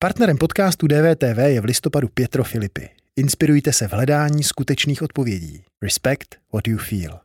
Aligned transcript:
Partnerem 0.00 0.38
podcastu 0.38 0.86
DVTV 0.86 1.38
je 1.38 1.60
v 1.60 1.64
listopadu 1.64 2.08
Pietro 2.08 2.44
Filipy. 2.44 2.88
Inspirujte 3.16 3.72
se 3.72 3.88
v 3.88 3.92
hledání 3.92 4.42
skutečných 4.42 5.02
odpovědí. 5.02 5.64
Respect 5.82 6.28
what 6.52 6.68
you 6.68 6.78
feel. 6.78 7.20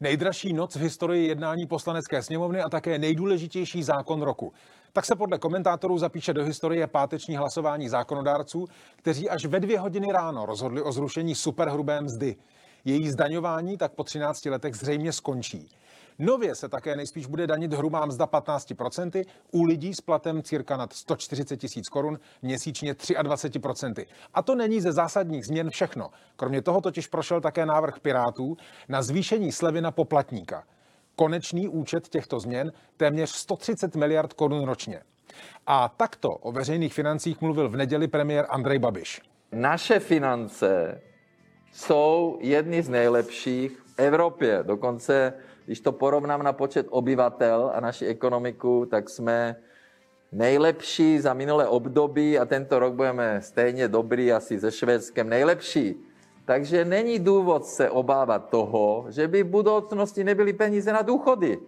Nejdražší 0.00 0.52
noc 0.52 0.76
v 0.76 0.80
historii 0.80 1.28
jednání 1.28 1.66
poslanecké 1.66 2.22
sněmovny 2.22 2.60
a 2.60 2.68
také 2.68 2.98
nejdůležitější 2.98 3.82
zákon 3.82 4.22
roku. 4.22 4.52
Tak 4.92 5.04
se 5.04 5.16
podle 5.16 5.38
komentátorů 5.38 5.98
zapíše 5.98 6.32
do 6.32 6.44
historie 6.44 6.86
páteční 6.86 7.36
hlasování 7.36 7.88
zákonodárců, 7.88 8.66
kteří 8.96 9.30
až 9.30 9.44
ve 9.44 9.60
dvě 9.60 9.78
hodiny 9.78 10.12
ráno 10.12 10.46
rozhodli 10.46 10.82
o 10.82 10.92
zrušení 10.92 11.34
superhrubé 11.34 12.00
mzdy. 12.00 12.36
Její 12.84 13.10
zdaňování 13.10 13.76
tak 13.76 13.92
po 13.92 14.04
13 14.04 14.46
letech 14.46 14.74
zřejmě 14.74 15.12
skončí. 15.12 15.68
Nově 16.18 16.54
se 16.54 16.68
také 16.68 16.96
nejspíš 16.96 17.26
bude 17.26 17.46
danit 17.46 17.72
hrubá 17.72 18.06
mzda 18.06 18.26
15% 18.26 19.24
u 19.52 19.64
lidí 19.64 19.94
s 19.94 20.00
platem 20.00 20.42
cirka 20.42 20.76
nad 20.76 20.92
140 20.92 21.56
tisíc 21.56 21.88
korun 21.88 22.18
měsíčně 22.42 22.92
23%. 22.92 24.06
A 24.34 24.42
to 24.42 24.54
není 24.54 24.80
ze 24.80 24.92
zásadních 24.92 25.46
změn 25.46 25.70
všechno. 25.70 26.10
Kromě 26.36 26.62
toho 26.62 26.80
totiž 26.80 27.06
prošel 27.06 27.40
také 27.40 27.66
návrh 27.66 28.00
Pirátů 28.00 28.56
na 28.88 29.02
zvýšení 29.02 29.52
slevy 29.52 29.80
na 29.80 29.90
poplatníka. 29.90 30.64
Konečný 31.16 31.68
účet 31.68 32.08
těchto 32.08 32.40
změn 32.40 32.72
téměř 32.96 33.30
130 33.30 33.96
miliard 33.96 34.32
korun 34.32 34.64
ročně. 34.64 35.02
A 35.66 35.88
takto 35.88 36.28
o 36.28 36.52
veřejných 36.52 36.94
financích 36.94 37.40
mluvil 37.40 37.68
v 37.68 37.76
neděli 37.76 38.08
premiér 38.08 38.46
Andrej 38.48 38.78
Babiš. 38.78 39.20
Naše 39.52 39.98
finance 40.00 41.00
jsou 41.72 42.38
jedny 42.40 42.82
z 42.82 42.88
nejlepších 42.88 43.78
v 43.78 43.98
Evropě. 43.98 44.62
Dokonce, 44.62 45.32
když 45.66 45.80
to 45.80 45.92
porovnám 45.92 46.42
na 46.42 46.52
počet 46.52 46.86
obyvatel 46.90 47.70
a 47.74 47.80
naši 47.80 48.06
ekonomiku, 48.06 48.86
tak 48.90 49.08
jsme 49.08 49.56
nejlepší 50.32 51.20
za 51.20 51.34
minulé 51.34 51.68
období 51.68 52.38
a 52.38 52.44
tento 52.44 52.78
rok 52.78 52.94
budeme 52.94 53.40
stejně 53.42 53.88
dobrý 53.88 54.32
asi 54.32 54.60
se 54.60 54.72
Švédskem 54.72 55.28
nejlepší. 55.28 55.96
Takže 56.44 56.84
není 56.84 57.18
důvod 57.18 57.66
se 57.66 57.90
obávat 57.90 58.48
toho, 58.48 59.06
že 59.08 59.28
by 59.28 59.42
v 59.42 59.46
budoucnosti 59.46 60.24
nebyly 60.24 60.52
peníze 60.52 60.92
na 60.92 61.02
důchody, 61.02 61.58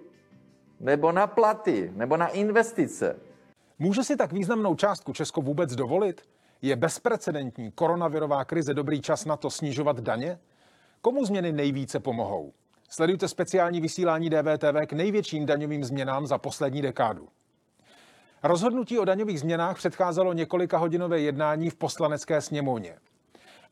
nebo 0.81 1.13
na 1.13 1.27
platy, 1.27 1.93
nebo 1.95 2.17
na 2.17 2.29
investice. 2.29 3.17
Může 3.79 4.05
si 4.05 4.17
tak 4.17 4.33
významnou 4.33 4.75
částku 4.75 5.13
Česko 5.13 5.43
vůbec 5.43 5.75
dovolit? 5.75 6.23
Je 6.63 6.77
bezprecedentní 6.77 7.71
koronavirová 7.71 8.45
krize 8.45 8.75
dobrý 8.75 9.01
čas 9.01 9.25
na 9.25 9.37
to 9.37 9.51
snižovat 9.51 10.01
daně? 10.01 10.39
Komu 11.01 11.25
změny 11.25 11.53
nejvíce 11.53 12.01
pomohou? 12.01 12.53
Sledujte 12.89 13.29
speciální 13.29 13.81
vysílání 13.81 14.31
DVTV 14.31 14.87
k 14.87 14.93
největším 14.93 15.47
daňovým 15.47 15.85
změnám 15.85 16.27
za 16.27 16.39
poslední 16.39 16.83
dekádu. 16.83 17.29
Rozhodnutí 18.43 18.99
o 18.99 19.05
daňových 19.05 19.41
změnách 19.41 19.77
předcházelo 19.77 20.33
několika 20.33 20.79
hodinové 20.79 21.21
jednání 21.21 21.71
v 21.71 21.75
poslanecké 21.75 22.41
sněmovně. 22.41 22.97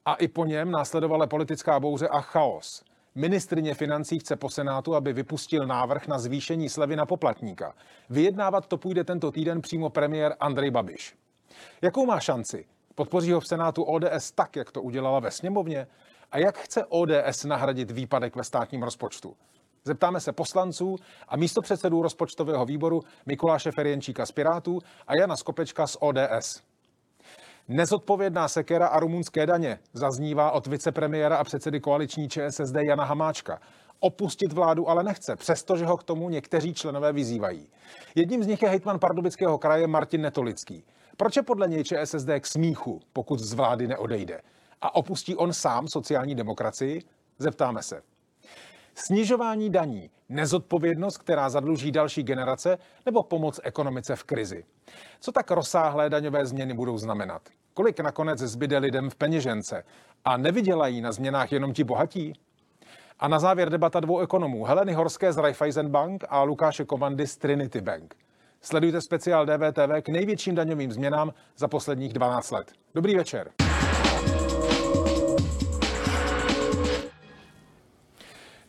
A 0.05 0.15
i 0.15 0.29
po 0.29 0.45
něm 0.45 0.71
následovala 0.71 1.27
politická 1.27 1.81
bouře 1.81 2.09
a 2.09 2.21
chaos. 2.21 2.85
Ministrině 3.15 3.75
financí 3.75 4.19
chce 4.19 4.37
po 4.37 4.49
Senátu, 4.49 4.95
aby 4.95 5.13
vypustil 5.13 5.67
návrh 5.67 6.09
na 6.09 6.19
zvýšení 6.19 6.69
slevy 6.69 6.97
na 6.97 7.07
poplatníka. 7.07 7.75
Vyjednávat 8.11 8.67
to 8.67 8.79
půjde 8.79 9.05
tento 9.05 9.31
týden 9.31 9.61
přímo 9.61 9.91
premiér 9.91 10.37
Andrej 10.41 10.71
Babiš. 10.71 11.15
Jakou 11.83 12.07
má 12.07 12.21
šanci? 12.21 12.67
Podpoří 13.01 13.33
ho 13.33 13.41
v 13.41 13.47
Senátu 13.47 13.83
ODS 13.83 14.33
tak, 14.35 14.57
jak 14.57 14.73
to 14.73 14.83
udělala 14.83 15.21
ve 15.21 15.31
sněmovně? 15.31 15.87
A 16.33 16.39
jak 16.39 16.59
chce 16.59 16.85
ODS 16.89 17.45
nahradit 17.45 17.91
výpadek 17.91 18.37
ve 18.37 18.45
státním 18.45 18.83
rozpočtu? 18.83 19.37
Zeptáme 19.85 20.21
se 20.21 20.33
poslanců 20.33 20.97
a 21.29 21.37
místo 21.37 21.63
předsedů 21.63 22.03
rozpočtového 22.03 22.65
výboru 22.65 23.01
Mikuláše 23.27 23.71
Ferjenčíka 23.73 24.27
z 24.27 24.33
Pirátů 24.33 24.79
a 25.07 25.17
Jana 25.17 25.37
Skopečka 25.37 25.87
z 25.87 25.97
ODS. 26.01 26.63
Nezodpovědná 27.69 28.49
sekera 28.49 28.87
a 28.87 29.01
rumunské 29.01 29.47
daně 29.47 29.79
zaznívá 29.93 30.51
od 30.51 30.67
vicepremiéra 30.67 31.37
a 31.37 31.45
předsedy 31.45 31.81
koaliční 31.81 32.29
ČSSD 32.29 32.75
Jana 32.89 33.05
Hamáčka. 33.05 33.61
Opustit 34.01 34.53
vládu 34.53 34.89
ale 34.89 35.05
nechce, 35.05 35.37
přestože 35.37 35.87
ho 35.87 35.97
k 35.97 36.05
tomu 36.05 36.29
někteří 36.29 36.75
členové 36.75 37.13
vyzývají. 37.13 37.69
Jedním 38.15 38.45
z 38.45 38.47
nich 38.47 38.63
je 38.63 38.69
hejtman 38.69 38.99
Pardubického 38.99 39.59
kraje 39.59 39.87
Martin 39.87 40.21
Netolický. 40.23 40.85
Proč 41.21 41.37
je 41.37 41.43
podle 41.43 41.69
něj 41.69 41.85
ČSSD 41.85 42.29
k 42.41 42.47
smíchu, 42.47 43.01
pokud 43.13 43.41
z 43.41 43.53
vlády 43.53 43.87
neodejde? 43.89 44.41
A 44.81 44.95
opustí 44.95 45.37
on 45.37 45.53
sám 45.53 45.89
sociální 45.89 46.35
demokracii? 46.35 47.03
Zeptáme 47.39 47.83
se. 47.83 48.03
Snižování 48.95 49.71
daní, 49.71 50.11
nezodpovědnost, 50.29 51.19
která 51.19 51.51
zadluží 51.51 51.93
další 51.93 52.23
generace, 52.23 52.79
nebo 53.07 53.23
pomoc 53.23 53.61
ekonomice 53.63 54.17
v 54.17 54.25
krizi? 54.25 54.65
Co 55.21 55.33
tak 55.33 55.51
rozsáhlé 55.51 56.11
daňové 56.11 56.47
změny 56.47 56.75
budou 56.75 56.99
znamenat? 56.99 57.43
Kolik 57.75 58.01
nakonec 58.01 58.39
zbyde 58.39 58.79
lidem 58.79 59.11
v 59.11 59.15
peněžence? 59.15 59.85
A 60.25 60.37
nevydělají 60.37 61.01
na 61.01 61.13
změnách 61.13 61.53
jenom 61.53 61.73
ti 61.73 61.85
bohatí? 61.85 62.33
A 63.19 63.29
na 63.29 63.39
závěr 63.39 63.71
debata 63.71 64.01
dvou 64.01 64.21
ekonomů, 64.21 64.65
Heleny 64.65 64.93
Horské 64.93 65.33
z 65.33 65.39
Raiffeisen 65.39 65.89
Bank 65.89 66.25
a 66.29 66.43
Lukáše 66.43 66.85
Kovandy 66.85 67.27
z 67.27 67.37
Trinity 67.37 67.81
Bank. 67.81 68.15
Sledujte 68.63 69.01
speciál 69.01 69.47
DVTV 69.47 70.03
k 70.03 70.09
největším 70.09 70.55
daňovým 70.55 70.93
změnám 70.93 71.33
za 71.57 71.69
posledních 71.69 72.13
12 72.13 72.51
let. 72.51 72.73
Dobrý 72.95 73.17
večer. 73.17 73.51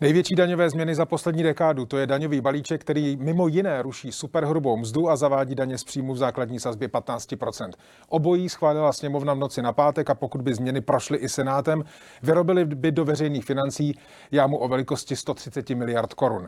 Největší 0.02 0.36
daňové 0.36 0.70
změny 0.70 0.96
za 0.96 1.06
poslední 1.06 1.44
dekádu 1.44 1.86
to 1.86 1.98
je 1.98 2.08
daňový 2.08 2.42
balíček, 2.42 2.82
který 2.82 3.18
mimo 3.18 3.48
jiné 3.48 3.82
ruší 3.82 4.12
superhrubou 4.12 4.78
mzdu 4.78 5.10
a 5.10 5.16
zavádí 5.16 5.56
daně 5.56 5.78
z 5.78 5.84
příjmu 5.84 6.14
v 6.14 6.18
základní 6.18 6.60
sazbě 6.60 6.88
15% 6.88 7.72
Obojí 8.10 8.50
schválila 8.50 8.94
sněmovna 8.94 9.34
v 9.34 9.38
noci 9.38 9.62
na 9.62 9.74
pátek 9.74 10.10
a 10.10 10.16
pokud 10.16 10.42
by 10.42 10.54
změny 10.54 10.82
prošly 10.82 11.18
i 11.18 11.30
senátem, 11.30 11.84
vyrobily 12.24 12.66
by 12.66 12.92
do 12.92 13.06
veřejných 13.06 13.46
financí 13.46 14.00
jámu 14.32 14.58
o 14.58 14.68
velikosti 14.68 15.16
130 15.16 15.70
miliard 15.70 16.14
korun. 16.14 16.48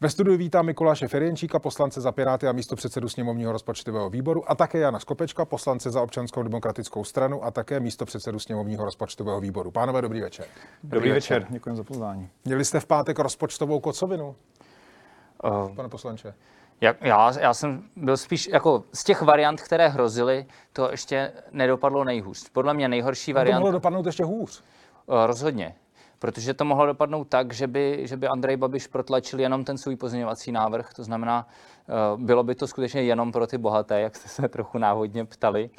Ve 0.00 0.10
studiu 0.10 0.36
vítám 0.36 0.66
Mikuláše 0.66 1.08
Ferjenčíka, 1.08 1.58
poslance 1.58 2.00
za 2.00 2.12
Piráty 2.12 2.48
a 2.48 2.52
místo 2.52 2.76
předsedu 2.76 3.08
sněmovního 3.08 3.52
rozpočtového 3.52 4.10
výboru 4.10 4.50
a 4.50 4.54
také 4.54 4.78
Jana 4.78 4.98
Skopečka, 4.98 5.44
poslance 5.44 5.90
za 5.90 6.02
občanskou 6.02 6.42
demokratickou 6.42 7.04
stranu 7.04 7.44
a 7.44 7.50
také 7.50 7.80
místo 7.80 8.04
předsedu 8.04 8.38
sněmovního 8.38 8.84
rozpočtového 8.84 9.40
výboru. 9.40 9.70
Pánové, 9.70 10.02
dobrý 10.02 10.20
večer. 10.20 10.46
Dobrý, 10.82 10.96
dobrý 10.98 11.10
večer. 11.10 11.42
večer, 11.42 11.52
děkuji 11.52 11.76
za 11.76 11.84
pozvání. 11.84 12.28
Měli 12.44 12.64
jste 12.64 12.80
v 12.80 12.86
pátek 12.86 13.18
rozpočtovou 13.18 13.80
kocovinu? 13.80 14.36
Uh, 15.44 15.74
Pane 15.74 15.88
poslanče. 15.88 16.34
Já, 16.80 16.94
já, 17.00 17.40
já 17.40 17.54
jsem 17.54 17.82
byl 17.96 18.16
spíš 18.16 18.48
jako 18.52 18.84
z 18.92 19.04
těch 19.04 19.22
variant, 19.22 19.60
které 19.60 19.88
hrozily, 19.88 20.46
to 20.72 20.90
ještě 20.90 21.32
nedopadlo 21.52 22.04
nejhůř. 22.04 22.48
Podle 22.52 22.74
mě 22.74 22.88
nejhorší 22.88 23.32
variant. 23.32 23.56
To 23.56 23.60
mohlo 23.60 23.72
dopadnout 23.72 24.06
ještě 24.06 24.24
hůř. 24.24 24.64
Uh, 25.06 25.26
rozhodně 25.26 25.74
protože 26.18 26.54
to 26.54 26.64
mohlo 26.64 26.86
dopadnout 26.86 27.28
tak, 27.28 27.54
že 27.54 27.66
by, 27.66 28.00
že 28.02 28.16
by 28.16 28.28
Andrej 28.28 28.56
Babiš 28.56 28.86
protlačil 28.86 29.40
jenom 29.40 29.64
ten 29.64 29.78
svůj 29.78 29.96
pozměňovací 29.96 30.52
návrh, 30.52 30.94
to 30.94 31.04
znamená, 31.04 31.48
eh, 31.88 31.92
bylo 32.16 32.42
by 32.42 32.54
to 32.54 32.66
skutečně 32.66 33.02
jenom 33.02 33.32
pro 33.32 33.46
ty 33.46 33.58
bohaté, 33.58 34.00
jak 34.00 34.16
jste 34.16 34.28
se 34.28 34.48
trochu 34.48 34.78
náhodně 34.78 35.24
ptali. 35.24 35.70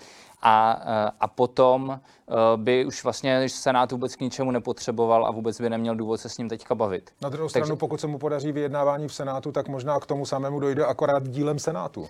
A, 0.41 0.81
eh, 0.85 1.11
a 1.19 1.27
potom 1.27 1.99
eh, 1.99 2.33
by 2.55 2.85
už 2.85 3.03
vlastně 3.03 3.49
Senát 3.49 3.91
vůbec 3.91 4.15
k 4.15 4.19
ničemu 4.19 4.51
nepotřeboval 4.51 5.25
a 5.25 5.31
vůbec 5.31 5.61
by 5.61 5.69
neměl 5.69 5.95
důvod 5.95 6.17
se 6.17 6.29
s 6.29 6.37
ním 6.37 6.49
teďka 6.49 6.75
bavit. 6.75 7.11
Na 7.21 7.29
druhou 7.29 7.49
stranu, 7.49 7.67
Takže, 7.67 7.79
pokud 7.79 8.01
se 8.01 8.07
mu 8.07 8.17
podaří 8.17 8.51
vyjednávání 8.51 9.07
v 9.07 9.13
Senátu, 9.13 9.51
tak 9.51 9.67
možná 9.67 9.99
k 9.99 10.05
tomu 10.05 10.25
samému 10.25 10.59
dojde 10.59 10.85
akorát 10.85 11.27
dílem 11.27 11.59
Senátu. 11.59 12.07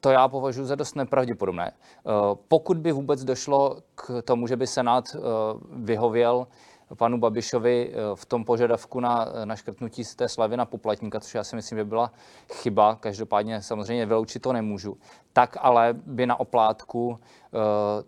To 0.00 0.10
já 0.10 0.28
považuji 0.28 0.64
za 0.64 0.74
dost 0.74 0.96
nepravděpodobné. 0.96 1.72
Pokud 2.48 2.76
by 2.76 2.92
vůbec 2.92 3.24
došlo 3.24 3.76
k 3.94 4.22
tomu, 4.22 4.46
že 4.46 4.56
by 4.56 4.66
Senát 4.66 5.16
vyhověl 5.72 6.46
panu 6.94 7.18
Babišovi 7.18 7.90
eh, 7.90 7.94
v 8.14 8.26
tom 8.26 8.44
požadavku 8.44 9.00
na, 9.00 9.28
eh, 9.42 9.46
na 9.46 9.56
škrtnutí 9.56 10.04
z 10.04 10.14
té 10.14 10.28
slavy 10.28 10.56
na 10.56 10.64
poplatníka, 10.64 11.20
což 11.20 11.34
já 11.34 11.44
si 11.44 11.56
myslím, 11.56 11.78
že 11.78 11.84
byla 11.84 12.12
chyba, 12.52 12.94
každopádně 12.94 13.62
samozřejmě 13.62 14.06
vyloučit 14.06 14.42
to 14.42 14.52
nemůžu, 14.52 14.96
tak 15.32 15.56
ale 15.60 15.94
by 16.06 16.26
na 16.26 16.40
oplátku 16.40 17.18
eh, 17.18 17.58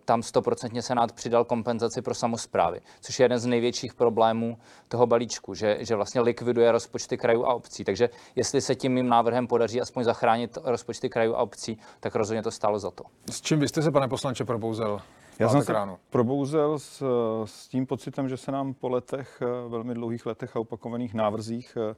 tam 0.05 0.23
stoprocentně 0.23 0.81
Senát 0.81 1.11
přidal 1.11 1.45
kompenzaci 1.45 2.01
pro 2.01 2.13
samozprávy, 2.13 2.81
což 3.01 3.19
je 3.19 3.23
jeden 3.23 3.39
z 3.39 3.45
největších 3.45 3.93
problémů 3.93 4.57
toho 4.87 5.07
balíčku, 5.07 5.53
že, 5.53 5.77
že 5.79 5.95
vlastně 5.95 6.21
likviduje 6.21 6.71
rozpočty 6.71 7.17
krajů 7.17 7.45
a 7.45 7.53
obcí. 7.53 7.83
Takže 7.83 8.09
jestli 8.35 8.61
se 8.61 8.75
tím 8.75 8.93
mým 8.93 9.09
návrhem 9.09 9.47
podaří 9.47 9.81
aspoň 9.81 10.03
zachránit 10.03 10.57
rozpočty 10.63 11.09
krajů 11.09 11.35
a 11.35 11.39
obcí, 11.39 11.79
tak 11.99 12.15
rozhodně 12.15 12.43
to 12.43 12.51
stálo 12.51 12.79
za 12.79 12.91
to. 12.91 13.03
S 13.31 13.41
čím 13.41 13.59
vy 13.59 13.67
jste 13.67 13.81
se, 13.81 13.91
pane 13.91 14.07
poslanče, 14.07 14.45
probouzel? 14.45 15.01
Já 15.39 15.49
jsem 15.49 15.63
se 15.63 15.73
ráno. 15.73 15.97
probouzel 16.09 16.79
s, 16.79 17.03
s 17.45 17.67
tím 17.67 17.85
pocitem, 17.85 18.29
že 18.29 18.37
se 18.37 18.51
nám 18.51 18.73
po 18.73 18.89
letech, 18.89 19.41
eh, 19.41 19.69
velmi 19.69 19.93
dlouhých 19.93 20.25
letech 20.25 20.55
a 20.55 20.59
opakovaných 20.59 21.13
návrzích 21.13 21.77
eh, 21.77 21.95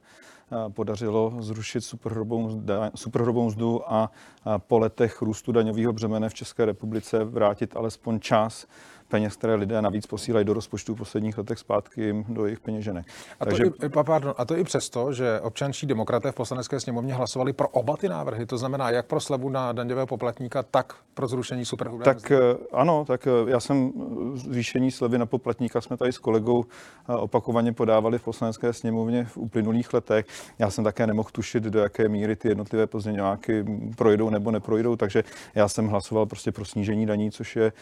eh, 0.52 0.70
podařilo 0.70 1.32
zrušit 1.38 1.80
superhrubou, 1.80 2.62
superhrubou 2.94 3.46
mzdu 3.46 3.92
a 3.92 4.10
po 4.58 4.78
letech 4.78 5.22
růstu 5.22 5.52
daňového 5.52 5.92
břemene 5.92 6.28
v 6.28 6.34
České 6.34 6.64
republice 6.64 7.24
vrátit 7.24 7.76
alespoň 7.76 8.20
čas 8.20 8.66
peněz, 9.12 9.36
které 9.36 9.54
lidé 9.54 9.82
navíc 9.82 10.06
posílají 10.06 10.44
do 10.44 10.54
rozpočtu 10.54 10.94
v 10.94 10.98
posledních 10.98 11.38
letech 11.38 11.58
zpátky 11.58 12.24
do 12.28 12.44
jejich 12.44 12.60
peněženek. 12.60 13.06
A 13.40 13.44
to, 13.44 13.50
Takže... 13.50 13.64
i, 13.86 13.88
pardon, 13.88 14.34
a 14.36 14.44
to 14.44 14.56
i 14.56 14.64
přesto, 14.64 15.12
že 15.12 15.40
občanští 15.40 15.86
demokraté 15.86 16.32
v 16.32 16.34
poslanecké 16.34 16.80
sněmovně 16.80 17.14
hlasovali 17.14 17.52
pro 17.52 17.68
oba 17.68 17.96
ty 17.96 18.08
návrhy, 18.08 18.46
to 18.46 18.58
znamená 18.58 18.90
jak 18.90 19.06
pro 19.06 19.20
slevu 19.20 19.48
na 19.48 19.72
daňového 19.72 20.06
poplatníka, 20.06 20.62
tak 20.62 20.94
pro 21.14 21.28
zrušení 21.28 21.64
superhrubé 21.64 22.04
Tak 22.04 22.16
mzdy. 22.16 22.36
Eh, 22.36 22.56
ano, 22.72 23.04
tak 23.04 23.26
eh, 23.26 23.50
já 23.50 23.60
jsem 23.60 23.92
zvýšení 24.34 24.90
slevy 24.90 25.18
na 25.18 25.26
poplatníka 25.26 25.80
jsme 25.80 25.96
tady 25.96 26.12
s 26.12 26.18
kolegou 26.18 26.64
opakovaně 27.08 27.72
podávali 27.72 28.18
v 28.18 28.22
poslanecké 28.22 28.72
sněmovně 28.72 29.24
v 29.24 29.36
uplynulých 29.36 29.94
letech. 29.94 30.26
Já 30.58 30.70
jsem 30.70 30.84
také 30.84 31.06
nemohl 31.06 31.28
tušit, 31.32 31.64
do 31.64 31.78
jaké 31.78 32.08
míry 32.08 32.36
ty 32.36 32.48
jednotlivé 32.48 32.86
pozměňováky 32.86 33.64
projdou 33.96 34.30
nebo 34.30 34.50
neprojdou, 34.50 34.96
takže 34.96 35.24
já 35.54 35.68
jsem 35.68 35.88
hlasoval 35.88 36.26
prostě 36.26 36.52
pro 36.52 36.64
snížení 36.64 37.06
daní, 37.06 37.30
což 37.30 37.56
je 37.56 37.72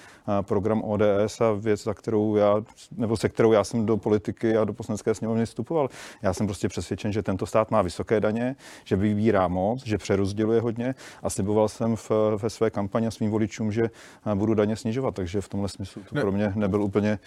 program 0.43 0.83
ODS 0.85 1.19
a 1.40 1.52
věc, 1.52 1.82
za 1.82 1.94
kterou 1.94 2.37
já, 2.37 2.62
nebo 2.96 3.17
se 3.17 3.28
kterou 3.28 3.52
já 3.52 3.64
jsem 3.64 3.87
do 3.87 3.96
politiky 3.96 4.56
a 4.56 4.64
do 4.64 4.72
poslanecké 4.72 5.14
sněmovny 5.14 5.46
vstupoval. 5.46 5.88
Já 6.22 6.34
jsem 6.34 6.46
prostě 6.46 6.69
přesvědčen, 6.69 7.12
že 7.12 7.22
tento 7.22 7.46
stát 7.46 7.70
má 7.70 7.82
vysoké 7.82 8.20
daně, 8.20 8.56
že 8.84 8.96
vybírá 8.96 9.49
moc, 9.49 9.87
že 9.87 9.99
přerozděluje 9.99 10.61
hodně 10.61 10.94
a 11.22 11.31
sliboval 11.31 11.69
jsem 11.69 11.96
v, 11.96 12.11
ve 12.43 12.50
své 12.50 12.70
kampani 12.70 13.06
a 13.06 13.11
svým 13.11 13.31
voličům, 13.31 13.72
že 13.72 13.90
budu 14.34 14.55
daně 14.55 14.76
snižovat, 14.76 15.14
takže 15.14 15.40
v 15.40 15.49
tomhle 15.49 15.69
smyslu 15.69 16.02
to 16.02 16.14
ne. 16.14 16.20
pro 16.20 16.32
mě 16.32 16.52
nebyl 16.56 16.82
úplně 16.82 17.19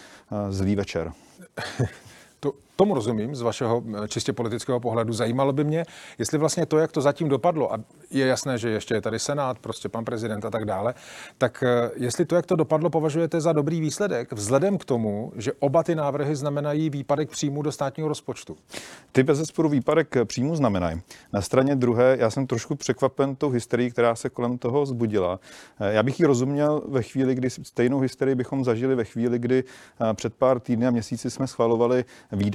zlý 0.50 0.75
večer. 0.75 1.12
To, 2.39 2.54
tomu 2.75 2.94
rozumím 2.94 3.36
z 3.36 3.42
vašeho 3.42 3.84
eh, 4.04 4.08
čistě 4.08 4.34
politického 4.34 4.80
pohledu. 4.80 5.14
Zajímalo 5.14 5.54
by 5.54 5.64
mě, 5.64 5.86
jestli 6.18 6.38
vlastně 6.38 6.66
to, 6.66 6.78
jak 6.78 6.92
to 6.92 7.02
zatím 7.02 7.30
dopadlo, 7.30 7.74
a 7.74 7.80
je 8.12 8.25
jasné, 8.25 8.58
že 8.58 8.70
ještě 8.70 8.94
je 8.94 9.02
tady 9.02 9.20
Senát, 9.20 9.60
prostě 9.60 9.90
pan 9.90 10.06
prezident 10.06 10.46
a 10.46 10.50
tak 10.50 10.66
dále, 10.66 10.94
tak 11.38 11.64
eh, 11.64 11.92
jestli 11.96 12.25
to, 12.25 12.36
jak 12.36 12.46
to 12.46 12.56
dopadlo, 12.56 12.90
považujete 12.90 13.42
za 13.42 13.54
dobrý 13.54 13.81
výsledek, 13.81 14.34
vzhledem 14.34 14.78
k 14.78 14.86
tomu, 14.86 15.31
že 15.36 15.52
oba 15.60 15.84
ty 15.84 15.96
návrhy 15.96 16.36
znamenají 16.36 16.90
výpadek 16.90 17.30
příjmu 17.30 17.62
do 17.62 17.72
státního 17.72 18.10
rozpočtu. 18.10 18.58
Ty 19.12 19.24
bez 19.24 19.38
zesporu 19.38 19.70
výpadek 19.70 20.16
příjmu 20.25 20.56
znamenají. 20.56 21.02
Na 21.34 21.42
straně 21.42 21.75
druhé, 21.75 22.18
já 22.20 22.30
jsem 22.30 22.48
trošku 22.48 22.75
překvapen 22.75 23.36
tou 23.36 23.50
hysterií, 23.50 23.92
která 23.92 24.16
se 24.16 24.30
kolem 24.30 24.58
toho 24.58 24.86
zbudila. 24.86 25.40
Eh, 25.80 25.94
já 25.94 26.04
bych 26.04 26.20
ji 26.20 26.25
rozuměl 26.25 26.81
ve 26.88 27.02
chvíli, 27.02 27.36
kdy 27.36 27.50
stejnou 27.50 28.00
hysterii 28.00 28.36
bychom 28.36 28.64
zažili 28.64 28.96
ve 28.96 29.04
chvíli, 29.04 29.40
kdy 29.40 29.64
před 30.14 30.34
pár 30.34 30.60
týdny 30.60 30.88
a 30.88 30.92
měsíci 30.92 31.30
jsme 31.30 31.48
schvalovali 31.48 32.06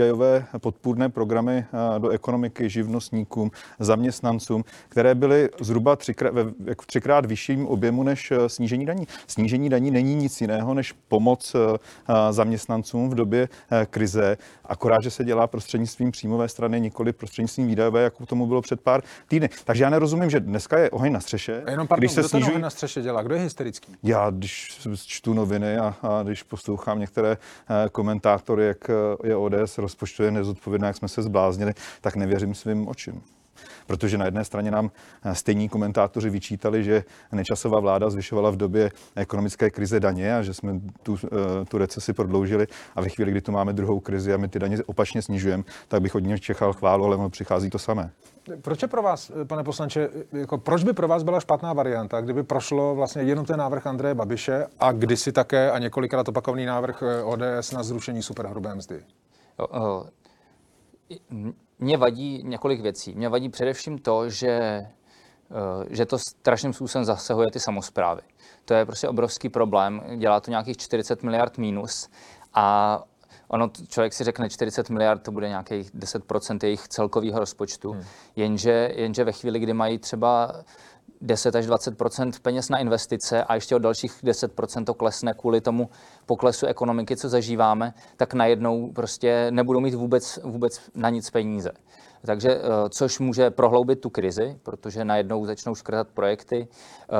výdajové 0.08 0.46
podpůrné 0.58 1.08
programy 1.08 1.64
eh, 1.96 1.98
do 1.98 2.08
ekonomiky 2.08 2.70
živnostníkům, 2.70 3.50
zaměstnancům, 3.78 4.64
které 4.88 5.14
byly 5.14 5.48
zhruba 5.60 5.96
třikrát, 5.96 6.34
v 6.82 6.86
třikrát 6.86 7.26
vyšším 7.26 7.66
objemu 7.66 8.02
než 8.02 8.30
eh, 8.30 8.48
snížení 8.48 8.86
daní. 8.86 9.06
Snížení 9.26 9.68
daní 9.68 9.90
není 9.90 10.14
nic 10.14 10.40
jiného 10.40 10.74
než 10.74 10.92
pomoc 11.08 11.54
eh, 11.54 11.78
zaměstnancům 12.30 13.10
v 13.10 13.14
době 13.14 13.48
krize, 13.90 14.36
akorát, 14.64 15.02
že 15.02 15.10
se 15.10 15.24
dělá 15.24 15.46
prostřednictvím 15.46 16.10
příjmové 16.10 16.48
strany, 16.48 16.80
nikoli 16.80 17.12
prostřednictvím 17.12 17.66
výdajové, 17.66 18.02
jako 18.02 18.26
tomu 18.26 18.46
bylo 18.46 18.62
před 18.62 18.80
pár 18.80 19.02
týdny. 19.28 19.50
Takže 19.64 19.84
já 19.84 19.90
nerozumím, 19.90 20.30
že 20.30 20.40
dneska 20.40 20.78
je 20.78 20.90
oheň 20.90 21.12
na 21.12 21.20
střeše. 21.20 21.62
A 21.66 21.70
jenom 21.70 21.86
pardon, 21.86 22.00
když 22.00 22.12
se 22.12 22.20
kdo 22.20 22.28
snižují... 22.28 22.58
na 22.58 22.70
střeše 22.70 23.02
dělá? 23.02 23.22
Kdo 23.22 23.34
je 23.34 23.40
hysterický? 23.40 23.96
Já, 24.02 24.30
když 24.30 24.78
čtu 25.06 25.34
noviny 25.34 25.78
a, 25.78 25.96
a 26.02 26.22
když 26.22 26.42
poslouchám 26.42 27.00
některé 27.00 27.36
komentátory, 27.92 28.66
jak 28.66 28.90
je 29.24 29.36
ODS 29.36 29.78
rozpočtuje 29.98 30.30
nezodpovědná, 30.30 30.86
jak 30.86 30.96
jsme 30.96 31.08
se 31.08 31.22
zbláznili, 31.22 31.74
tak 32.00 32.16
nevěřím 32.16 32.54
svým 32.54 32.88
očím 32.88 33.22
protože 33.86 34.18
na 34.18 34.24
jedné 34.24 34.44
straně 34.44 34.70
nám 34.70 34.90
stejní 35.32 35.68
komentátoři 35.68 36.30
vyčítali, 36.30 36.84
že 36.84 37.04
nečasová 37.32 37.80
vláda 37.80 38.10
zvyšovala 38.10 38.50
v 38.50 38.56
době 38.56 38.90
ekonomické 39.16 39.70
krize 39.70 40.00
daně 40.00 40.36
a 40.36 40.42
že 40.42 40.54
jsme 40.54 40.80
tu, 41.02 41.16
eh, 41.24 41.64
tu 41.64 41.78
recesi 41.78 42.12
prodloužili 42.12 42.66
a 42.96 43.00
ve 43.00 43.08
chvíli, 43.08 43.30
kdy 43.30 43.40
tu 43.40 43.52
máme 43.52 43.72
druhou 43.72 44.00
krizi 44.00 44.34
a 44.34 44.36
my 44.36 44.48
ty 44.48 44.58
daně 44.58 44.78
opačně 44.86 45.22
snižujeme, 45.22 45.64
tak 45.88 46.02
bych 46.02 46.14
od 46.14 46.18
nich 46.18 46.40
čekal 46.40 46.72
chválu, 46.72 47.04
ale 47.04 47.16
ono 47.16 47.30
přichází 47.30 47.70
to 47.70 47.78
samé. 47.78 48.10
Proč 48.62 48.82
je 48.82 48.88
pro 48.88 49.02
vás, 49.02 49.32
pane 49.44 49.64
poslanče, 49.64 50.08
jako 50.32 50.58
proč 50.58 50.84
by 50.84 50.92
pro 50.92 51.08
vás 51.08 51.22
byla 51.22 51.40
špatná 51.40 51.72
varianta, 51.72 52.20
kdyby 52.20 52.42
prošlo 52.42 52.94
vlastně 52.94 53.22
jenom 53.22 53.44
ten 53.44 53.58
návrh 53.58 53.86
Andreje 53.86 54.14
Babiše 54.14 54.66
a 54.80 54.92
kdysi 54.92 55.32
také 55.32 55.70
a 55.70 55.78
několikrát 55.78 56.28
opakovaný 56.28 56.66
návrh 56.66 57.02
eh, 57.02 57.22
ODS 57.22 57.72
na 57.72 57.82
zrušení 57.82 58.22
superhrubé 58.22 58.74
mzdy? 58.74 59.00
Mně 61.78 61.96
vadí 61.96 62.42
několik 62.44 62.80
věcí. 62.80 63.14
Mně 63.14 63.28
vadí 63.28 63.48
především 63.48 63.98
to, 63.98 64.30
že, 64.30 64.86
že 65.90 66.06
to 66.06 66.18
strašným 66.18 66.72
způsobem 66.72 67.04
zasahuje 67.04 67.50
ty 67.52 67.60
samozprávy. 67.60 68.22
To 68.64 68.74
je 68.74 68.84
prostě 68.84 69.08
obrovský 69.08 69.48
problém. 69.48 70.02
Dělá 70.16 70.40
to 70.40 70.50
nějakých 70.50 70.76
40 70.76 71.22
miliard 71.22 71.58
mínus 71.58 72.08
a 72.54 72.98
ono, 73.48 73.70
člověk 73.88 74.12
si 74.12 74.24
řekne 74.24 74.50
40 74.50 74.90
miliard, 74.90 75.22
to 75.22 75.32
bude 75.32 75.48
nějakých 75.48 75.94
10% 75.94 76.58
jejich 76.62 76.88
celkového 76.88 77.38
rozpočtu, 77.38 77.92
hmm. 77.92 78.04
jenže, 78.36 78.92
jenže 78.94 79.24
ve 79.24 79.32
chvíli, 79.32 79.58
kdy 79.58 79.72
mají 79.72 79.98
třeba 79.98 80.52
10 81.20 81.56
až 81.56 81.66
20% 81.66 82.32
peněz 82.42 82.68
na 82.68 82.78
investice 82.78 83.44
a 83.44 83.54
ještě 83.54 83.76
o 83.76 83.78
dalších 83.78 84.12
10 84.22 84.52
to 84.84 84.94
klesne 84.94 85.34
kvůli 85.34 85.60
tomu 85.60 85.90
poklesu 86.26 86.66
ekonomiky, 86.66 87.16
co 87.16 87.28
zažíváme, 87.28 87.94
tak 88.16 88.34
najednou 88.34 88.92
prostě 88.92 89.46
nebudou 89.50 89.80
mít 89.80 89.94
vůbec, 89.94 90.38
vůbec 90.44 90.80
na 90.94 91.10
nic 91.10 91.30
peníze. 91.30 91.70
Takže, 92.26 92.50
eh, 92.50 92.60
což 92.88 93.18
může 93.18 93.50
prohloubit 93.50 94.00
tu 94.00 94.10
krizi, 94.10 94.58
protože 94.62 95.04
najednou 95.04 95.46
začnou 95.46 95.74
škrtat 95.74 96.08
projekty. 96.08 96.68
Eh, 96.68 97.16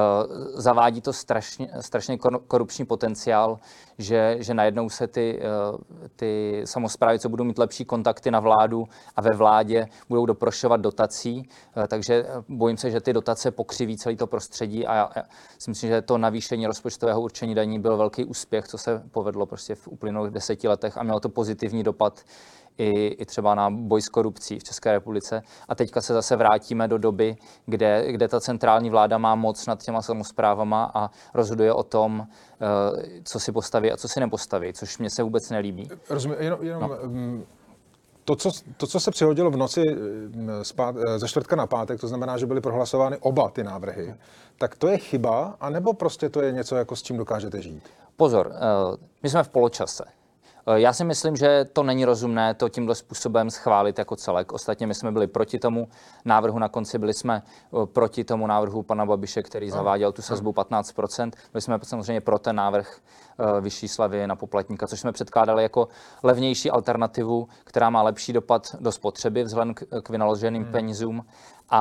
zavádí 0.55 1.01
to 1.01 1.13
strašně, 1.13 1.71
strašně 1.81 2.19
korupční 2.49 2.85
potenciál, 2.85 3.59
že, 3.99 4.37
že 4.41 4.55
najednou 4.55 4.89
se 4.89 5.07
ty, 5.07 5.41
eh, 5.43 6.07
ty 6.17 6.63
samozprávy, 6.65 7.19
co 7.19 7.29
budou 7.29 7.45
mít 7.45 7.59
lepší 7.59 7.85
kontakty 7.85 8.31
na 8.31 8.41
vládu 8.41 8.85
a 9.17 9.21
ve 9.21 9.31
vládě, 9.37 9.87
budou 10.09 10.27
doprošovat 10.27 10.81
dotací. 10.81 11.49
Takže 11.89 12.27
bojím 12.49 12.77
se, 12.77 12.91
že 12.91 13.01
ty 13.01 13.13
dotace 13.13 13.51
pokřiví 13.51 13.97
celé 13.97 14.17
to 14.17 14.27
prostředí 14.27 14.87
a 14.87 14.95
já, 14.95 15.11
já 15.17 15.23
si 15.59 15.71
myslím, 15.71 15.91
že 15.91 16.03
to 16.03 16.19
navýšení 16.19 16.67
rozpočtového 16.67 17.21
určení 17.21 17.55
daní 17.55 17.79
byl 17.79 17.97
velký 17.97 18.25
úspěch, 18.25 18.69
co 18.69 18.79
se 18.79 19.03
povedlo 19.11 19.47
prostě 19.47 19.75
v 19.75 19.89
uplynulých 19.89 20.33
deseti 20.33 20.69
letech 20.69 20.99
a 20.99 21.03
mělo 21.03 21.21
to 21.21 21.29
pozitivní 21.29 21.83
dopad 21.83 22.25
i, 22.79 23.07
i 23.07 23.25
třeba 23.25 23.55
na 23.55 23.71
boj 23.71 24.03
s 24.03 24.09
korupcí 24.09 24.59
v 24.59 24.65
České 24.65 24.93
republice. 24.93 25.43
A 25.69 25.75
teďka 25.75 26.01
se 26.01 26.15
zase 26.15 26.37
vrátíme 26.37 26.89
do 26.89 26.99
doby, 26.99 27.37
kde, 27.67 28.13
kde 28.13 28.29
ta 28.29 28.41
centrální 28.41 28.91
vláda 28.91 29.19
má 29.19 29.35
moc 29.35 29.67
nad 29.67 29.83
těma 29.83 30.03
samozprávama 30.03 30.91
a 30.95 31.11
rozhoduje 31.35 31.73
o 31.73 31.83
tom, 31.83 32.27
eh, 32.27 33.21
co 33.25 33.41
si 33.41 33.53
postaví 33.53 33.93
a 33.93 33.97
co 33.97 34.09
si 34.09 34.21
nepostaví, 34.21 34.73
což 34.73 34.99
mě 34.99 35.11
se 35.11 35.23
vůbec 35.23 35.51
nelíbí. 35.51 35.89
Rozumím, 36.11 36.37
jenom, 36.41 36.59
jenom 36.63 36.81
no. 36.81 36.97
Mm, 37.03 37.45
to 38.25 38.37
co, 38.37 38.51
to, 38.77 38.87
co 38.87 39.01
se 39.01 39.11
přihodilo 39.11 39.51
v 39.51 39.57
noci 39.57 39.83
mm, 39.95 40.51
spát, 40.63 40.97
eh, 40.97 41.19
ze 41.19 41.29
čtvrtka 41.29 41.57
na 41.57 41.67
pátek, 41.67 42.01
to 42.01 42.09
znamená, 42.09 42.39
že 42.39 42.47
byly 42.47 42.61
prohlasovány 42.61 43.17
oba 43.21 43.51
ty 43.51 43.65
návrhy, 43.65 44.15
tak 44.59 44.75
to 44.75 44.89
je 44.89 44.99
chyba, 44.99 45.57
anebo 45.61 45.93
prostě 45.93 46.29
to 46.29 46.43
je 46.43 46.53
něco, 46.53 46.77
jako 46.77 46.97
s 46.97 47.03
čím 47.03 47.17
dokážete 47.17 47.63
žít? 47.63 47.83
Pozor, 48.17 48.53
eh, 48.55 48.97
my 49.23 49.29
jsme 49.29 49.43
v 49.43 49.49
poločase. 49.49 50.05
Eh, 50.69 50.81
já 50.81 50.93
si 50.93 51.05
myslím, 51.05 51.37
že 51.37 51.65
to 51.73 51.83
není 51.83 52.05
rozumné 52.05 52.55
to 52.55 52.69
tímhle 52.69 52.95
způsobem 52.95 53.51
schválit 53.51 53.99
jako 53.99 54.17
celek. 54.17 54.53
Ostatně 54.53 54.87
my 54.87 54.95
jsme 54.95 55.13
byli 55.13 55.27
proti 55.27 55.59
tomu 55.59 55.89
návrhu 56.25 56.59
na 56.59 56.69
konci, 56.69 56.99
byli 56.99 57.15
jsme 57.15 57.43
eh, 57.43 57.87
proti 57.87 58.25
tomu 58.25 58.47
návrhu 58.47 58.83
pana 58.83 59.07
Babiše, 59.07 59.43
který 59.43 59.71
zaváděl 59.71 60.13
tu 60.13 60.23
sazbu 60.23 60.53
15%. 60.53 61.31
Byli 61.53 61.63
jsme 61.63 61.79
samozřejmě 61.83 62.21
pro 62.21 62.39
ten 62.39 62.57
návrh 62.57 62.99
eh, 62.99 63.61
vyšší 63.61 63.89
slavy 63.89 64.27
na 64.27 64.37
poplatníka, 64.37 64.87
což 64.87 65.01
jsme 65.01 65.13
předkládali 65.13 65.63
jako 65.63 65.89
levnější 66.23 66.71
alternativu, 66.71 67.49
která 67.65 67.91
má 67.91 68.03
lepší 68.03 68.33
dopad 68.33 68.77
do 68.81 68.93
spotřeby 68.93 69.45
vzhledem 69.45 69.75
k 69.75 70.11
vynaloženým 70.11 70.63
hmm. 70.63 70.73
penězům 70.73 71.27
a, 71.71 71.81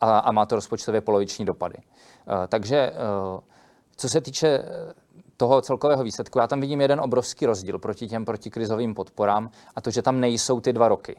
a, 0.00 0.18
a 0.18 0.32
má 0.32 0.46
to 0.46 0.54
rozpočtově 0.54 1.00
poloviční 1.00 1.44
dopady. 1.44 1.76
Takže 2.48 2.92
co 3.96 4.08
se 4.08 4.20
týče 4.20 4.64
toho 5.42 5.62
celkového 5.62 6.04
výsledku, 6.04 6.38
já 6.38 6.46
tam 6.46 6.60
vidím 6.60 6.80
jeden 6.80 7.00
obrovský 7.00 7.46
rozdíl 7.46 7.78
proti 7.78 8.08
těm 8.08 8.24
protikrizovým 8.24 8.94
podporám 8.94 9.50
a 9.76 9.80
to, 9.80 9.90
že 9.90 10.02
tam 10.02 10.20
nejsou 10.20 10.60
ty 10.60 10.72
dva 10.72 10.88
roky. 10.88 11.16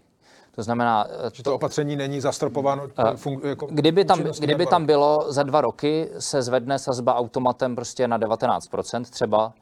To 0.55 0.63
znamená... 0.63 1.07
Že 1.33 1.43
to 1.43 1.55
opatření 1.55 1.95
není 1.95 2.21
zastropováno? 2.21 2.87
Fun, 3.15 3.41
jako 3.43 3.67
kdyby 3.71 4.05
tam, 4.05 4.19
kdyby 4.39 4.65
tam 4.65 4.85
bylo 4.85 5.25
za 5.27 5.43
dva 5.43 5.61
roky, 5.61 6.09
se 6.19 6.41
zvedne 6.41 6.79
sazba 6.79 7.15
automatem 7.15 7.75
prostě 7.75 8.07
na 8.07 8.19
19% 8.19 9.03
třeba, 9.03 9.53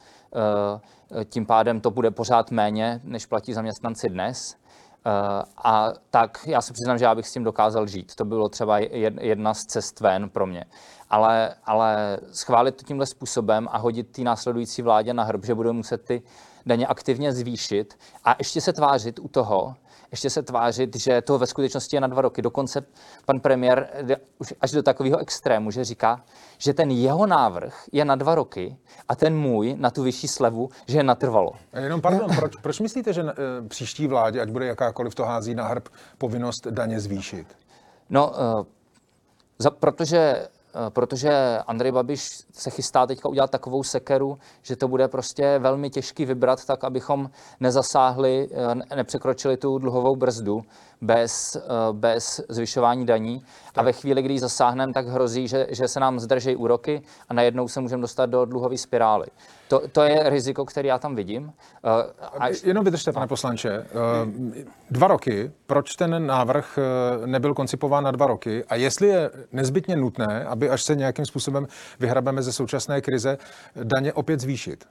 eh, 1.22 1.26
tím 1.26 1.46
pádem 1.46 1.82
to 1.82 1.92
bude 1.92 2.12
pořád 2.12 2.52
méně, 2.52 3.02
než 3.04 3.26
platí 3.26 3.54
zaměstnanci 3.54 4.10
dnes. 4.10 4.56
Eh, 5.06 5.44
a 5.64 5.94
tak 6.10 6.40
já 6.48 6.62
se 6.62 6.74
přiznám, 6.74 6.98
že 6.98 7.06
já 7.06 7.16
bych 7.16 7.28
s 7.28 7.34
tím 7.34 7.44
dokázal 7.44 7.88
žít. 7.88 8.16
To 8.16 8.26
bylo 8.26 8.50
třeba 8.50 8.80
jedna 8.80 9.54
z 9.54 9.66
cest 9.66 10.00
ven 10.00 10.30
pro 10.30 10.48
mě. 10.48 10.66
Ale, 11.12 11.56
ale 11.66 12.20
schválit 12.32 12.76
to 12.76 12.84
tímhle 12.84 13.06
způsobem 13.06 13.68
a 13.72 13.78
hodit 13.78 14.12
té 14.12 14.22
následující 14.22 14.82
vládě 14.82 15.14
na 15.14 15.24
hrb, 15.24 15.46
že 15.46 15.56
budou 15.56 15.74
muset 15.74 16.06
ty 16.06 16.22
daně 16.66 16.88
aktivně 16.88 17.34
zvýšit 17.34 18.00
a 18.24 18.36
ještě 18.40 18.62
se 18.62 18.74
tvářit 18.74 19.20
u 19.20 19.28
toho, 19.28 19.76
ještě 20.12 20.30
se 20.30 20.44
tvářit, 20.44 20.96
že 20.96 21.22
to 21.22 21.38
ve 21.38 21.48
skutečnosti 21.48 21.96
je 21.96 22.02
na 22.02 22.08
dva 22.08 22.22
roky. 22.22 22.42
Dokonce 22.42 22.86
pan 23.26 23.40
premiér 23.40 23.90
už 24.40 24.54
až 24.62 24.72
do 24.72 24.84
takového 24.84 25.18
extrému, 25.18 25.72
že 25.72 25.84
říká, 25.84 26.24
že 26.58 26.74
ten 26.74 26.92
jeho 26.92 27.28
návrh 27.28 27.84
je 27.92 28.06
na 28.06 28.16
dva 28.16 28.36
roky 28.36 28.78
a 29.10 29.16
ten 29.16 29.38
můj 29.38 29.76
na 29.80 29.90
tu 29.90 30.04
vyšší 30.04 30.28
slevu, 30.28 30.70
že 30.88 30.98
je 30.98 31.04
natrvalo. 31.04 31.52
A 31.74 31.80
jenom 31.80 32.02
pardon, 32.02 32.36
proč, 32.36 32.56
proč 32.62 32.80
myslíte, 32.80 33.14
že 33.14 33.22
e, 33.22 33.68
příští 33.68 34.08
vládě, 34.08 34.42
ať 34.42 34.50
bude 34.50 34.66
jakákoliv, 34.66 35.16
to 35.16 35.26
hází 35.26 35.56
na 35.56 35.68
hrb 35.68 35.90
povinnost 36.18 36.68
daně 36.68 37.00
zvýšit? 37.00 37.48
No, 38.10 38.34
e, 38.36 38.66
za, 39.60 39.72
protože 39.72 40.48
Eh, 40.56 40.61
protože 40.90 41.60
Andrej 41.68 41.92
Babiš 41.92 42.30
se 42.54 42.70
chystá 42.70 43.08
teďka 43.08 43.30
udělat 43.30 43.52
takovou 43.52 43.84
sekeru, 43.84 44.38
že 44.62 44.76
to 44.76 44.88
bude 44.88 45.08
prostě 45.08 45.60
velmi 45.60 45.90
těžký 45.90 46.26
vybrat 46.26 46.66
tak, 46.66 46.84
abychom 46.84 47.30
nezasáhli, 47.60 48.50
eh, 48.52 48.96
nepřekročili 48.96 49.58
tu 49.58 49.78
dluhovou 49.78 50.16
brzdu 50.16 50.62
bez, 51.02 51.56
eh, 51.56 51.62
bez 51.92 52.42
zvyšování 52.50 53.06
daní. 53.06 53.44
A 53.76 53.84
ve 53.84 53.94
chvíli, 53.94 54.22
kdy 54.22 54.40
zasáhneme, 54.40 54.94
tak 54.94 55.08
hrozí, 55.08 55.48
že, 55.48 55.68
že 55.70 55.88
se 55.88 56.00
nám 56.00 56.20
zdrží 56.20 56.56
úroky 56.56 57.02
a 57.30 57.34
najednou 57.34 57.68
se 57.68 57.82
můžeme 57.82 58.02
dostat 58.02 58.26
do 58.26 58.46
dluhové 58.46 58.78
spirály. 58.78 59.28
To, 59.68 59.82
to 59.92 60.02
je 60.04 60.30
riziko, 60.30 60.66
které 60.66 60.88
já 60.88 61.00
tam 61.00 61.16
vidím. 61.16 61.54
A... 62.40 62.48
Jenom 62.64 62.86
vydržte, 62.86 63.12
pane 63.12 63.28
poslanče. 63.28 63.86
Dva 64.92 65.08
roky, 65.08 65.52
proč 65.66 65.96
ten 65.96 66.28
návrh 66.28 66.80
nebyl 67.26 67.54
koncipován 67.54 68.04
na 68.04 68.12
dva 68.12 68.28
roky 68.28 68.64
a 68.66 68.76
jestli 68.76 69.08
je 69.08 69.32
nezbytně 69.52 69.96
nutné, 69.96 70.46
aby 70.46 70.70
až 70.70 70.84
se 70.84 70.96
nějakým 70.96 71.26
způsobem 71.26 71.68
vyhrabeme 72.00 72.42
ze 72.42 72.54
současné 72.54 73.02
krize, 73.02 73.38
daně 73.84 74.14
opět 74.14 74.40
zvýšit? 74.40 74.86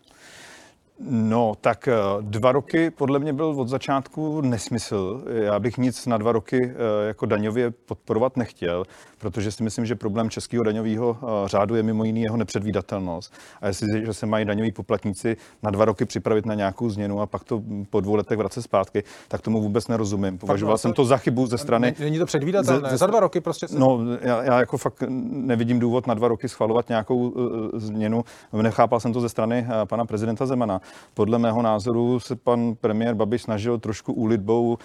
No, 1.09 1.55
tak 1.61 1.89
eh, 1.89 1.95
dva 2.21 2.53
roky 2.53 2.91
podle 2.91 3.19
mě 3.19 3.33
byl 3.33 3.47
od 3.47 3.69
začátku 3.69 4.41
nesmysl. 4.41 5.23
Já 5.27 5.59
bych 5.59 5.79
nic 5.79 6.07
na 6.07 6.19
dva 6.19 6.33
roky 6.33 6.75
eh, 6.75 7.07
jako 7.07 7.27
daňově 7.27 7.71
podporovat 7.71 8.37
nechtěl, 8.37 8.85
protože 9.19 9.53
si 9.53 9.63
myslím, 9.63 9.87
že 9.87 9.95
problém 9.95 10.31
českého 10.31 10.65
daňového 10.65 11.17
eh, 11.23 11.49
řádu 11.49 11.75
je 11.75 11.83
mimo 11.83 12.05
jiný 12.05 12.23
jeho 12.23 12.37
nepředvídatelnost. 12.37 13.35
A 13.61 13.67
jestli 13.67 14.07
že 14.07 14.15
se 14.15 14.27
mají 14.27 14.45
daňoví 14.45 14.73
poplatníci 14.73 15.37
na 15.63 15.71
dva 15.71 15.85
roky 15.85 16.05
připravit 16.05 16.47
na 16.47 16.55
nějakou 16.55 16.91
změnu 16.91 17.21
a 17.21 17.27
pak 17.27 17.45
to 17.45 17.63
po 17.91 18.01
dvou 18.01 18.15
letech 18.15 18.39
vracet 18.39 18.63
zpátky, 18.63 19.05
tak 19.29 19.41
tomu 19.41 19.63
vůbec 19.63 19.89
nerozumím. 19.89 20.39
Považoval 20.39 20.79
jsem 20.79 20.93
to 20.93 21.05
za 21.05 21.17
chybu 21.17 21.47
ze 21.47 21.59
strany. 21.59 21.95
Není 21.99 22.19
to 22.19 22.27
předvídatelné? 22.27 22.89
Ze, 22.89 22.91
ze, 22.91 22.97
za 22.97 23.07
dva 23.07 23.21
roky 23.21 23.41
prostě. 23.41 23.69
Se... 23.69 23.79
No, 23.79 24.01
já, 24.21 24.43
já 24.43 24.59
jako 24.59 24.79
fakt 24.79 25.03
nevidím 25.31 25.79
důvod 25.79 26.07
na 26.07 26.15
dva 26.15 26.29
roky 26.29 26.49
schvalovat 26.49 26.89
nějakou 26.89 27.29
uh, 27.29 27.45
změnu. 27.75 28.25
Nechápal 28.63 29.01
jsem 29.01 29.13
to 29.13 29.21
ze 29.21 29.29
strany 29.29 29.67
uh, 29.69 29.85
pana 29.85 30.05
prezidenta 30.05 30.47
Zemana. 30.47 30.81
Podle 31.15 31.39
mého 31.39 31.63
názoru 31.63 32.21
se 32.21 32.37
pan 32.37 32.75
premiér 32.81 33.15
Babiš 33.15 33.43
snažil 33.43 33.79
trošku 33.79 34.13
úlitbou 34.13 34.79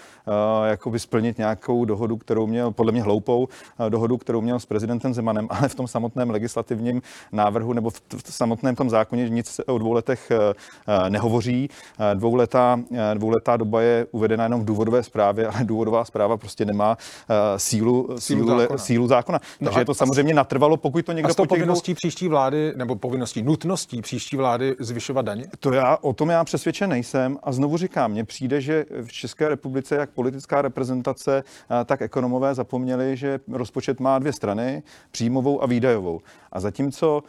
jakoby 0.66 0.98
splnit 0.98 1.38
nějakou 1.38 1.84
dohodu, 1.84 2.16
kterou 2.16 2.46
měl, 2.46 2.70
podle 2.70 2.92
mě 2.92 3.02
hloupou 3.02 3.48
uh, 3.78 3.90
dohodu, 3.90 4.16
kterou 4.16 4.40
měl 4.40 4.60
s 4.60 4.66
prezidentem 4.66 5.14
Zemanem, 5.14 5.46
ale 5.50 5.68
v 5.68 5.74
tom 5.74 5.88
samotném 5.88 6.30
legislativním 6.30 7.02
návrhu 7.32 7.72
nebo 7.72 7.90
v, 7.90 8.00
v 8.24 8.34
samotném 8.34 8.76
tom 8.76 8.90
zákoně 8.90 9.28
nic 9.28 9.60
o 9.66 9.78
dvou 9.78 9.92
letech 9.92 10.32
uh, 10.32 11.08
nehovoří. 11.08 11.68
Dvouletá, 12.14 12.80
dvouletá 13.14 13.56
doba 13.56 13.82
je 13.82 14.06
uvedena 14.10 14.44
jenom 14.44 14.60
v 14.60 14.64
důvodové 14.64 15.02
zprávě, 15.02 15.46
ale 15.46 15.64
důvodová 15.64 16.04
zpráva 16.04 16.36
prostě 16.36 16.64
nemá 16.64 16.96
sílu, 17.56 18.08
sílu, 18.18 18.18
sílu 18.18 18.58
zákona. 18.58 18.78
Sílu 18.78 19.06
zákona. 19.08 19.40
No 19.60 19.64
Takže 19.64 19.80
je 19.80 19.84
to 19.84 19.94
samozřejmě 19.94 20.34
natrvalo, 20.34 20.76
pokud 20.76 21.04
to 21.04 21.12
někdo... 21.12 21.30
A 21.30 21.32
s 21.32 21.36
tou 21.36 21.46
povinností 21.46 21.92
dvou... 21.92 21.96
příští 21.96 22.28
vlády, 22.28 22.72
nebo 22.76 22.96
povinností 22.96 23.42
nutností 23.42 24.02
příští 24.02 24.36
vlády 24.36 24.76
zvyšovat 24.78 25.24
daně? 25.24 25.44
To 25.60 25.72
já 25.72 25.85
o 26.00 26.12
tom 26.12 26.28
já 26.30 26.44
přesvědčen 26.44 26.90
nejsem 26.90 27.38
a 27.42 27.52
znovu 27.52 27.76
říkám, 27.76 28.10
mně 28.10 28.24
přijde, 28.24 28.60
že 28.60 28.84
v 29.02 29.12
České 29.12 29.48
republice 29.48 29.96
jak 29.96 30.10
politická 30.10 30.62
reprezentace, 30.62 31.44
tak 31.84 32.02
ekonomové 32.02 32.54
zapomněli, 32.54 33.16
že 33.16 33.40
rozpočet 33.48 34.00
má 34.00 34.18
dvě 34.18 34.32
strany, 34.32 34.82
příjmovou 35.10 35.62
a 35.62 35.66
výdajovou. 35.66 36.20
A 36.56 36.60
zatímco 36.60 37.22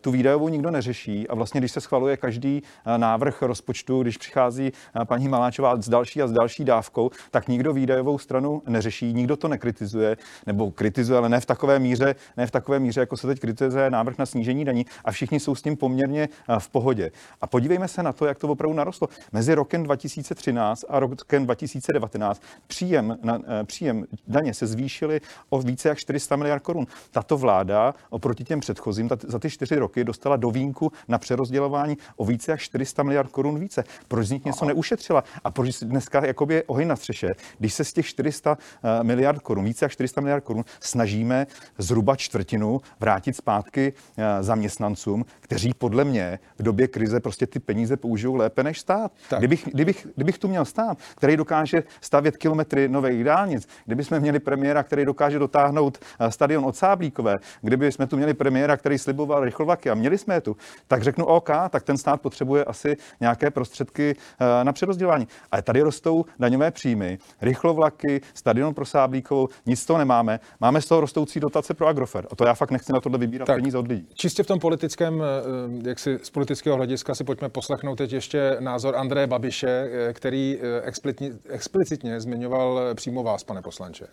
tu 0.00 0.10
výdajovou 0.10 0.48
nikdo 0.48 0.70
neřeší 0.70 1.28
a 1.28 1.34
vlastně, 1.34 1.60
když 1.60 1.72
se 1.72 1.80
schvaluje 1.80 2.16
každý 2.16 2.62
návrh 2.96 3.42
rozpočtu, 3.42 4.02
když 4.02 4.16
přichází 4.16 4.72
paní 5.04 5.28
Maláčová 5.28 5.76
s 5.76 5.88
další 5.88 6.22
a 6.22 6.26
s 6.26 6.32
další 6.32 6.64
dávkou, 6.64 7.10
tak 7.30 7.48
nikdo 7.48 7.72
výdajovou 7.72 8.18
stranu 8.18 8.62
neřeší, 8.66 9.12
nikdo 9.12 9.36
to 9.36 9.48
nekritizuje, 9.48 10.16
nebo 10.46 10.70
kritizuje, 10.70 11.18
ale 11.18 11.28
ne 11.28 11.40
v 11.40 11.46
takové 11.46 11.78
míře, 11.78 12.14
ne 12.36 12.46
v 12.46 12.50
takové 12.50 12.78
míře, 12.78 13.00
jako 13.00 13.16
se 13.16 13.26
teď 13.26 13.40
kritizuje 13.40 13.90
návrh 13.90 14.18
na 14.18 14.26
snížení 14.26 14.64
daní 14.64 14.86
a 15.04 15.12
všichni 15.12 15.40
jsou 15.40 15.54
s 15.54 15.62
tím 15.62 15.76
poměrně 15.76 16.28
v 16.58 16.68
pohodě. 16.68 17.10
A 17.40 17.46
podívejme 17.46 17.88
se 17.88 18.02
na 18.02 18.12
to, 18.12 18.26
jak 18.26 18.38
to 18.38 18.48
opravdu 18.48 18.76
narostlo. 18.76 19.08
Mezi 19.32 19.54
rokem 19.54 19.82
2013 19.82 20.84
a 20.88 21.00
rokem 21.00 21.44
2019 21.44 22.42
příjem, 22.66 23.18
na, 23.22 23.38
příjem 23.64 24.04
daně 24.26 24.54
se 24.54 24.66
zvýšily 24.66 25.20
o 25.50 25.58
více 25.58 25.88
jak 25.88 25.98
400 25.98 26.36
miliard 26.36 26.62
korun. 26.62 26.86
Tato 27.10 27.36
vláda 27.36 27.94
oproti 28.10 28.44
těm 28.44 28.60
předchozím 28.74 29.08
za 29.26 29.38
ty 29.38 29.50
čtyři 29.50 29.76
roky 29.76 30.04
dostala 30.04 30.36
do 30.36 30.50
výjimku 30.50 30.92
na 31.08 31.18
přerozdělování 31.18 31.96
o 32.16 32.24
více 32.24 32.50
jak 32.50 32.60
400 32.60 33.02
miliard 33.02 33.30
korun 33.30 33.58
více. 33.58 33.84
Proč 34.08 34.26
z 34.26 34.30
nich 34.30 34.44
něco 34.44 34.64
neušetřila? 34.64 35.24
A 35.44 35.50
proč 35.50 35.80
dneska 35.80 36.26
jakoby 36.26 36.54
je 36.54 36.62
oheň 36.62 36.88
na 36.88 36.96
střeše, 36.96 37.28
když 37.58 37.74
se 37.74 37.84
z 37.84 37.92
těch 37.92 38.06
400 38.06 38.58
eh, 38.58 39.04
miliard 39.04 39.38
korun, 39.40 39.64
více 39.64 39.84
jak 39.84 39.92
400 39.92 40.20
miliard 40.20 40.44
korun, 40.44 40.64
snažíme 40.80 41.46
zhruba 41.78 42.16
čtvrtinu 42.16 42.80
vrátit 43.00 43.36
zpátky 43.36 43.92
eh, 44.16 44.42
zaměstnancům, 44.42 45.24
kteří 45.40 45.74
podle 45.74 46.04
mě 46.04 46.38
v 46.58 46.62
době 46.62 46.88
krize 46.88 47.20
prostě 47.20 47.46
ty 47.46 47.60
peníze 47.60 47.96
použijou 47.96 48.34
lépe 48.34 48.62
než 48.62 48.80
stát. 48.80 49.12
Kdybych, 49.38 49.68
kdybych, 49.72 50.06
kdybych 50.14 50.38
tu 50.38 50.48
měl 50.48 50.64
stát, 50.64 50.98
který 51.16 51.36
dokáže 51.36 51.82
stavět 52.00 52.36
kilometry 52.36 52.88
nových 52.88 53.24
dálnic, 53.24 53.68
kdyby 53.86 54.04
jsme 54.04 54.20
měli 54.20 54.40
premiéra, 54.40 54.82
který 54.82 55.04
dokáže 55.04 55.38
dotáhnout 55.38 55.98
eh, 56.20 56.30
stadion 56.30 56.64
od 56.64 56.76
Sáblíkové, 56.76 57.36
kdyby 57.60 57.92
jsme 57.92 58.06
tu 58.06 58.16
měli 58.16 58.34
premiéra, 58.34 58.51
který 58.76 58.98
sliboval 58.98 59.44
rychlovlaky 59.44 59.90
a 59.90 59.94
měli 59.94 60.18
jsme 60.18 60.34
je 60.34 60.40
tu, 60.40 60.56
tak 60.88 61.02
řeknu 61.02 61.24
OK, 61.24 61.50
tak 61.70 61.82
ten 61.82 61.98
stát 61.98 62.20
potřebuje 62.20 62.64
asi 62.64 62.96
nějaké 63.20 63.50
prostředky 63.50 64.16
eh, 64.40 64.64
na 64.64 64.72
přerozdělování. 64.72 65.28
Ale 65.50 65.62
tady 65.62 65.80
rostou 65.80 66.24
daňové 66.38 66.70
příjmy, 66.70 67.18
rychlovlaky, 67.40 68.20
stadion 68.34 68.74
pro 68.74 68.84
Sáblíkovou, 68.84 69.48
nic 69.66 69.80
z 69.80 69.86
toho 69.86 69.98
nemáme. 69.98 70.40
Máme 70.60 70.80
z 70.80 70.86
toho 70.86 71.00
rostoucí 71.00 71.40
dotace 71.40 71.74
pro 71.74 71.86
Agrofer. 71.86 72.26
A 72.30 72.36
to 72.36 72.44
já 72.44 72.54
fakt 72.54 72.70
nechci 72.70 72.92
na 72.92 73.00
tohle 73.00 73.18
vybírat 73.18 73.46
tak, 73.46 73.56
peníze 73.56 73.78
od 73.78 73.88
lidí. 73.88 74.08
Čistě 74.14 74.42
v 74.42 74.46
tom 74.46 74.58
politickém, 74.58 75.22
eh, 75.22 75.88
jak 75.88 75.98
si 75.98 76.18
z 76.22 76.30
politického 76.30 76.76
hlediska 76.76 77.14
si 77.14 77.24
pojďme 77.24 77.48
poslechnout 77.48 77.96
teď 77.96 78.12
ještě 78.12 78.56
názor 78.60 78.96
Andreje 78.96 79.26
Babiše, 79.26 79.90
eh, 79.92 80.12
který 80.12 80.58
explicitně, 80.82 81.32
explicitně 81.48 82.20
zmiňoval 82.20 82.94
přímo 82.94 83.22
vás, 83.22 83.44
pane 83.44 83.62
poslanče. 83.62 84.06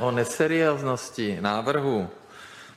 O 0.00 0.10
neserióznosti 0.10 1.38
návrhu 1.40 2.08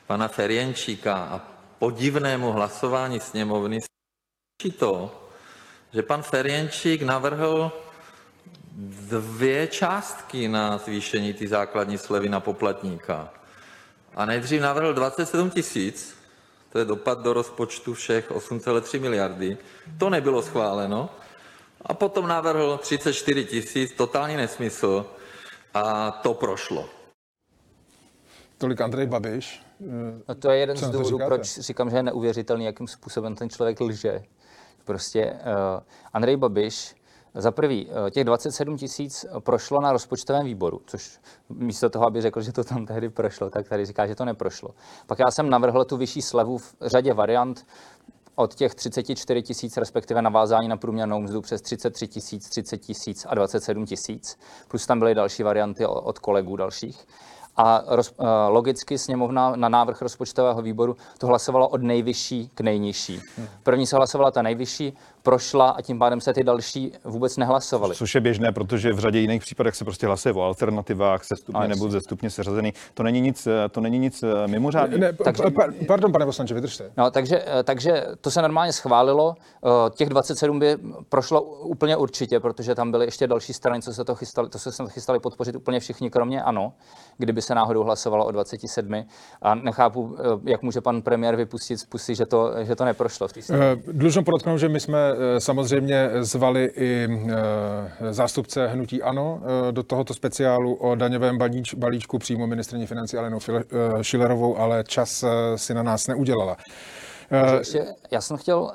pana 0.09 0.27
Ferjenčíka 0.27 1.13
a 1.15 1.41
podivnému 1.79 2.51
hlasování 2.51 3.19
sněmovny 3.19 3.79
to, 4.79 5.21
že 5.93 6.01
pan 6.01 6.21
Ferjenčík 6.21 7.01
navrhl 7.01 7.71
dvě 9.09 9.67
částky 9.67 10.47
na 10.47 10.77
zvýšení 10.77 11.33
ty 11.33 11.47
základní 11.47 11.97
slevy 11.97 12.29
na 12.29 12.39
poplatníka. 12.39 13.33
A 14.15 14.25
nejdřív 14.25 14.61
navrhl 14.61 14.93
27 14.93 15.49
tisíc, 15.49 16.17
to 16.69 16.79
je 16.79 16.85
dopad 16.85 17.21
do 17.21 17.33
rozpočtu 17.33 17.93
všech 17.93 18.31
8,3 18.31 19.01
miliardy, 19.01 19.57
to 19.97 20.09
nebylo 20.09 20.41
schváleno. 20.41 21.09
A 21.81 21.93
potom 21.93 22.27
navrhl 22.27 22.77
34 22.77 23.45
tisíc, 23.45 23.93
totální 23.93 24.37
nesmysl, 24.37 25.05
a 25.73 26.11
to 26.11 26.33
prošlo. 26.33 26.89
Tolik 28.57 28.81
Andrej 28.81 29.07
Babiš. 29.07 29.68
No 30.27 30.35
to 30.35 30.51
je 30.51 30.57
jeden 30.57 30.77
z 30.77 30.89
důvodů, 30.89 31.19
proč 31.25 31.59
říkám, 31.59 31.89
že 31.89 31.97
je 31.97 32.03
neuvěřitelný, 32.03 32.65
jakým 32.65 32.87
způsobem 32.87 33.35
ten 33.35 33.49
člověk 33.49 33.81
lže. 33.81 34.21
Prostě 34.85 35.33
uh, 35.33 35.83
Andrej 36.13 36.37
Babiš 36.37 36.95
za 37.33 37.51
prvý, 37.51 37.85
uh, 37.85 38.09
těch 38.09 38.23
27 38.23 38.77
tisíc 38.77 39.25
prošlo 39.39 39.81
na 39.81 39.91
rozpočtovém 39.91 40.45
výboru, 40.45 40.81
což 40.85 41.19
místo 41.49 41.89
toho, 41.89 42.07
aby 42.07 42.21
řekl, 42.21 42.41
že 42.41 42.51
to 42.51 42.63
tam 42.63 42.85
tehdy 42.85 43.09
prošlo, 43.09 43.49
tak 43.49 43.69
tady 43.69 43.85
říká, 43.85 44.07
že 44.07 44.15
to 44.15 44.25
neprošlo. 44.25 44.69
Pak 45.07 45.19
já 45.19 45.31
jsem 45.31 45.49
navrhl 45.49 45.85
tu 45.85 45.97
vyšší 45.97 46.21
slevu 46.21 46.57
v 46.57 46.75
řadě 46.81 47.13
variant, 47.13 47.65
od 48.35 48.55
těch 48.55 48.75
34 48.75 49.41
tisíc, 49.41 49.77
respektive 49.77 50.21
navázání 50.21 50.67
na 50.67 50.77
průměrnou 50.77 51.21
mzdu 51.21 51.41
přes 51.41 51.61
33 51.61 52.07
tisíc, 52.07 52.49
30 52.49 52.77
tisíc 52.77 53.25
a 53.29 53.35
27 53.35 53.85
tisíc. 53.85 54.37
Plus 54.67 54.85
tam 54.85 54.99
byly 54.99 55.15
další 55.15 55.43
varianty 55.43 55.85
od 55.85 56.19
kolegů 56.19 56.55
dalších 56.55 57.05
a 57.59 57.83
roz, 57.87 58.13
uh, 58.17 58.25
logicky 58.47 58.97
sněmovna 58.97 59.55
na 59.55 59.69
návrh 59.69 60.01
rozpočtového 60.01 60.61
výboru 60.61 60.97
to 61.17 61.27
hlasovala 61.27 61.67
od 61.67 61.83
nejvyšší 61.83 62.49
k 62.55 62.61
nejnižší. 62.61 63.21
První 63.63 63.87
se 63.87 63.95
hlasovala 63.95 64.31
ta 64.31 64.41
nejvyšší, 64.41 64.93
prošla 65.29 65.69
a 65.69 65.81
tím 65.81 65.99
pádem 65.99 66.21
se 66.21 66.33
ty 66.33 66.43
další 66.43 66.91
vůbec 67.03 67.37
nehlasovaly. 67.37 67.95
Což 67.95 68.15
je 68.15 68.21
běžné, 68.21 68.51
protože 68.51 68.93
v 68.93 68.99
řadě 68.99 69.19
jiných 69.19 69.41
případech 69.41 69.75
se 69.75 69.85
prostě 69.85 70.07
hlasuje 70.07 70.33
o 70.33 70.41
alternativách, 70.41 71.23
sestupně 71.23 71.67
nebo 71.67 71.89
ze 71.89 72.01
stupně 72.01 72.29
seřazený. 72.29 72.73
To 72.93 73.03
není 73.03 73.21
nic, 73.21 73.47
to 73.71 73.81
není 73.81 73.99
nic 73.99 74.23
eh, 74.23 74.47
mimořádného. 74.47 75.01
Ne, 75.01 75.13
takže, 75.13 75.43
pa, 75.43 75.63
pardon, 75.87 76.11
pane 76.11 76.25
poslanče, 76.25 76.53
vydržte. 76.53 76.91
No, 76.97 77.11
takže, 77.11 77.43
eh, 77.45 77.63
takže 77.63 78.05
to 78.21 78.31
se 78.31 78.41
normálně 78.41 78.73
schválilo. 78.73 79.35
Eh, 79.65 79.69
těch 79.89 80.09
27 80.09 80.59
by 80.59 80.77
prošlo 81.09 81.41
úplně 81.41 81.97
určitě, 81.97 82.39
protože 82.39 82.75
tam 82.75 82.91
byly 82.91 83.05
ještě 83.05 83.27
další 83.27 83.53
strany, 83.53 83.81
co 83.81 83.93
se 83.93 84.05
to 84.05 84.15
chystali, 84.15 84.49
to 84.49 84.59
se 84.59 84.71
chystali 84.87 85.19
podpořit 85.19 85.55
úplně 85.55 85.79
všichni, 85.79 86.09
kromě 86.09 86.43
ANO, 86.43 86.73
kdyby 87.17 87.41
se 87.41 87.55
náhodou 87.55 87.83
hlasovalo 87.83 88.25
o 88.25 88.31
27. 88.31 89.05
A 89.41 89.55
nechápu, 89.55 90.17
jak 90.43 90.61
může 90.61 90.81
pan 90.81 91.01
premiér 91.01 91.35
vypustit 91.35 91.77
z 91.77 91.85
pusy, 91.85 92.15
že 92.15 92.25
to, 92.25 92.51
že 92.61 92.75
to 92.75 92.85
neprošlo 92.85 93.27
v 93.27 93.33
té 93.33 93.41
Dlužno 93.91 94.23
podotknout, 94.23 94.57
že 94.57 94.69
my 94.69 94.79
jsme 94.79 94.97
samozřejmě 95.37 96.09
zvali 96.19 96.71
i 96.75 97.07
zástupce 98.11 98.67
hnutí 98.67 99.03
ANO 99.03 99.41
do 99.71 99.83
tohoto 99.83 100.13
speciálu 100.13 100.75
o 100.75 100.95
daňovém 100.95 101.37
balíčku 101.77 102.19
přímo 102.19 102.47
ministrně 102.47 102.87
financí 102.87 103.17
Alenou 103.17 103.39
Šilerovou, 104.01 104.57
ale 104.57 104.83
čas 104.87 105.25
si 105.55 105.73
na 105.73 105.83
nás 105.83 106.07
neudělala. 106.07 106.57
Ještě, 107.59 107.85
já 108.11 108.21
jsem 108.21 108.37
chtěl 108.37 108.71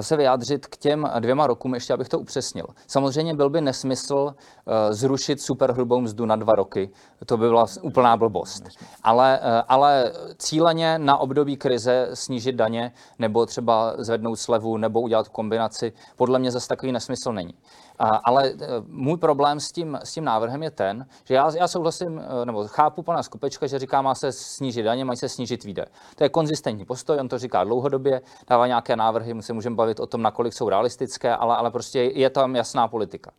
se 0.00 0.16
vyjádřit 0.16 0.66
k 0.66 0.76
těm 0.76 1.10
dvěma 1.20 1.46
rokům, 1.46 1.74
ještě 1.74 1.92
abych 1.92 2.08
to 2.08 2.18
upřesnil. 2.18 2.66
Samozřejmě 2.86 3.34
byl 3.34 3.50
by 3.50 3.60
nesmysl 3.60 4.34
eh, 4.34 4.94
zrušit 4.94 5.40
superhrubou 5.40 6.00
mzdu 6.00 6.26
na 6.26 6.36
dva 6.36 6.54
roky. 6.54 6.90
To 7.26 7.36
by 7.36 7.48
byla 7.48 7.66
úplná 7.82 8.16
blbost. 8.16 8.62
Ale, 9.02 9.40
eh, 9.42 9.62
ale 9.68 10.12
cíleně 10.38 10.98
na 10.98 11.16
období 11.16 11.56
krize 11.56 12.08
snížit 12.14 12.54
daně 12.54 12.92
nebo 13.18 13.46
třeba 13.46 13.94
zvednout 13.98 14.36
slevu 14.36 14.76
nebo 14.76 15.00
udělat 15.00 15.28
kombinaci, 15.28 15.92
podle 16.16 16.38
mě 16.38 16.50
zase 16.50 16.68
takový 16.68 16.92
nesmysl 16.92 17.32
není. 17.32 17.54
Ale 18.00 18.48
e, 18.48 18.56
můj 18.86 19.16
problém 19.16 19.60
s 19.60 19.72
tím, 19.72 19.98
s 20.04 20.12
tím 20.12 20.24
návrhem 20.24 20.62
je 20.62 20.70
ten, 20.70 21.06
že 21.24 21.34
já, 21.34 21.50
já 21.56 21.68
souhlasím, 21.68 22.18
e, 22.18 22.46
nebo 22.46 22.68
chápu 22.68 23.02
pana 23.02 23.22
Skopečka, 23.22 23.66
že 23.66 23.78
říká, 23.78 24.02
má 24.02 24.14
se 24.14 24.32
snížit 24.32 24.82
daně, 24.82 25.04
mají 25.04 25.16
se 25.16 25.28
snížit 25.28 25.64
výdaje. 25.64 25.86
To 26.16 26.24
je 26.24 26.28
konzistentní 26.28 26.84
postoj, 26.84 27.18
on 27.20 27.28
to 27.28 27.38
říká 27.38 27.64
dlouhodobě, 27.64 28.20
dává 28.48 28.66
nějaké 28.66 28.96
návrhy, 28.96 29.34
my 29.34 29.42
se 29.42 29.52
můžeme 29.52 29.76
bavit 29.76 30.00
o 30.00 30.06
tom, 30.06 30.22
nakolik 30.22 30.52
jsou 30.52 30.68
realistické, 30.68 31.36
ale, 31.36 31.56
ale 31.56 31.70
prostě 31.70 32.00
je 32.00 32.30
tam 32.30 32.56
jasná 32.56 32.88
politika. 32.88 33.30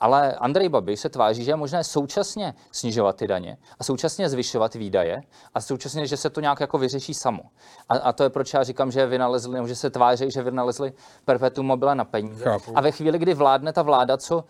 Ale 0.00 0.34
Andrej 0.34 0.68
Babiš 0.68 1.00
se 1.00 1.08
tváří, 1.08 1.44
že 1.44 1.50
je 1.50 1.56
možné 1.56 1.84
současně 1.84 2.54
snižovat 2.72 3.16
ty 3.16 3.26
daně 3.26 3.56
a 3.78 3.84
současně 3.84 4.28
zvyšovat 4.28 4.74
výdaje 4.74 5.22
a 5.54 5.60
současně, 5.60 6.06
že 6.06 6.16
se 6.16 6.30
to 6.30 6.40
nějak 6.40 6.60
jako 6.60 6.78
vyřeší 6.78 7.14
samo. 7.14 7.42
A, 7.88 7.94
a 7.94 8.12
to 8.12 8.22
je 8.22 8.30
proč 8.30 8.54
já 8.54 8.62
říkám, 8.62 8.90
že 8.90 9.06
vynalezli, 9.06 9.54
nebo 9.54 9.68
že 9.68 9.76
se 9.76 9.90
tváří, 9.90 10.30
že 10.30 10.42
vynalezli 10.42 10.92
perpetuum 11.24 11.66
mobile 11.66 11.94
na 11.94 12.04
peníze. 12.04 12.44
Chápu. 12.44 12.78
A 12.78 12.80
ve 12.80 12.90
chvíli, 12.92 13.18
kdy 13.18 13.34
vládne 13.34 13.72
ta 13.72 13.82
vláda, 13.82 14.16
co 14.16 14.44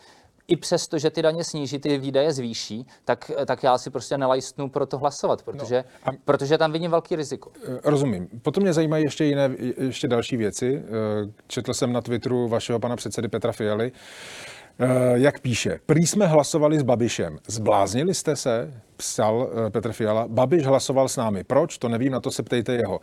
i 0.51 0.57
přesto, 0.57 0.99
že 0.99 1.11
ty 1.11 1.23
daně 1.23 1.45
sníží, 1.45 1.79
ty 1.79 1.99
výdaje 1.99 2.33
zvýší, 2.33 2.87
tak, 3.05 3.31
tak 3.47 3.63
já 3.63 3.79
si 3.79 3.91
prostě 3.91 4.19
nelajstnu 4.19 4.69
pro 4.69 4.87
to 4.87 4.99
hlasovat, 4.99 5.43
protože, 5.43 5.85
no, 6.07 6.13
a, 6.13 6.17
protože 6.25 6.59
tam 6.59 6.73
vidím 6.73 6.91
velký 6.91 7.17
riziko. 7.17 7.51
Eh, 7.65 7.81
rozumím. 7.85 8.29
Potom 8.43 8.63
mě 8.63 8.73
zajímají 8.73 9.05
ještě 9.05 9.25
jiné, 9.25 9.51
ještě 9.79 10.09
další 10.09 10.37
věci. 10.37 10.83
Eh, 10.85 11.33
četl 11.47 11.75
jsem 11.75 11.93
na 11.93 12.01
Twitteru 12.01 12.49
vašeho 12.49 12.79
pana 12.79 12.97
předsedy 12.97 13.29
Petra 13.29 13.53
Fialy, 13.53 13.93
jak 15.15 15.41
píše, 15.41 15.81
prý 15.87 16.07
jsme 16.07 16.27
hlasovali 16.27 16.79
s 16.79 16.83
Babišem. 16.83 17.39
Zbláznili 17.47 18.15
jste 18.15 18.37
se? 18.37 18.75
Psal 18.97 19.51
eh, 19.67 19.71
Petr 19.71 19.93
Fiala. 19.93 20.29
Babiš 20.29 20.67
hlasoval 20.67 21.09
s 21.09 21.17
námi. 21.17 21.45
Proč? 21.45 21.79
To 21.79 21.89
nevím, 21.89 22.13
na 22.13 22.21
to 22.21 22.31
se 22.31 22.43
ptejte 22.43 22.73
jeho. 22.73 23.01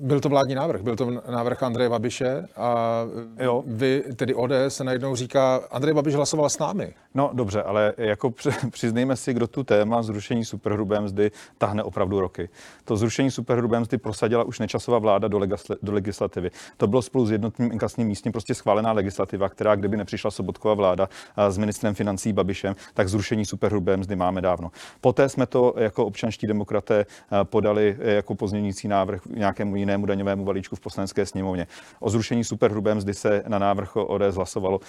Byl 0.00 0.20
to 0.20 0.28
vládní 0.28 0.54
návrh, 0.54 0.82
byl 0.82 0.96
to 0.96 1.10
návrh 1.30 1.62
Andreje 1.62 1.88
Babiše 1.88 2.48
a 2.56 3.02
jo. 3.40 3.64
vy, 3.66 4.04
tedy 4.16 4.34
ODS, 4.34 4.80
najednou 4.82 5.16
říká, 5.16 5.60
Andrej 5.70 5.94
Babiš 5.94 6.14
hlasoval 6.14 6.48
s 6.48 6.58
námi. 6.58 6.94
No 7.14 7.30
dobře, 7.32 7.62
ale 7.62 7.94
jako 7.98 8.32
přiznejme 8.70 9.16
si, 9.16 9.34
kdo 9.34 9.46
tu 9.46 9.64
téma 9.64 10.02
zrušení 10.02 10.44
superhrubé 10.44 11.00
mzdy 11.00 11.30
tahne 11.58 11.82
opravdu 11.82 12.20
roky. 12.20 12.48
To 12.84 12.96
zrušení 12.96 13.30
superhrubé 13.30 13.80
mzdy 13.80 13.98
prosadila 13.98 14.44
už 14.44 14.58
nečasová 14.58 14.98
vláda 14.98 15.28
do, 15.28 15.38
legisl- 15.38 15.76
do 15.82 15.92
legislativy. 15.92 16.50
To 16.76 16.86
bylo 16.86 17.02
spolu 17.02 17.26
s 17.26 17.30
jednotným 17.30 17.72
inkasným 17.72 18.08
místním 18.08 18.32
prostě 18.32 18.54
schválená 18.54 18.92
legislativa, 18.92 19.48
která 19.48 19.74
kdyby 19.74 19.96
nepřišla 19.96 20.30
Sobotková 20.30 20.74
vláda 20.74 21.08
s 21.36 21.58
ministrem 21.58 21.94
financí 21.94 22.32
Babišem, 22.32 22.74
tak 22.94 23.08
zrušení 23.08 23.46
superhrubé 23.46 23.96
mzdy 23.96 24.16
máme 24.16 24.40
dávno. 24.40 24.70
Poté 25.00 25.28
jsme 25.28 25.46
to 25.46 25.74
jako 25.76 26.06
občanští 26.06 26.46
demokraté 26.46 27.06
podali 27.44 27.96
jako 28.00 28.34
pozměňující 28.34 28.88
návrh 28.88 29.26
nějakému 29.26 29.76
jinému 29.76 29.87
daňovému 29.96 30.44
balíčku 30.44 30.76
v 30.76 30.80
poslanecké 30.80 31.26
sněmovně. 31.26 31.66
O 32.00 32.10
zrušení 32.10 32.44
superhrubé 32.44 32.94
mzdy 32.94 33.14
se 33.14 33.42
na 33.48 33.58
návrh 33.58 33.96
ODS 33.96 34.34
hlasovalo, 34.34 34.80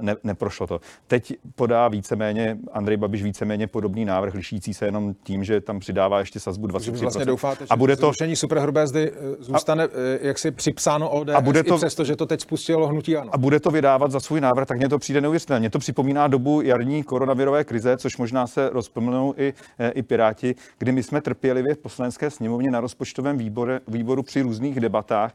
ne, 0.00 0.16
neprošlo 0.24 0.66
to. 0.66 0.80
Teď 1.06 1.34
podá 1.54 1.88
víceméně 1.88 2.58
Andrej 2.72 2.96
Babiš 2.96 3.22
víceméně 3.22 3.66
podobný 3.66 4.04
návrh, 4.04 4.34
lišící 4.34 4.74
se 4.74 4.84
jenom 4.84 5.14
tím, 5.22 5.44
že 5.44 5.60
tam 5.60 5.80
přidává 5.80 6.18
ještě 6.18 6.40
sazbu 6.40 6.66
23%. 6.66 7.00
vlastně 7.00 7.24
doufáte, 7.24 7.64
a 7.70 7.76
bude 7.76 7.96
to 7.96 8.06
zrušení 8.06 8.36
superhrubé 8.36 8.84
mzdy 8.84 9.12
eh, 9.12 9.36
zůstane 9.38 9.84
a, 9.84 9.88
eh, 9.92 10.26
jaksi 10.26 10.50
připsáno 10.50 11.10
ODS, 11.10 11.34
a 11.34 11.40
bude 11.40 11.62
to, 11.62 11.74
i 11.74 11.78
přesto, 11.78 12.04
že 12.04 12.16
to 12.16 12.26
teď 12.26 12.40
spustilo 12.40 12.86
hnutí 12.86 13.16
ano. 13.16 13.30
A 13.34 13.38
bude 13.38 13.60
to 13.60 13.70
vydávat 13.70 14.10
za 14.10 14.20
svůj 14.20 14.40
návrh, 14.40 14.66
tak 14.66 14.78
mně 14.78 14.88
to 14.88 14.98
přijde 14.98 15.20
neuvěřitelné. 15.20 15.60
Mně 15.60 15.70
to 15.70 15.78
připomíná 15.78 16.28
dobu 16.28 16.60
jarní 16.60 17.02
koronavirové 17.02 17.64
krize, 17.64 17.96
což 17.96 18.16
možná 18.16 18.46
se 18.46 18.70
rozpomnou 18.72 19.34
i, 19.36 19.54
eh, 19.78 19.90
i 19.90 20.02
Piráti, 20.02 20.54
kdy 20.78 20.92
my 20.92 21.02
jsme 21.02 21.20
trpělivě 21.20 21.74
v 21.74 21.78
poslanecké 21.78 22.30
sněmovně 22.30 22.70
na 22.70 22.80
rozpočtovém 22.80 23.38
výboru, 23.38 23.72
výboru 23.88 24.22
při 24.22 24.39
různých 24.40 24.80
debatách 24.80 25.32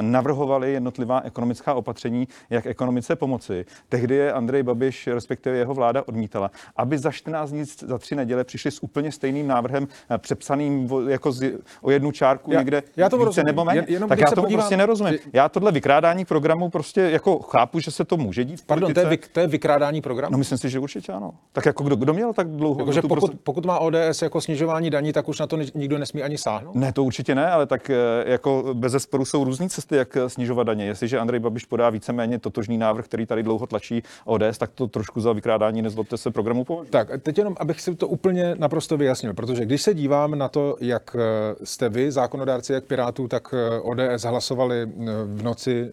navrhovali 0.00 0.72
jednotlivá 0.72 1.20
ekonomická 1.24 1.74
opatření, 1.74 2.28
jak 2.50 2.66
ekonomice 2.66 3.16
pomoci. 3.16 3.64
Tehdy 3.88 4.14
je 4.14 4.32
Andrej 4.32 4.62
Babiš, 4.62 5.06
respektive 5.06 5.56
jeho 5.56 5.74
vláda 5.74 6.02
odmítala, 6.08 6.50
aby 6.76 6.98
za 6.98 7.10
14 7.10 7.50
dní, 7.50 7.64
za 7.64 7.98
tři 7.98 8.14
neděle 8.14 8.44
přišli 8.44 8.70
s 8.70 8.82
úplně 8.82 9.12
stejným 9.12 9.46
návrhem, 9.46 9.88
eh, 10.10 10.18
přepsaným 10.18 10.88
jako 11.08 11.32
z, 11.32 11.52
o 11.82 11.90
jednu 11.90 12.12
čárku 12.12 12.52
já, 12.52 12.58
někde 12.58 12.82
já 12.96 13.08
to 13.08 13.18
více 13.18 13.42
nebo 13.44 13.64
méně. 13.64 13.84
Jen, 13.88 14.08
tak 14.08 14.18
já 14.18 14.30
tomu 14.30 14.42
podívám, 14.42 14.60
prostě 14.60 14.76
nerozumím. 14.76 15.12
Že... 15.12 15.18
Já 15.32 15.48
tohle 15.48 15.72
vykrádání 15.72 16.24
programu 16.24 16.70
prostě 16.70 17.00
jako 17.00 17.38
chápu, 17.38 17.80
že 17.80 17.90
se 17.90 18.04
to 18.04 18.16
může 18.16 18.44
dít. 18.44 18.60
Pardon, 18.66 18.94
to 18.94 19.00
je, 19.00 19.06
vy, 19.06 19.16
to 19.16 19.40
je 19.40 19.46
vykrádání 19.46 20.00
programu? 20.00 20.32
No 20.32 20.38
myslím 20.38 20.58
si, 20.58 20.70
že 20.70 20.78
určitě 20.78 21.12
ano. 21.12 21.34
Tak 21.52 21.66
jako 21.66 21.84
kdo, 21.84 21.96
kdo 21.96 22.14
měl 22.14 22.32
tak 22.32 22.48
dlouho? 22.48 22.80
Jako, 22.80 22.92
že 22.92 23.02
pokud, 23.02 23.20
prostě... 23.20 23.36
pokud 23.42 23.66
má 23.66 23.78
ODS 23.78 24.22
jako 24.22 24.40
snižování 24.40 24.90
daní, 24.90 25.12
tak 25.12 25.28
už 25.28 25.38
na 25.38 25.46
to 25.46 25.58
nikdo 25.74 25.98
nesmí 25.98 26.22
ani 26.22 26.38
sáhnout? 26.38 26.74
Ne, 26.74 26.92
to 26.92 27.04
určitě 27.04 27.34
ne, 27.34 27.50
ale 27.50 27.66
tak 27.66 27.90
eh, 27.90 27.96
jako 28.38 28.74
bez 28.74 28.92
zesporu 28.92 29.24
jsou 29.24 29.44
různé 29.44 29.68
cesty, 29.68 29.96
jak 29.96 30.16
eh, 30.16 30.28
snižovat 30.28 30.66
daně. 30.66 30.84
Jestliže 30.84 31.18
Andrej 31.18 31.40
Babiš 31.40 31.64
podá 31.64 31.90
víceméně 31.90 32.38
totožný 32.38 32.78
návrh, 32.78 33.04
který 33.04 33.26
tady 33.26 33.42
dlouho 33.42 33.66
tlačí 33.66 34.02
ODS, 34.24 34.58
tak 34.58 34.70
to 34.74 34.86
trošku 34.86 35.20
za 35.20 35.32
vykrádání 35.32 35.82
nezlobte 35.82 36.16
se 36.16 36.30
programu 36.30 36.64
považuje. 36.64 36.90
Tak, 36.90 37.08
teď 37.22 37.38
jenom, 37.38 37.56
abych 37.60 37.80
si 37.80 37.94
to 37.94 38.08
úplně 38.08 38.54
naprosto 38.58 38.96
vyjasnil, 38.96 39.34
protože 39.34 39.64
když 39.64 39.82
se 39.82 39.94
dívám 39.94 40.38
na 40.38 40.48
to, 40.48 40.76
jak 40.80 41.16
eh, 41.18 41.64
jste 41.64 41.88
vy, 41.88 42.12
zákonodárci, 42.12 42.72
jak 42.72 42.84
Pirátů, 42.84 43.28
tak 43.28 43.54
eh, 43.54 43.80
ODS 43.80 44.22
hlasovali 44.22 44.86
v 45.24 45.42
noci 45.42 45.90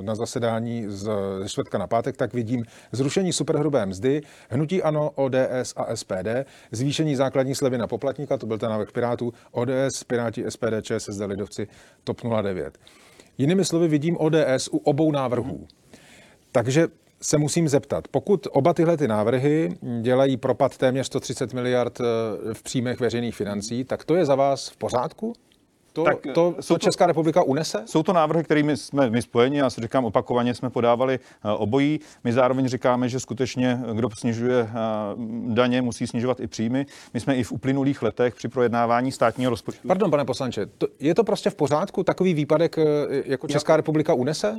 na 0.00 0.14
zasedání 0.14 0.84
z 0.88 1.08
čtvrtka 1.46 1.78
na 1.78 1.86
pátek, 1.86 2.16
tak 2.16 2.34
vidím 2.34 2.64
zrušení 2.92 3.32
superhrubé 3.32 3.86
mzdy, 3.86 4.22
hnutí 4.48 4.82
ANO, 4.82 5.10
ODS 5.14 5.72
a 5.76 5.96
SPD, 5.96 6.28
zvýšení 6.72 7.16
základní 7.16 7.54
slevy 7.54 7.78
na 7.78 7.86
poplatníka, 7.86 8.36
to 8.36 8.46
byl 8.46 8.58
ten 8.58 8.70
návrh 8.70 8.92
Pirátů, 8.92 9.32
ODS, 9.50 10.04
Piráti, 10.04 10.44
SPD, 10.48 10.82
ČSSD, 10.82 11.20
Lidovci, 11.26 11.68
TOP 12.04 12.20
09. 12.42 12.78
Jinými 13.38 13.64
slovy 13.64 13.88
vidím 13.88 14.16
ODS 14.20 14.68
u 14.72 14.76
obou 14.76 15.12
návrhů. 15.12 15.66
Takže 16.52 16.88
se 17.20 17.38
musím 17.38 17.68
zeptat, 17.68 18.08
pokud 18.08 18.46
oba 18.50 18.74
tyhle 18.74 18.96
ty 18.96 19.08
návrhy 19.08 19.68
dělají 20.00 20.36
propad 20.36 20.76
téměř 20.76 21.06
130 21.06 21.52
miliard 21.52 22.00
eh, 22.00 22.04
v 22.54 22.62
příjmech 22.62 23.00
veřejných 23.00 23.36
financí, 23.36 23.84
tak 23.84 24.04
to 24.04 24.14
je 24.14 24.24
za 24.24 24.34
vás 24.34 24.68
v 24.68 24.76
pořádku? 24.76 25.32
To, 25.96 26.04
tak, 26.04 26.20
to, 26.20 26.32
to, 26.32 26.52
to 26.68 26.78
Česká 26.78 27.06
republika 27.06 27.42
unese? 27.42 27.82
Jsou 27.86 28.02
to 28.02 28.12
návrhy, 28.12 28.44
kterými 28.44 28.76
jsme 28.76 29.10
my 29.10 29.22
spojeni, 29.22 29.58
já 29.58 29.70
si 29.70 29.80
říkám 29.80 30.04
opakovaně, 30.04 30.54
jsme 30.54 30.70
podávali 30.70 31.18
uh, 31.18 31.50
obojí. 31.62 32.00
My 32.24 32.32
zároveň 32.32 32.68
říkáme, 32.68 33.08
že 33.08 33.20
skutečně 33.20 33.80
kdo 33.92 34.10
snižuje 34.10 34.68
daně, 35.46 35.82
musí 35.82 36.06
snižovat 36.06 36.40
i 36.40 36.46
příjmy. 36.46 36.86
My 37.14 37.20
jsme 37.20 37.36
i 37.36 37.42
v 37.42 37.52
uplynulých 37.52 38.02
letech 38.02 38.34
při 38.34 38.48
projednávání 38.48 39.12
státního 39.12 39.50
rozpočtu. 39.50 39.88
Pardon, 39.88 40.10
pane 40.10 40.24
poslanče, 40.24 40.66
to, 40.66 40.86
je 41.00 41.14
to 41.14 41.24
prostě 41.24 41.50
v 41.50 41.54
pořádku? 41.54 42.02
Takový 42.02 42.34
výpadek 42.34 42.76
jako 43.24 43.48
Česká 43.48 43.76
republika 43.76 44.14
unese? 44.14 44.56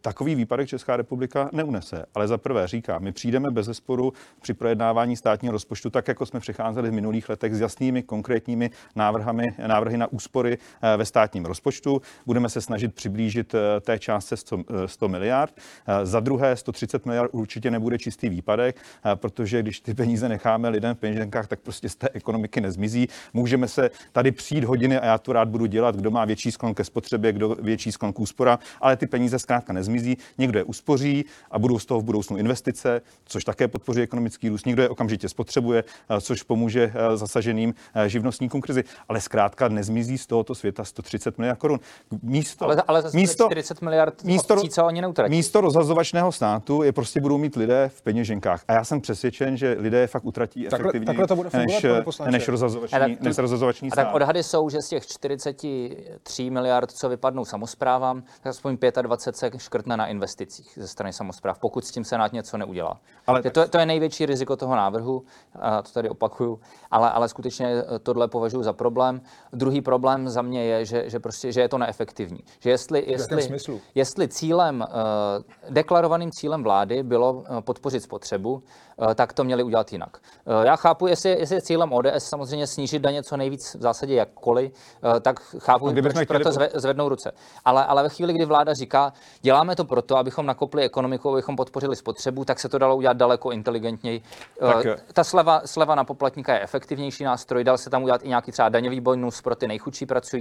Takový 0.00 0.34
výpadek 0.34 0.68
Česká 0.68 0.96
republika 0.96 1.50
neunese. 1.52 2.04
Ale 2.14 2.28
za 2.28 2.38
prvé 2.38 2.68
říká, 2.68 2.98
my 2.98 3.12
přijdeme 3.12 3.50
bez 3.50 3.66
zesporu 3.66 4.12
při 4.42 4.54
projednávání 4.54 5.16
státního 5.16 5.52
rozpočtu, 5.52 5.90
tak 5.90 6.08
jako 6.08 6.26
jsme 6.26 6.40
přicházeli 6.40 6.90
v 6.90 6.92
minulých 6.92 7.28
letech 7.28 7.54
s 7.54 7.60
jasnými 7.60 8.02
konkrétními 8.02 8.70
návrhami, 8.96 9.44
návrhy 9.66 9.96
na 9.96 10.06
úspory 10.06 10.58
ve 10.96 11.04
státním 11.04 11.44
rozpočtu. 11.44 12.02
Budeme 12.26 12.48
se 12.48 12.60
snažit 12.60 12.94
přiblížit 12.94 13.54
té 13.80 13.98
částce 13.98 14.36
100, 14.36 14.64
100 14.86 15.08
miliard. 15.08 15.54
Za 16.02 16.20
druhé, 16.20 16.56
130 16.56 17.06
miliard 17.06 17.30
určitě 17.32 17.70
nebude 17.70 17.98
čistý 17.98 18.28
výpadek, 18.28 18.80
protože 19.14 19.62
když 19.62 19.80
ty 19.80 19.94
peníze 19.94 20.28
necháme 20.28 20.68
lidem 20.68 20.94
v 20.94 20.98
peněženkách, 20.98 21.46
tak 21.46 21.60
prostě 21.60 21.88
z 21.88 21.96
té 21.96 22.08
ekonomiky 22.12 22.60
nezmizí. 22.60 23.08
Můžeme 23.32 23.68
se 23.68 23.90
tady 24.12 24.32
přijít 24.32 24.64
hodiny 24.64 24.98
a 24.98 25.06
já 25.06 25.18
to 25.18 25.32
rád 25.32 25.48
budu 25.48 25.66
dělat, 25.66 25.96
kdo 25.96 26.10
má 26.10 26.24
větší 26.24 26.52
sklon 26.52 26.74
ke 26.74 26.84
spotřebě, 26.84 27.32
kdo 27.32 27.56
větší 27.62 27.92
sklon 27.92 28.12
k 28.12 28.20
úspora, 28.20 28.58
ale 28.80 28.96
ty 28.96 29.06
peníze 29.06 29.38
zkrátka 29.38 29.72
nezmizí. 29.72 30.16
Někdo 30.38 30.58
je 30.58 30.64
uspoří 30.64 31.24
a 31.50 31.58
budou 31.58 31.78
z 31.78 31.86
toho 31.86 32.00
v 32.00 32.04
budoucnu 32.04 32.36
investice, 32.36 33.00
což 33.24 33.44
také 33.44 33.68
podpoří 33.68 34.00
ekonomický 34.00 34.48
růst. 34.48 34.66
Někdo 34.66 34.82
je 34.82 34.88
okamžitě 34.88 35.28
spotřebuje, 35.28 35.84
což 36.20 36.42
pomůže 36.42 36.92
zasaženým 37.14 37.74
živnostníkům 38.06 38.60
krizi. 38.60 38.84
Ale 39.08 39.20
zkrátka 39.20 39.68
nezmizí 39.68 40.18
z 40.18 40.26
tohoto 40.26 40.54
světa 40.54 40.67
130 40.82 41.38
miliard 41.38 41.58
korun. 41.58 41.80
Místo, 42.22 42.64
ale, 42.64 42.82
ale 42.88 43.02
místo, 43.14 43.44
40 43.46 43.82
miliard 43.82 44.24
místo, 44.24 44.54
obcí, 44.54 44.68
co 44.68 44.84
oni 44.84 45.00
neutratí. 45.00 45.30
Místo 45.30 45.60
rozhazovačného 45.60 46.32
státu 46.32 46.82
je 46.82 46.92
prostě 46.92 47.20
budou 47.20 47.38
mít 47.38 47.56
lidé 47.56 47.90
v 47.94 48.02
peněženkách. 48.02 48.64
A 48.68 48.72
já 48.72 48.84
jsem 48.84 49.00
přesvědčen, 49.00 49.56
že 49.56 49.76
lidé 49.78 49.98
je 49.98 50.06
fakt 50.06 50.24
utratí 50.24 50.66
efektivně 50.66 51.06
takhle 51.06 51.26
to 51.26 51.36
bude 51.36 51.50
fungovat, 51.50 51.82
než, 51.82 52.30
než 52.30 52.48
rozhazovační, 52.48 52.98
tak, 52.98 53.20
než 53.20 53.38
rozhazovační 53.38 53.90
stát. 53.90 54.02
A 54.02 54.04
tak 54.04 54.14
odhady 54.14 54.42
jsou, 54.42 54.68
že 54.68 54.82
z 54.82 54.88
těch 54.88 55.06
43 55.06 56.50
miliard, 56.50 56.90
co 56.90 57.08
vypadnou 57.08 57.44
samozprávám, 57.44 58.22
tak 58.22 58.50
aspoň 58.50 58.78
25 59.02 59.36
se 59.52 59.58
škrtne 59.58 59.96
na 59.96 60.06
investicích 60.06 60.72
ze 60.76 60.88
strany 60.88 61.12
samozpráv, 61.12 61.58
pokud 61.58 61.84
s 61.84 61.90
tím 61.90 62.04
Senát 62.04 62.32
něco 62.32 62.58
neudělá. 62.58 63.00
Ale 63.26 63.42
to, 63.42 63.68
to 63.68 63.78
je 63.78 63.86
největší 63.86 64.26
riziko 64.26 64.56
toho 64.56 64.76
návrhu, 64.76 65.24
a 65.54 65.82
to 65.82 65.92
tady 65.92 66.08
opakuju, 66.08 66.60
ale, 66.90 67.10
ale 67.10 67.28
skutečně 67.28 67.82
tohle 68.02 68.28
považuji 68.28 68.62
za 68.62 68.72
problém. 68.72 69.20
Druhý 69.52 69.80
problém 69.80 70.28
za 70.28 70.42
mě 70.42 70.57
je, 70.66 70.84
že, 70.84 71.10
že, 71.10 71.20
prostě, 71.20 71.52
že 71.52 71.60
je 71.60 71.68
to 71.68 71.78
neefektivní. 71.78 72.40
Že 72.60 72.70
jestli, 72.70 73.04
jestli, 73.06 73.58
jestli 73.94 74.28
cílem, 74.28 74.84
uh, 74.88 75.74
deklarovaným 75.74 76.30
cílem 76.30 76.62
vlády 76.62 77.02
bylo 77.02 77.44
eh, 77.46 77.60
podpořit 77.60 78.02
spotřebu, 78.02 78.52
uh, 78.52 79.14
tak 79.14 79.32
to 79.32 79.44
měli 79.44 79.62
udělat 79.62 79.92
jinak. 79.92 80.16
Já 80.62 80.76
chápu, 80.76 81.06
jestli, 81.06 81.30
jestli 81.30 81.56
je 81.56 81.62
cílem 81.62 81.92
ODS 81.92 82.06
samozřejmě 82.18 82.66
snížit 82.66 82.98
daně 82.98 83.22
co 83.22 83.36
nejvíc 83.36 83.74
v 83.74 83.80
zásadě 83.80 84.14
jakkoliv, 84.14 84.72
tak 85.20 85.40
chápu, 85.40 85.92
proč 85.92 86.12
chtěli... 86.12 86.26
proto 86.26 86.52
zve, 86.52 86.68
zvednou 86.74 87.08
ruce. 87.08 87.32
Ale, 87.64 87.84
ale 87.84 88.02
ve 88.02 88.08
chvíli, 88.08 88.32
kdy 88.32 88.44
vláda 88.44 88.74
říká, 88.74 89.12
děláme 89.40 89.76
to 89.76 89.84
proto, 89.84 90.16
abychom 90.16 90.46
nakopli 90.46 90.82
ekonomiku, 90.82 91.32
abychom 91.32 91.56
podpořili 91.56 91.96
spotřebu, 91.96 92.44
tak 92.44 92.60
se 92.60 92.68
to 92.68 92.78
dalo 92.78 92.96
udělat 92.96 93.16
daleko 93.16 93.50
inteligentněji. 93.50 94.22
Tak... 94.60 94.86
Ta 95.12 95.24
sleva, 95.24 95.62
sleva 95.64 95.94
na 95.94 96.04
poplatníka 96.04 96.54
je 96.54 96.60
efektivnější 96.60 97.24
nástroj, 97.24 97.64
dal 97.64 97.78
se 97.78 97.90
tam 97.90 98.02
udělat 98.02 98.24
i 98.24 98.28
nějaký 98.28 98.52
třeba 98.52 98.68
daňový 98.68 99.00
bonus 99.00 99.42
pro 99.42 99.54
ty 99.54 99.68
nejchudší 99.68 100.06
pracující. 100.06 100.37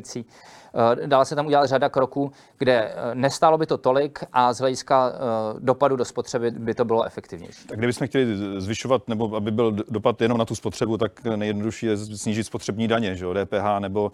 Eh, 0.78 1.08
dala 1.08 1.26
se 1.26 1.36
tam 1.36 1.46
udělat 1.46 1.66
řada 1.66 1.90
kroků, 1.90 2.32
kde 2.58 2.74
eh, 2.74 2.94
nestálo 3.14 3.58
by 3.58 3.66
to 3.66 3.78
tolik 3.78 4.20
a 4.34 4.54
z 4.54 4.60
hlediska 4.60 5.12
eh, 5.14 5.20
dopadu 5.60 5.96
do 5.96 6.06
spotřeby 6.06 6.52
by 6.52 6.74
to 6.74 6.86
bylo 6.86 7.04
efektivnější. 7.04 7.68
Tak 7.68 7.78
kdybychom 7.78 8.08
chtěli 8.08 8.26
zvyšovat, 8.58 9.08
nebo 9.08 9.36
aby 9.36 9.52
byl 9.52 9.72
dopad 9.90 10.22
jenom 10.22 10.38
na 10.38 10.46
tu 10.46 10.56
spotřebu, 10.56 10.98
tak 10.98 11.24
nejjednodušší 11.36 11.86
je 11.86 11.98
snížit 11.98 12.44
spotřební 12.44 12.88
daně, 12.88 13.16
že 13.16 13.26
jo, 13.26 13.34
DPH 13.34 13.80
nebo, 13.80 14.12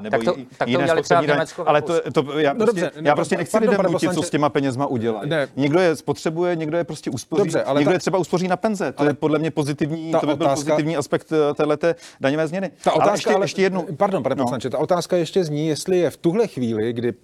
nebo 0.00 0.16
tak 0.16 0.24
to, 0.24 0.38
jí, 0.38 0.46
tak 0.58 0.66
to 0.66 0.70
jiné 0.70 0.88
spotřební 0.88 1.26
daně. 1.26 1.44
Ale 1.66 1.82
to, 1.82 2.10
to, 2.12 2.38
já, 2.38 2.52
no 2.52 2.58
prostě, 2.64 2.80
dobře, 2.80 3.00
já 3.02 3.14
prostě 3.14 3.36
nechci 3.36 3.52
pardon, 3.52 3.70
lidem 3.70 3.92
nutit, 3.92 4.14
co 4.14 4.22
s 4.22 4.30
těma 4.30 4.48
penězma 4.48 4.86
udělat. 4.86 5.24
Někdo 5.56 5.80
je 5.80 5.96
spotřebuje, 5.96 6.56
někdo 6.56 6.76
je 6.76 6.84
prostě 6.84 7.10
uspoří, 7.10 7.38
dobře, 7.38 7.62
ale 7.62 7.80
někdo 7.80 7.90
ta, 7.90 7.94
je 7.94 7.98
třeba 7.98 8.18
uspoří 8.18 8.48
na 8.48 8.56
penze. 8.56 8.92
To 8.92 9.04
je 9.04 9.14
podle 9.14 9.38
mě 9.38 9.50
pozitivní, 9.50 10.12
to 10.20 10.26
by 10.26 10.34
byl 10.36 10.46
otázka, 10.46 10.64
pozitivní 10.64 10.96
aspekt 10.96 11.32
této 11.54 11.94
daňové 12.20 12.48
změny. 12.48 12.70
Ta 12.84 12.92
otázka, 12.92 13.08
ale 13.08 13.16
ještě, 13.16 13.34
ale, 13.34 13.44
ještě 13.44 13.62
jednu. 13.62 13.86
Pardon, 13.96 14.22
pane 14.22 14.34
no. 14.34 14.44
poslanče, 14.44 14.70
ta 14.70 14.78
otázka 14.78 15.16
ještě 15.20 15.44
zní, 15.44 15.68
jestli 15.68 15.98
je 15.98 16.10
v 16.10 16.16
tuhle 16.16 16.46
chvíli, 16.46 16.92
kdy 16.92 17.14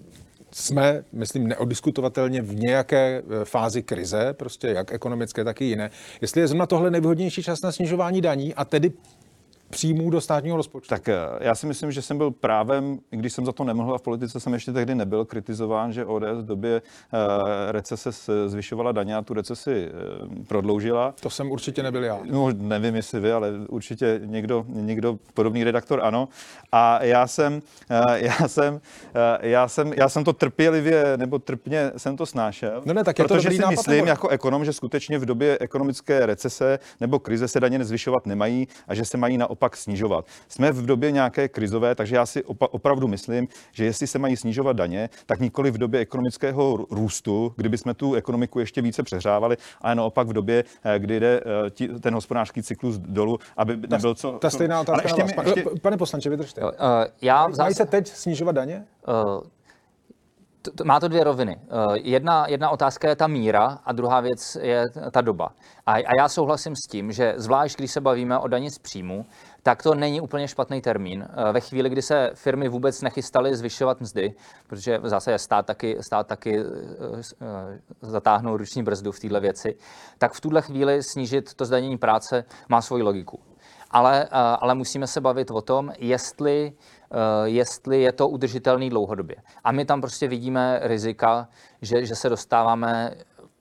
jsme, 0.53 1.05
myslím, 1.13 1.47
neodiskutovatelně 1.49 2.43
v 2.43 2.55
nějaké 2.55 3.23
e, 3.43 3.45
fázi 3.45 3.83
krize, 3.83 4.33
prostě 4.33 4.69
jak 4.69 4.93
ekonomické, 4.93 5.45
tak 5.45 5.61
i 5.61 5.65
jiné. 5.65 5.91
Jestli 6.21 6.41
je 6.41 6.49
zrovna 6.49 6.67
tohle 6.67 6.91
nejvhodnější 6.91 7.43
čas 7.43 7.63
na 7.63 7.73
snižování 7.73 8.21
daní 8.21 8.55
a 8.55 8.65
tedy 8.65 8.93
příjmů 9.71 10.11
do 10.11 10.21
státního 10.21 10.57
rozpočtu. 10.57 10.89
Tak 10.89 11.09
eh, 11.09 11.17
já 11.41 11.55
si 11.55 11.67
myslím, 11.67 11.93
že 11.93 12.03
jsem 12.03 12.19
byl 12.19 12.31
právem, 12.31 12.99
i 13.13 13.17
když 13.17 13.33
jsem 13.33 13.47
za 13.47 13.53
to 13.53 13.65
nemohl 13.65 13.95
a 13.95 13.99
v 13.99 14.03
politice 14.03 14.41
jsem 14.41 14.53
ještě 14.53 14.73
tehdy 14.73 14.95
nebyl 14.95 15.25
kritizován, 15.25 15.93
že 15.93 16.05
ODS 16.05 16.39
v 16.39 16.47
době 16.47 16.83
uh, 16.83 17.49
recese 17.71 18.11
zvyšovala 18.47 18.93
daně 18.93 19.17
a 19.17 19.23
tu 19.23 19.35
recesi 19.35 19.89
uh, 20.29 20.45
prodloužila. 20.45 21.15
To 21.21 21.31
jsem 21.31 21.51
určitě 21.51 21.83
nebyl 21.83 22.05
já. 22.05 22.19
No, 22.25 22.49
nevím, 22.53 22.97
jestli 22.97 23.21
vy, 23.21 23.33
ale 23.33 23.53
určitě 23.69 24.21
někdo, 24.25 24.65
někdo 24.69 25.19
podobný 25.35 25.65
redaktor 25.65 26.01
ano. 26.03 26.29
A 26.73 27.05
já 27.05 27.27
jsem, 27.27 27.63
já 28.15 28.49
jsem, 28.49 28.81
já 29.41 29.69
jsem, 29.69 29.93
já 29.93 30.09
jsem 30.09 30.25
to 30.25 30.33
trpělivě 30.33 31.17
nebo 31.17 31.39
trpně 31.39 31.93
jsem 31.97 32.17
to 32.17 32.27
snášel. 32.27 32.83
No 32.85 32.95
ne, 32.95 33.05
tak 33.05 33.19
je 33.19 33.25
protože 33.25 33.49
to 33.49 33.55
si 33.55 33.67
myslím 33.71 33.97
nebo... 33.97 34.09
jako 34.09 34.29
ekonom, 34.29 34.65
že 34.65 34.73
skutečně 34.73 35.19
v 35.19 35.25
době 35.25 35.59
ekonomické 35.61 36.27
recese 36.27 36.79
nebo 37.01 37.19
krize 37.19 37.49
se 37.49 37.61
daně 37.61 37.79
nezvyšovat 37.79 38.27
nemají 38.27 38.69
a 38.89 38.95
že 38.95 39.05
se 39.05 39.17
mají 39.17 39.39
na 39.39 39.51
naopak 39.57 39.77
snižovat. 39.77 40.25
Jsme 40.49 40.73
v 40.73 40.87
době 40.87 41.11
nějaké 41.11 41.49
krizové, 41.49 41.95
takže 41.95 42.16
já 42.16 42.27
si 42.27 42.40
opa- 42.45 42.69
opravdu 42.71 43.09
myslím, 43.09 43.49
že 43.73 43.85
jestli 43.85 44.07
se 44.07 44.19
mají 44.19 44.37
snižovat 44.37 44.77
daně, 44.77 45.09
tak 45.27 45.40
nikoli 45.40 45.71
v 45.71 45.79
době 45.79 46.01
ekonomického 46.01 46.87
růstu, 46.90 47.53
kdyby 47.57 47.79
jsme 47.79 47.95
tu 47.95 48.14
ekonomiku 48.14 48.61
ještě 48.61 48.83
více 48.83 49.03
přehrávali, 49.03 49.57
ale 49.81 49.95
naopak 49.95 50.29
v 50.29 50.33
době, 50.33 50.64
eh, 50.85 50.99
kdy 50.99 51.21
jde 51.21 51.40
eh, 51.81 51.99
ten 52.01 52.14
hospodářský 52.14 52.62
cyklus 52.62 52.99
dolů, 52.99 53.38
aby 53.57 53.77
nebyl 53.77 54.14
co. 54.14 54.33
Ta 54.33 54.51
stejná 54.51 54.81
otázka. 54.81 55.09
Ještě 55.09 55.25
mi, 55.25 55.33
ještě... 55.45 55.64
Pane 55.83 55.97
poslanče, 55.97 56.31
vydržte. 56.31 56.61
Uh, 56.62 56.71
já 57.23 57.49
zase... 57.49 57.62
Mají 57.62 57.75
se 57.75 57.87
teď 57.87 58.09
snižovat 58.09 58.55
daně? 58.55 58.85
Uh, 59.09 59.40
to, 60.75 60.85
má 60.85 61.01
to 61.01 61.09
dvě 61.09 61.25
roviny. 61.25 61.61
Jedna, 61.95 62.47
jedna 62.49 62.71
otázka 62.71 63.09
je 63.09 63.16
ta 63.16 63.27
míra 63.27 63.79
a 63.85 63.92
druhá 63.92 64.21
věc 64.21 64.57
je 64.61 64.85
ta 65.11 65.21
doba. 65.21 65.49
A, 65.87 65.92
a 65.92 66.11
já 66.19 66.29
souhlasím 66.29 66.77
s 66.77 66.90
tím, 66.90 67.12
že 67.12 67.35
zvlášť 67.37 67.79
když 67.79 67.90
se 67.90 68.01
bavíme 68.01 68.38
o 68.38 68.49
daní 68.49 68.71
z 68.71 68.79
příjmu, 68.79 69.27
tak 69.67 69.83
to 69.83 69.95
není 69.95 70.21
úplně 70.21 70.49
špatný 70.49 70.81
termín. 70.81 71.29
Eh, 71.29 71.53
ve 71.53 71.61
chvíli, 71.61 71.91
kdy 71.91 72.03
se 72.03 72.31
firmy 72.35 72.69
vůbec 72.69 73.03
nechystaly 73.03 73.57
zvyšovat 73.57 74.01
mzdy, 74.01 74.35
protože 74.67 74.99
v 74.99 75.09
zásadě 75.09 75.39
stát 75.39 75.67
taky, 75.67 75.97
stát 76.01 76.27
taky 76.27 76.65
uh, 76.65 76.71
zatáhnou 78.03 78.57
ruční 78.57 78.83
brzdu 78.83 79.13
v 79.13 79.21
této 79.21 79.41
věci, 79.41 79.77
tak 80.19 80.33
v 80.33 80.41
tuhle 80.41 80.63
chvíli 80.63 81.03
snížit 81.03 81.55
to 81.55 81.65
zdanění 81.65 81.99
práce 81.99 82.45
má 82.69 82.83
svoji 82.83 83.03
logiku. 83.03 83.41
Ale, 83.91 84.29
ale 84.61 84.75
musíme 84.75 85.07
se 85.07 85.21
bavit 85.21 85.51
o 85.51 85.63
tom, 85.63 85.93
jestli, 85.99 86.73
jestli 87.45 88.03
je 88.03 88.13
to 88.13 88.29
udržitelný 88.29 88.91
dlouhodobě. 88.91 89.37
A 89.65 89.73
my 89.73 89.85
tam 89.85 90.01
prostě 90.01 90.29
vidíme 90.29 90.81
rizika, 90.83 91.49
že, 91.83 92.07
že 92.07 92.15
se 92.17 92.29
dostáváme 92.29 93.15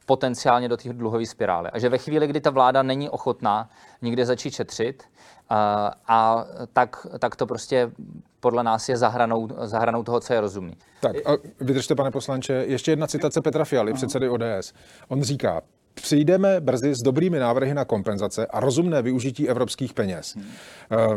potenciálně 0.05 0.69
do 0.69 0.77
té 0.77 0.93
dluhové 0.93 1.25
spirály. 1.25 1.69
A 1.69 1.79
že 1.79 1.89
ve 1.89 1.97
chvíli, 1.97 2.27
kdy 2.27 2.41
ta 2.41 2.49
vláda 2.49 2.83
není 2.83 3.09
ochotná 3.09 3.69
nikde 4.01 4.25
začít 4.25 4.53
šetřit, 4.53 5.03
a, 5.49 5.91
a 6.07 6.45
tak, 6.73 7.07
tak 7.19 7.35
to 7.35 7.45
prostě 7.45 7.91
podle 8.39 8.63
nás 8.63 8.89
je 8.89 8.97
zahranou, 8.97 9.47
zahranou 9.61 10.03
toho, 10.03 10.19
co 10.19 10.33
je 10.33 10.41
rozumný. 10.41 10.73
Tak 11.01 11.15
a 11.15 11.31
vydržte, 11.59 11.95
pane 11.95 12.11
poslanče, 12.11 12.53
ještě 12.67 12.91
jedna 12.91 13.07
citace 13.07 13.41
Petra 13.41 13.65
Fialy, 13.65 13.93
předsedy 13.93 14.29
ODS. 14.29 14.73
On 15.07 15.23
říká, 15.23 15.61
přijdeme 15.93 16.61
brzy 16.61 16.95
s 16.95 17.01
dobrými 17.01 17.39
návrhy 17.39 17.73
na 17.73 17.85
kompenzace 17.85 18.47
a 18.47 18.59
rozumné 18.59 19.01
využití 19.01 19.49
evropských 19.49 19.93
peněz. 19.93 20.35
Hmm. 20.35 20.45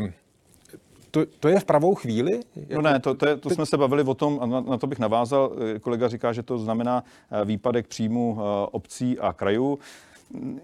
Um, 0.02 0.12
to, 1.10 1.26
to 1.40 1.48
je 1.48 1.60
v 1.60 1.64
pravou 1.64 1.94
chvíli? 1.94 2.40
No 2.74 2.82
ne, 2.82 3.00
to, 3.00 3.14
to, 3.14 3.26
je, 3.26 3.36
to 3.36 3.50
jsme 3.50 3.66
se 3.66 3.76
bavili 3.76 4.02
o 4.02 4.14
tom, 4.14 4.38
a 4.42 4.46
na, 4.46 4.60
na 4.60 4.78
to 4.78 4.86
bych 4.86 4.98
navázal. 4.98 5.52
Kolega 5.80 6.08
říká, 6.08 6.32
že 6.32 6.42
to 6.42 6.58
znamená 6.58 7.04
eh, 7.30 7.44
výpadek 7.44 7.86
příjmu 7.86 8.38
eh, 8.38 8.68
obcí 8.72 9.18
a 9.18 9.32
krajů. 9.32 9.78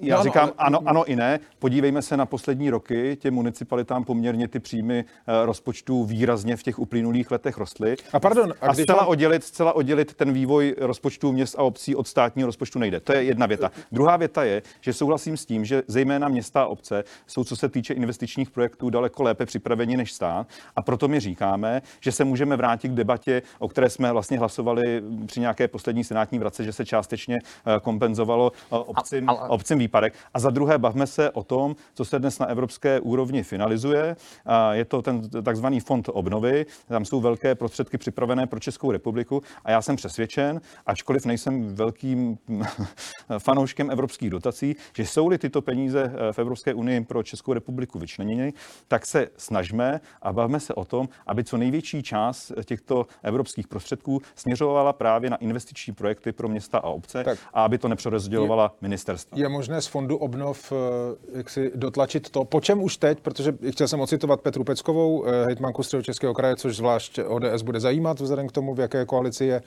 Já 0.01 0.17
no, 0.17 0.23
říkám 0.23 0.49
no, 0.49 0.55
ano, 0.59 0.81
ano 0.87 1.05
i 1.05 1.17
ne. 1.17 1.41
Podívejme 1.59 2.03
se 2.03 2.17
na 2.17 2.27
poslední 2.27 2.71
roky. 2.71 3.17
Těm 3.21 3.35
municipalitám 3.35 4.05
poměrně 4.05 4.49
ty 4.49 4.61
příjmy 4.61 5.05
eh, 5.05 5.47
rozpočtu 5.47 6.05
výrazně 6.05 6.57
v 6.57 6.63
těch 6.63 6.79
uplynulých 6.79 7.31
letech 7.31 7.59
rostly. 7.59 7.97
A 8.13 8.21
pardon, 8.21 8.55
a, 8.61 8.67
a 8.67 8.75
zcela, 8.75 9.07
oddělit, 9.07 9.45
zcela 9.45 9.73
oddělit 9.73 10.15
ten 10.15 10.33
vývoj 10.33 10.75
rozpočtu 10.79 11.33
měst 11.33 11.55
a 11.59 11.63
obcí 11.63 11.97
od 11.97 12.09
státního 12.09 12.47
rozpočtu 12.47 12.79
nejde. 12.79 13.01
To 13.01 13.13
je 13.13 13.23
jedna 13.23 13.47
věta. 13.47 13.71
Druhá 13.93 14.17
věta 14.17 14.45
je, 14.45 14.63
že 14.81 14.93
souhlasím 14.93 15.37
s 15.37 15.47
tím, 15.47 15.65
že 15.65 15.83
zejména 15.87 16.29
města 16.29 16.63
a 16.63 16.67
obce 16.67 17.05
jsou, 17.27 17.45
co 17.45 17.57
se 17.57 17.69
týče 17.69 17.95
investičních 17.95 18.51
projektů, 18.51 18.91
daleko 18.91 19.23
lépe 19.23 19.47
připraveni 19.47 19.97
než 19.97 20.13
stát. 20.13 20.47
A 20.77 20.83
proto 20.83 21.09
my 21.09 21.21
říkáme, 21.21 21.83
že 22.01 22.13
se 22.13 22.25
můžeme 22.25 22.57
vrátit 22.57 22.89
k 22.89 22.95
debatě, 22.95 23.43
o 23.59 23.69
které 23.69 23.91
jsme 23.91 24.13
vlastně 24.13 24.39
hlasovali 24.39 25.03
při 25.27 25.41
nějaké 25.41 25.69
poslední 25.69 26.05
senátní 26.05 26.39
vrace, 26.39 26.65
že 26.65 26.73
se 26.73 26.85
částečně 26.85 27.39
eh, 27.39 27.81
kompenzovalo 27.81 28.53
eh, 28.55 28.77
obcím. 28.77 29.29
A, 29.29 29.33
ale 29.33 29.54
obcím 29.55 29.79
výpadek. 29.79 30.15
A 30.35 30.39
za 30.39 30.51
druhé, 30.51 30.79
bavme 30.79 31.07
se 31.07 31.31
o 31.31 31.43
tom, 31.43 31.77
co 31.95 32.05
se 32.05 32.19
dnes 32.19 32.39
na 32.39 32.47
evropské 32.47 33.01
úrovni 33.01 33.43
finalizuje. 33.43 34.17
Je 34.73 34.85
to 34.85 35.03
ten 35.03 35.31
takzvaný 35.43 35.81
fond 35.81 36.09
obnovy. 36.13 36.67
Tam 36.89 37.05
jsou 37.05 37.21
velké 37.21 37.55
prostředky 37.55 37.99
připravené 37.99 38.47
pro 38.47 38.61
Českou 38.61 38.91
republiku 38.91 39.43
a 39.65 39.71
já 39.71 39.83
jsem 39.83 39.97
přesvědčen, 39.97 40.61
ačkoliv 40.87 41.27
nejsem 41.27 41.75
velkým 41.75 42.39
fanouškem 43.39 43.91
evropských 43.91 44.31
dotací, 44.31 44.77
že 44.97 45.07
jsou-li 45.07 45.39
tyto 45.39 45.63
peníze 45.63 46.13
eh, 46.15 46.33
v 46.33 46.39
Evropské 46.39 46.75
unii 46.75 47.01
pro 47.05 47.23
Českou 47.23 47.53
republiku 47.53 47.99
vyčleněny, 47.99 48.53
tak 48.89 49.07
se 49.07 49.29
snažme 49.37 50.01
a 50.23 50.33
bavme 50.33 50.61
se 50.61 50.75
o 50.75 50.85
tom, 50.85 51.09
aby 51.27 51.45
co 51.45 51.57
největší 51.57 52.03
část 52.03 52.53
těchto 52.65 53.07
evropských 53.23 53.69
prostředků 53.69 54.23
směřovala 54.35 54.93
právě 54.93 55.31
na 55.31 55.37
investiční 55.37 55.95
projekty 55.95 56.33
pro 56.33 56.49
města 56.49 56.79
a 56.79 56.89
obce 56.89 57.25
tak. 57.25 57.39
a 57.55 57.65
aby 57.65 57.79
to 57.79 57.89
nepřerozdělovala 57.89 58.75
ministerstva. 58.81 59.39
Je 59.45 59.49
možné 59.49 59.81
z 59.81 59.87
fondu 59.87 60.17
obnov 60.17 60.73
eh, 60.73 61.37
jak 61.37 61.51
si 61.51 61.73
dotlačit 61.75 62.31
to, 62.31 62.45
po 62.45 62.61
čem 62.61 62.83
už 62.83 62.97
teď, 62.97 63.21
protože 63.21 63.55
chtěl 63.71 63.89
jsem 63.89 64.01
ocitovat 64.01 64.41
Petru 64.41 64.65
Peckovou, 64.65 65.25
eh, 65.25 65.45
hejtmanku 65.45 65.83
Středočeského 65.83 66.35
kraje, 66.35 66.57
což 66.57 66.77
zvlášť 66.77 67.21
ODS 67.27 67.63
bude 67.63 67.81
zajímat 67.81 68.21
vzhledem 68.21 68.49
k 68.49 68.53
tomu, 68.53 68.75
v 68.75 68.81
jaké 68.81 69.05
koalici 69.05 69.45
je 69.45 69.63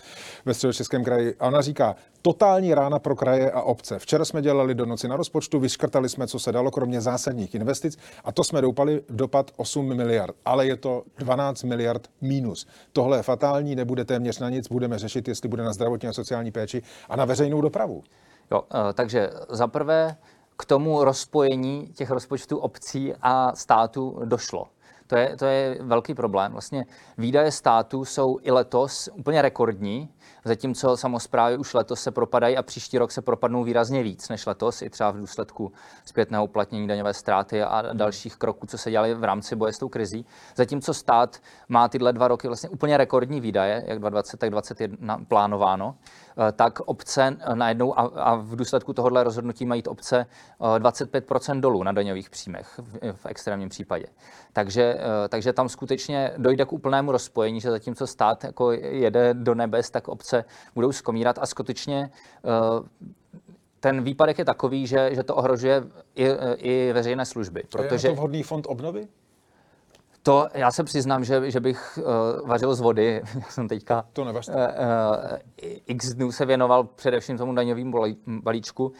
ve 0.46 0.54
Středočeském 0.54 1.04
kraji. 1.04 1.36
A 1.40 1.48
ona 1.48 1.62
říká, 1.62 1.96
totální 2.22 2.74
rána 2.74 3.00
pro 3.00 3.16
kraje 3.16 3.52
a 3.52 3.62
obce. 3.62 4.00
Včera 4.00 4.26
jsme 4.26 4.42
dělali 4.42 4.76
do 4.76 4.86
noci 4.86 5.08
na 5.08 5.16
rozpočtu, 5.16 5.60
vyškrtali 5.60 6.10
jsme, 6.10 6.28
co 6.28 6.40
se 6.40 6.52
dalo, 6.52 6.72
kromě 6.72 7.02
zásadních 7.02 7.56
investic 7.56 7.98
a 8.24 8.32
to 8.32 8.44
jsme 8.44 8.62
doupali 8.62 9.02
v 9.10 9.16
dopad 9.16 9.52
8 9.58 9.96
miliard. 9.96 10.36
Ale 10.46 10.68
je 10.68 10.76
to 10.76 11.04
12 11.18 11.64
miliard 11.64 12.08
mínus. 12.22 12.68
Tohle 12.94 13.18
je 13.18 13.24
fatální, 13.24 13.76
nebude 13.76 14.06
téměř 14.06 14.40
na 14.40 14.50
nic, 14.50 14.68
budeme 14.68 15.00
řešit, 15.00 15.28
jestli 15.28 15.50
bude 15.50 15.64
na 15.64 15.74
zdravotní 15.74 16.10
a 16.10 16.14
sociální 16.14 16.52
péči 16.52 16.82
a 17.10 17.16
na 17.16 17.26
veřejnou 17.26 17.62
dopravu. 17.62 18.04
Jo, 18.52 18.64
eh, 18.72 18.94
takže 18.94 19.30
za 19.50 19.68
prvé 19.68 20.18
k 20.58 20.66
tomu 20.66 21.04
rozpojení 21.04 21.88
těch 21.88 22.12
rozpočtů 22.12 22.58
obcí 22.58 23.14
a 23.22 23.56
státu 23.56 24.20
došlo. 24.26 24.68
To 25.08 25.16
je, 25.16 25.36
to 25.38 25.46
je 25.46 25.78
velký 25.82 26.14
problém. 26.14 26.52
Vlastně 26.52 26.86
výdaje 27.18 27.52
státu 27.52 28.06
jsou 28.06 28.38
i 28.42 28.52
letos 28.52 29.10
úplně 29.14 29.42
rekordní, 29.42 30.10
zatímco 30.48 30.98
samozprávy 30.98 31.58
už 31.58 31.74
letos 31.74 32.02
se 32.02 32.12
propadají 32.12 32.58
a 32.58 32.64
příští 32.64 32.98
rok 32.98 33.12
se 33.12 33.22
propadnou 33.22 33.64
výrazně 33.64 34.04
víc 34.04 34.30
než 34.30 34.46
letos, 34.46 34.82
i 34.82 34.90
třeba 34.90 35.12
v 35.12 35.18
důsledku 35.18 35.72
zpětného 36.06 36.44
uplatnění 36.44 36.88
daňové 36.88 37.14
ztráty 37.14 37.64
a 37.64 37.94
dalších 37.94 38.36
kroků, 38.36 38.68
co 38.68 38.78
se 38.78 38.92
dělali 38.92 39.14
v 39.14 39.24
rámci 39.24 39.56
boje 39.56 39.74
s 39.74 39.78
tou 39.78 39.90
krizí. 39.90 40.26
Zatímco 40.56 40.94
stát 40.94 41.38
má 41.70 41.88
tyhle 41.88 42.14
dva 42.14 42.28
roky 42.28 42.48
vlastně 42.48 42.70
úplně 42.70 42.98
rekordní 42.98 43.42
výdaje, 43.42 43.84
jak 43.88 44.00
2020, 44.00 44.38
tak 44.38 44.50
2021 44.50 45.18
plánováno. 45.28 45.96
Eh, 46.40 46.52
tak 46.52 46.80
obce 46.80 47.38
najednou 47.54 48.00
a, 48.00 48.02
a 48.02 48.36
v 48.36 48.56
důsledku 48.56 48.94
tohohle 48.94 49.24
rozhodnutí 49.24 49.66
mají 49.66 49.84
obce 49.84 50.26
25 50.78 51.32
eh, 51.32 51.56
dolů 51.56 51.84
na 51.84 51.92
daňových 51.92 52.30
příjmech 52.30 52.80
v, 52.80 53.12
v 53.12 53.26
extrémním 53.26 53.70
případě. 53.70 54.06
Takže, 54.54 54.84
eh, 55.00 55.28
takže 55.30 55.54
tam 55.54 55.70
skutečně 55.70 56.32
dojde 56.38 56.66
k 56.66 56.74
úplnému 56.74 57.12
rozpojení, 57.12 57.62
že 57.62 57.72
zatímco 57.72 58.08
stát 58.08 58.44
jako 58.44 58.72
jede 58.72 59.34
do 59.34 59.56
nebes, 59.56 59.90
tak 59.90 60.08
obce 60.08 60.37
budou 60.76 60.92
skomírat 60.92 61.40
a 61.42 61.46
skutečně 61.46 62.10
ten 63.80 64.04
výpadek 64.04 64.40
je 64.40 64.46
takový, 64.46 64.88
že, 64.88 65.16
že 65.16 65.24
to 65.24 65.36
ohrožuje 65.36 65.84
i, 66.16 66.28
i 66.56 66.94
veřejné 66.94 67.26
služby. 67.26 67.64
Protože... 67.72 68.08
Je 68.08 68.12
to 68.12 68.16
vhodný 68.16 68.44
fond 68.44 68.66
obnovy? 68.70 69.08
To 70.24 70.48
já 70.54 70.72
se 70.72 70.84
přiznám, 70.84 71.24
že, 71.24 71.52
že 71.52 71.60
bych 71.60 72.00
uh, 72.02 72.50
vařil 72.50 72.76
z 72.76 72.80
vody. 72.80 73.22
Já 73.36 73.42
jsem 73.50 73.68
teďka 73.68 74.06
to 74.14 74.22
uh, 74.22 74.28
uh, 74.30 74.34
x 75.88 76.14
dnů 76.14 76.32
se 76.32 76.46
věnoval 76.46 76.84
především 76.84 77.38
tomu 77.38 77.56
daňovému 77.56 77.92
balíčku. 78.28 78.86
Uh, 78.86 78.94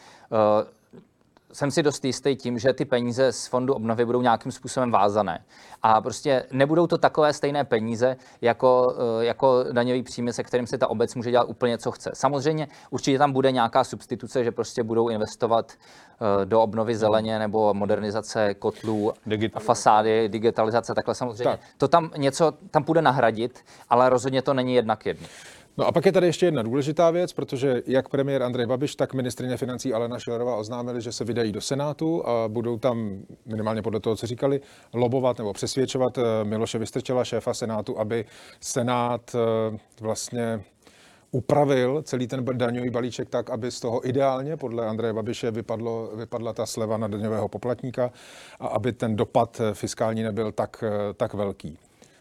jsem 1.52 1.70
si 1.70 1.82
dost 1.82 2.04
jistý 2.04 2.36
tím, 2.36 2.58
že 2.58 2.72
ty 2.72 2.84
peníze 2.84 3.32
z 3.32 3.46
fondu 3.46 3.74
obnovy 3.74 4.04
budou 4.04 4.22
nějakým 4.22 4.52
způsobem 4.52 4.90
vázané. 4.90 5.44
A 5.82 6.00
prostě 6.00 6.44
nebudou 6.52 6.86
to 6.86 6.98
takové 6.98 7.32
stejné 7.32 7.64
peníze 7.64 8.16
jako, 8.40 8.94
eh, 9.20 9.24
jako 9.24 9.64
daňový 9.72 10.02
příjmy, 10.02 10.32
se 10.32 10.42
kterým 10.42 10.66
si 10.66 10.78
ta 10.78 10.90
obec 10.90 11.14
může 11.14 11.30
dělat 11.30 11.44
úplně, 11.48 11.78
co 11.78 11.90
chce. 11.90 12.10
Samozřejmě 12.14 12.68
určitě 12.90 13.18
tam 13.18 13.32
bude 13.32 13.52
nějaká 13.52 13.84
substituce, 13.84 14.44
že 14.44 14.52
prostě 14.52 14.82
budou 14.82 15.08
investovat 15.08 15.72
eh, 15.72 16.46
do 16.46 16.62
obnovy 16.62 16.96
zeleně 16.96 17.38
nebo 17.38 17.74
modernizace 17.74 18.54
kotlů, 18.54 19.12
a 19.54 19.60
fasády, 19.60 20.28
digitalizace, 20.28 20.94
takhle 20.94 21.14
samozřejmě. 21.14 21.44
Tak. 21.44 21.60
To 21.78 21.88
tam 21.88 22.10
něco 22.16 22.52
tam 22.70 22.84
půjde 22.84 23.02
nahradit, 23.02 23.64
ale 23.90 24.08
rozhodně 24.08 24.42
to 24.42 24.54
není 24.54 24.74
jednak 24.74 25.06
jedno. 25.06 25.26
No 25.78 25.86
a 25.86 25.92
pak 25.92 26.06
je 26.06 26.12
tady 26.12 26.26
ještě 26.26 26.46
jedna 26.46 26.62
důležitá 26.62 27.10
věc, 27.10 27.32
protože 27.32 27.82
jak 27.86 28.08
premiér 28.08 28.42
Andrej 28.42 28.66
Babiš, 28.66 28.94
tak 28.94 29.14
ministrině 29.14 29.56
financí 29.56 29.94
Alena 29.94 30.18
Šilerová 30.18 30.56
oznámili, 30.56 31.00
že 31.00 31.12
se 31.12 31.24
vydají 31.24 31.52
do 31.52 31.60
Senátu 31.60 32.28
a 32.28 32.48
budou 32.48 32.78
tam, 32.78 33.22
minimálně 33.46 33.82
podle 33.82 34.00
toho, 34.00 34.16
co 34.16 34.26
říkali, 34.26 34.60
lobovat 34.94 35.38
nebo 35.38 35.52
přesvědčovat 35.52 36.18
eh, 36.18 36.22
Miloše 36.44 36.78
Vystrčela, 36.78 37.24
šéfa 37.24 37.54
Senátu, 37.54 37.98
aby 37.98 38.24
Senát 38.60 39.34
eh, 39.34 39.78
vlastně 40.00 40.64
upravil 41.30 42.02
celý 42.02 42.26
ten 42.26 42.44
daňový 42.52 42.90
balíček 42.90 43.28
tak, 43.28 43.50
aby 43.50 43.70
z 43.70 43.80
toho 43.80 44.08
ideálně 44.08 44.56
podle 44.56 44.86
Andreje 44.86 45.12
Babiše 45.12 45.50
vypadlo, 45.50 46.10
vypadla 46.16 46.52
ta 46.52 46.66
sleva 46.66 46.96
na 46.96 47.08
daňového 47.08 47.48
poplatníka 47.48 48.10
a 48.60 48.66
aby 48.66 48.92
ten 48.92 49.16
dopad 49.16 49.60
eh, 49.60 49.74
fiskální 49.74 50.22
nebyl 50.22 50.52
tak, 50.52 50.84
tak 51.16 51.34
velký. 51.34 51.78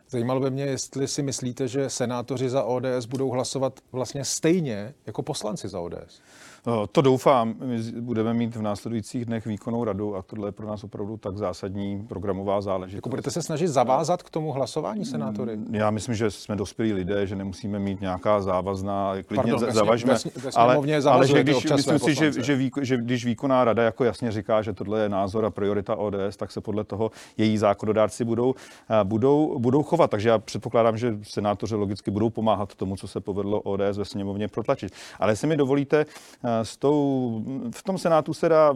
Zajímalo 0.09 0.39
by 0.39 0.51
mě, 0.51 0.63
jestli 0.63 1.07
si 1.07 1.23
myslíte, 1.23 1.67
že 1.67 1.89
senátoři 1.89 2.49
za 2.49 2.63
ODS 2.63 3.05
budou 3.07 3.29
hlasovat 3.29 3.79
vlastně 3.91 4.25
stejně 4.25 4.93
jako 5.05 5.23
poslanci 5.23 5.67
za 5.67 5.79
ODS. 5.79 6.21
No, 6.67 6.87
to 6.87 7.01
doufám. 7.01 7.55
My 7.65 7.81
budeme 8.01 8.33
mít 8.33 8.55
v 8.55 8.61
následujících 8.61 9.25
dnech 9.25 9.45
výkonnou 9.45 9.83
radu 9.83 10.15
a 10.15 10.21
tohle 10.21 10.47
je 10.47 10.51
pro 10.51 10.67
nás 10.67 10.83
opravdu 10.83 11.17
tak 11.17 11.37
zásadní 11.37 12.05
programová 12.07 12.61
záležitost. 12.61 12.97
Jako 12.97 13.09
budete 13.09 13.31
se 13.31 13.41
snažit 13.41 13.67
zavázat 13.67 14.23
k 14.23 14.29
tomu 14.29 14.51
hlasování 14.51 15.05
senátory? 15.05 15.57
Mm, 15.57 15.75
já 15.75 15.91
myslím, 15.91 16.15
že 16.15 16.31
jsme 16.31 16.55
dospělí 16.55 16.93
lidé, 16.93 17.27
že 17.27 17.35
nemusíme 17.35 17.79
mít 17.79 18.01
nějaká 18.01 18.41
závazná, 18.41 19.13
klidně 19.27 19.51
Pardon, 19.51 19.71
zavažme. 19.71 20.13
Ve, 20.13 20.41
ve 20.41 20.51
ale, 20.55 20.77
ale 21.09 21.27
že 21.27 21.43
když, 21.43 21.71
myslím 21.71 21.99
si, 21.99 22.15
že, 22.15 22.31
že, 22.43 22.55
výko, 22.55 22.83
že 22.83 22.97
když 22.97 23.25
výkonná 23.25 23.63
rada 23.63 23.83
jako 23.83 24.03
jasně 24.03 24.31
říká, 24.31 24.61
že 24.61 24.73
tohle 24.73 24.99
je 24.99 25.09
názor 25.09 25.45
a 25.45 25.49
priorita 25.49 25.95
ODS, 25.95 26.37
tak 26.37 26.51
se 26.51 26.61
podle 26.61 26.83
toho 26.83 27.11
její 27.37 27.57
zákonodárci 27.57 28.25
budou, 28.25 28.55
eh, 28.89 29.03
budou, 29.03 29.59
budou 29.59 29.83
chovat. 29.83 30.11
Takže 30.11 30.29
já 30.29 30.39
předpokládám, 30.39 30.97
že 30.97 31.17
senátoři 31.23 31.75
logicky 31.75 32.11
budou 32.11 32.29
pomáhat 32.29 32.75
tomu, 32.75 32.95
co 32.95 33.07
se 33.07 33.19
povedlo 33.19 33.61
ODS 33.61 33.97
ve 33.97 34.05
sněmovně 34.05 34.47
protlačit. 34.47 34.93
Ale 35.19 35.31
jestli 35.31 35.47
mi 35.47 35.57
dovolíte, 35.57 36.05
eh, 36.43 36.56
s 36.63 36.77
tou, 36.77 37.41
v 37.71 37.83
tom 37.83 37.97
Senátu 37.97 38.33
se 38.33 38.49
dá 38.49 38.73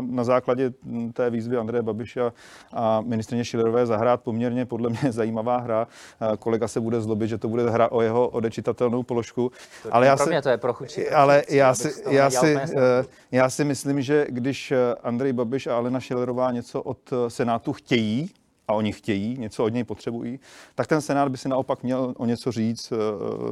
na 0.00 0.24
základě 0.24 0.72
té 1.12 1.30
výzvy 1.30 1.56
Andreje 1.56 1.82
Babiša 1.82 2.32
a 2.72 3.00
ministrině 3.00 3.44
Šilerové 3.44 3.86
zahrát 3.86 4.20
poměrně 4.20 4.66
podle 4.66 4.90
mě 4.90 5.12
zajímavá 5.12 5.56
hra. 5.58 5.86
Kolega 6.38 6.68
se 6.68 6.80
bude 6.80 7.00
zlobit, 7.00 7.28
že 7.28 7.38
to 7.38 7.48
bude 7.48 7.70
hra 7.70 7.92
o 7.92 8.02
jeho 8.02 8.28
odečitatelnou 8.28 9.02
položku. 9.02 9.52
To 9.82 9.94
ale 9.94 10.06
já 10.06 10.16
pro 10.16 10.26
mě 10.26 10.42
to 10.42 10.48
je 10.48 10.58
pro 10.58 10.72
chuči, 10.72 11.10
Ale 11.10 11.42
já 11.48 11.74
si, 11.74 12.02
já, 12.08 12.30
si, 12.30 12.58
já 13.30 13.50
si 13.50 13.64
myslím, 13.64 14.02
že 14.02 14.26
když 14.28 14.72
Andrej 15.02 15.32
Babiš 15.32 15.66
a 15.66 15.76
Alena 15.76 16.00
Šilerová 16.00 16.50
něco 16.50 16.82
od 16.82 16.98
Senátu 17.28 17.72
chtějí, 17.72 18.30
a 18.68 18.72
oni 18.72 18.92
chtějí, 18.92 19.38
něco 19.38 19.64
od 19.64 19.68
něj 19.68 19.84
potřebují, 19.84 20.40
tak 20.74 20.86
ten 20.86 21.00
Senát 21.00 21.28
by 21.28 21.36
si 21.36 21.48
naopak 21.48 21.82
měl 21.82 22.14
o 22.16 22.26
něco 22.26 22.52
říct 22.52 22.92
eh, 22.92 22.96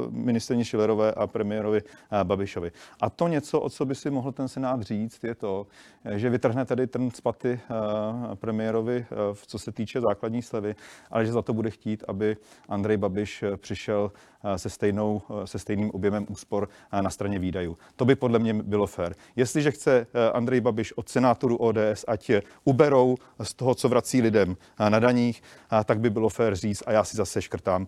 ministrně 0.09 0.65
Šilerové 0.65 1.11
a 1.11 1.27
premiérovi 1.27 1.81
eh, 1.81 2.23
Babišovi. 2.23 2.71
A 3.01 3.09
to 3.09 3.27
něco, 3.27 3.59
o 3.59 3.69
co 3.69 3.85
by 3.85 3.95
si 3.95 4.09
mohl 4.09 4.31
ten 4.31 4.47
Senát 4.47 4.81
říct, 4.81 5.23
je 5.23 5.35
to, 5.35 5.67
že 6.15 6.29
vytrhne 6.29 6.65
tedy 6.65 6.87
ten 6.87 7.11
z 7.11 7.21
paty 7.21 7.59
eh, 7.63 8.35
premiérovi, 8.35 9.05
co 9.33 9.59
se 9.59 9.71
týče 9.71 10.01
základní 10.01 10.41
slevy, 10.41 10.75
ale 11.11 11.25
že 11.25 11.31
za 11.31 11.41
to 11.41 11.53
bude 11.53 11.69
chtít, 11.69 12.03
aby 12.07 12.37
Andrej 12.69 12.97
Babiš 12.97 13.43
přišel 13.57 14.11
se, 14.55 14.69
stejnou, 14.69 15.21
se 15.45 15.59
stejným 15.59 15.91
objemem 15.91 16.25
úspor 16.29 16.69
na 17.01 17.09
straně 17.09 17.39
výdajů. 17.39 17.77
To 17.95 18.05
by 18.05 18.15
podle 18.15 18.39
mě 18.39 18.53
bylo 18.53 18.87
fér. 18.87 19.15
Jestliže 19.35 19.71
chce 19.71 20.07
Andrej 20.33 20.61
Babiš 20.61 20.93
od 20.93 21.09
senátorů 21.09 21.57
ODS, 21.57 22.05
ať 22.07 22.31
uberou 22.63 23.17
z 23.43 23.53
toho, 23.53 23.75
co 23.75 23.89
vrací 23.89 24.21
lidem 24.21 24.57
na 24.89 24.99
daních, 24.99 25.43
tak 25.85 25.99
by 25.99 26.09
bylo 26.09 26.29
fér 26.29 26.55
říct 26.55 26.83
a 26.85 26.91
já 26.91 27.03
si 27.03 27.17
zase 27.17 27.41
škrtám 27.41 27.87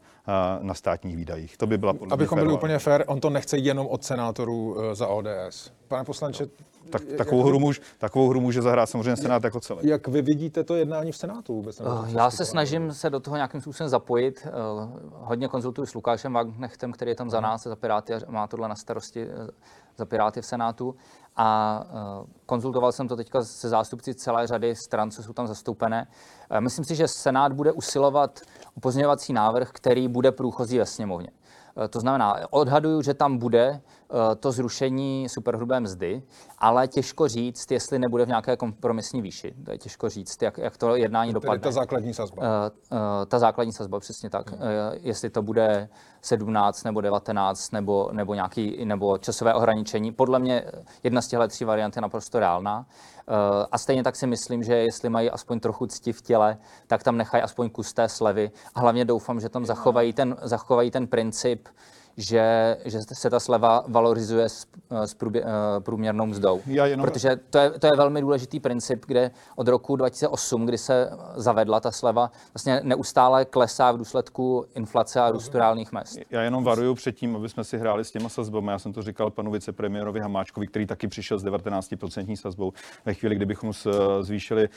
na 0.62 0.74
státních 0.74 1.16
výdajích. 1.16 1.58
To 1.58 1.68
by 1.68 1.78
byla 1.78 1.94
podle 1.94 2.14
Abychom 2.14 2.40
byli 2.40 2.54
úplně 2.54 2.80
fér, 2.80 3.04
on 3.08 3.20
to 3.20 3.30
nechce 3.30 3.58
jenom 3.58 3.88
od 3.88 4.04
senátorů 4.04 4.78
za 4.94 5.08
ODS. 5.08 5.72
Pane 5.94 6.06
poslanče, 6.06 6.48
tak, 6.90 7.02
takovou, 7.18 7.44
hru 7.44 7.60
můž, 7.60 7.82
takovou 7.98 8.30
hru 8.30 8.42
může 8.42 8.62
zahrát 8.62 8.90
samozřejmě 8.90 9.16
Senát 9.16 9.44
jako 9.44 9.60
celé. 9.60 9.82
Jak 9.84 10.08
vy 10.08 10.22
vidíte 10.22 10.64
to 10.64 10.76
jednání 10.76 11.12
v 11.12 11.18
Senátu 11.18 11.54
vůbec? 11.54 11.80
Uh, 11.80 12.10
já 12.10 12.32
se 12.32 12.46
snažím 12.46 12.94
se 12.94 13.10
do 13.10 13.20
toho 13.20 13.36
nějakým 13.36 13.62
způsobem 13.62 13.90
zapojit. 13.90 14.48
Uh, 14.48 14.90
hodně 15.12 15.48
konzultuji 15.48 15.88
s 15.88 15.94
Lukášem 15.94 16.34
Wagnechtem, 16.34 16.92
který 16.92 17.12
je 17.12 17.16
tam 17.16 17.30
za 17.30 17.42
nás, 17.42 17.64
za 17.64 17.76
Piráty 17.76 18.14
a 18.14 18.20
má 18.32 18.48
tohle 18.48 18.70
na 18.70 18.76
starosti 18.76 19.28
za 19.98 20.06
Piráty 20.06 20.42
v 20.42 20.46
Senátu. 20.46 20.96
A 21.36 21.84
konzultoval 22.46 22.92
jsem 22.92 23.08
to 23.08 23.16
teďka 23.16 23.44
se 23.44 23.70
zástupci 23.70 24.14
celé 24.14 24.48
řady 24.48 24.76
stran, 24.76 25.12
co 25.12 25.24
jsou 25.24 25.34
tam 25.34 25.48
zastoupené. 25.48 26.08
Myslím 26.60 26.86
si, 26.86 26.96
že 26.96 27.08
Senát 27.08 27.54
bude 27.54 27.72
usilovat 27.72 28.40
o 28.78 28.80
pozměňovací 28.80 29.34
návrh, 29.34 29.72
který 29.72 30.08
bude 30.08 30.32
průchozí 30.32 30.78
ve 30.78 30.86
sněmovně. 30.86 31.30
To 31.90 32.00
znamená, 32.00 32.36
odhaduju, 32.50 33.02
že 33.02 33.14
tam 33.14 33.38
bude 33.38 33.82
to 34.40 34.52
zrušení 34.52 35.30
superhrubé 35.30 35.80
mzdy, 35.80 36.24
ale 36.58 36.88
těžko 36.88 37.28
říct, 37.28 37.72
jestli 37.72 38.00
nebude 38.00 38.26
v 38.26 38.28
nějaké 38.28 38.58
kompromisní 38.58 39.22
výši. 39.22 39.54
To 39.66 39.72
je 39.72 39.78
těžko 39.78 40.10
říct, 40.10 40.42
jak, 40.42 40.58
jak 40.58 40.78
to 40.78 40.96
jednání 40.96 41.34
dopadne. 41.34 41.60
ta 41.60 41.72
základní 41.72 42.14
sazba. 42.14 42.44
Ta 43.28 43.40
základní 43.40 43.74
sazba, 43.74 44.00
přesně 44.00 44.30
tak. 44.30 44.52
Hmm. 44.52 44.60
Jestli 44.94 45.30
to 45.30 45.42
bude 45.42 45.90
17 46.22 46.84
nebo 46.84 47.02
19 47.02 47.72
nebo, 47.72 48.10
nebo 48.12 48.34
nějaký 48.34 48.86
nebo 48.86 49.18
časové 49.18 49.54
ohraničení. 49.54 50.12
Podle 50.12 50.40
mě 50.40 50.66
jedna 51.04 51.22
z 51.22 51.28
těchto 51.28 51.48
tří 51.48 51.66
variant 51.66 51.96
je 51.96 52.02
naprosto 52.02 52.40
reálná. 52.40 52.86
Eh, 53.28 53.66
a 53.72 53.78
stejně 53.78 54.04
tak 54.04 54.16
si 54.16 54.28
myslím, 54.28 54.64
že 54.64 54.76
jestli 54.76 55.10
mají 55.10 55.32
aspoň 55.32 55.60
trochu 55.60 55.88
cti 55.88 56.14
v 56.14 56.22
těle, 56.22 56.58
tak 56.88 57.04
tam 57.04 57.18
nechají 57.18 57.44
aspoň 57.44 57.70
kus 57.70 57.94
té 57.94 58.10
slevy. 58.10 58.52
A 58.76 58.80
hlavně 58.80 59.06
doufám, 59.06 59.40
že 59.40 59.50
tam 59.50 59.66
zachovají 59.66 60.14
ten, 60.14 60.36
zachovají 60.42 60.92
ten 60.92 61.08
princip, 61.08 61.68
že, 62.18 62.78
že 62.86 63.00
se 63.14 63.30
ta 63.30 63.40
sleva 63.40 63.84
valorizuje 63.88 64.50
s, 64.50 64.68
eh, 64.92 65.08
s 65.08 65.14
průbě, 65.14 65.44
eh, 65.44 65.80
průměrnou 65.80 66.26
mzdou. 66.26 66.62
Já 66.66 66.86
jenom... 66.86 67.06
Protože 67.06 67.36
to 67.50 67.58
je, 67.58 67.70
to 67.70 67.88
je 67.88 67.92
velmi 67.98 68.22
důležitý 68.22 68.60
princip, 68.60 69.06
kde 69.08 69.32
od 69.56 69.68
roku 69.68 69.96
2008, 69.96 70.66
kdy 70.66 70.78
se 70.78 71.10
zavedla 71.36 71.80
ta 71.80 71.92
sleva, 71.92 72.32
vlastně 72.54 72.82
neustále 72.84 73.46
klesá 73.46 73.92
v 73.92 73.98
důsledku 73.98 74.66
inflace 74.76 75.22
a 75.22 75.32
růstu 75.32 75.58
reálných 75.58 75.92
mest. 75.92 76.20
Já 76.30 76.42
jenom 76.42 76.64
varuju 76.64 76.96
před 76.96 77.12
tím, 77.12 77.36
aby 77.36 77.50
jsme 77.50 77.64
si 77.64 77.78
hráli 77.78 78.06
s 78.06 78.12
těma 78.12 78.30
sazbami. 78.30 78.72
Já 78.72 78.80
jsem 78.80 78.94
to 78.94 79.02
říkal 79.02 79.30
panu 79.30 79.52
vicepremiérovi 79.52 80.20
Hamáčkovi, 80.20 80.68
který 80.68 80.86
taky 80.86 81.08
přišel 81.08 81.40
s 81.40 81.46
19% 81.46 82.36
sazbou. 82.36 82.74
Ve 83.06 83.14
chvíli, 83.14 83.36
kdybychom 83.36 83.72
zvýšili 84.22 84.70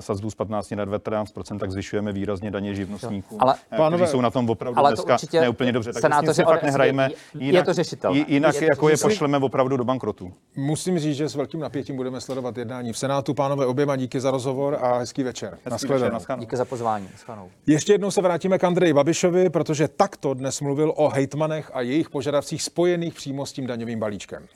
sazbu 0.00 0.30
z 0.30 0.34
15 0.34 0.70
na 0.70 0.86
19%, 0.86 1.58
tak 1.58 1.70
zvyšujeme 1.70 2.12
výrazně 2.12 2.50
daně 2.50 2.74
živnostníků, 2.74 3.36
ale, 3.40 3.54
kteří 3.88 4.06
jsou 4.06 4.20
na 4.20 4.30
tom 4.30 4.50
opravdu 4.50 4.78
ale 4.78 4.90
dneska 4.90 5.16
neúplně 5.40 5.72
dobře. 5.72 5.92
Tak 5.92 6.00
senátoři, 6.00 6.44
nehrajme. 6.70 7.08
Jinak, 7.34 7.54
je 7.54 7.64
to 7.64 7.72
řešitelné. 7.72 8.24
Jinak 8.28 8.54
je, 8.54 8.68
jako 8.70 8.88
je 8.88 8.96
pošleme 8.96 9.38
opravdu 9.38 9.76
do 9.76 9.84
bankrotu. 9.84 10.32
Musím 10.56 10.98
říct, 10.98 11.16
že 11.16 11.28
s 11.28 11.34
velkým 11.34 11.60
napětím 11.60 11.96
budeme 11.96 12.20
sledovat 12.20 12.58
jednání 12.58 12.92
v 12.92 12.98
Senátu. 12.98 13.34
Pánové, 13.34 13.66
oběma 13.66 13.96
díky 13.96 14.20
za 14.20 14.30
rozhovor 14.30 14.78
a 14.80 14.98
hezký 14.98 15.22
večer. 15.22 15.58
Hezký 15.64 15.88
večer 15.88 16.12
díky 16.38 16.56
za 16.56 16.64
pozvání. 16.64 17.08
Naschledanou. 17.12 17.50
Ještě 17.66 17.92
jednou 17.92 18.10
se 18.10 18.22
vrátíme 18.22 18.58
k 18.58 18.64
Andreji 18.64 18.92
Babišovi, 18.92 19.50
protože 19.50 19.88
takto 19.88 20.34
dnes 20.34 20.60
mluvil 20.60 20.92
o 20.96 21.08
hejtmanech 21.08 21.70
a 21.74 21.80
jejich 21.80 22.10
požadavcích 22.10 22.62
spojených 22.62 23.14
přímo 23.14 23.46
s 23.46 23.52
tím 23.52 23.66
daňovým 23.66 23.98
balíčkem. 23.98 24.46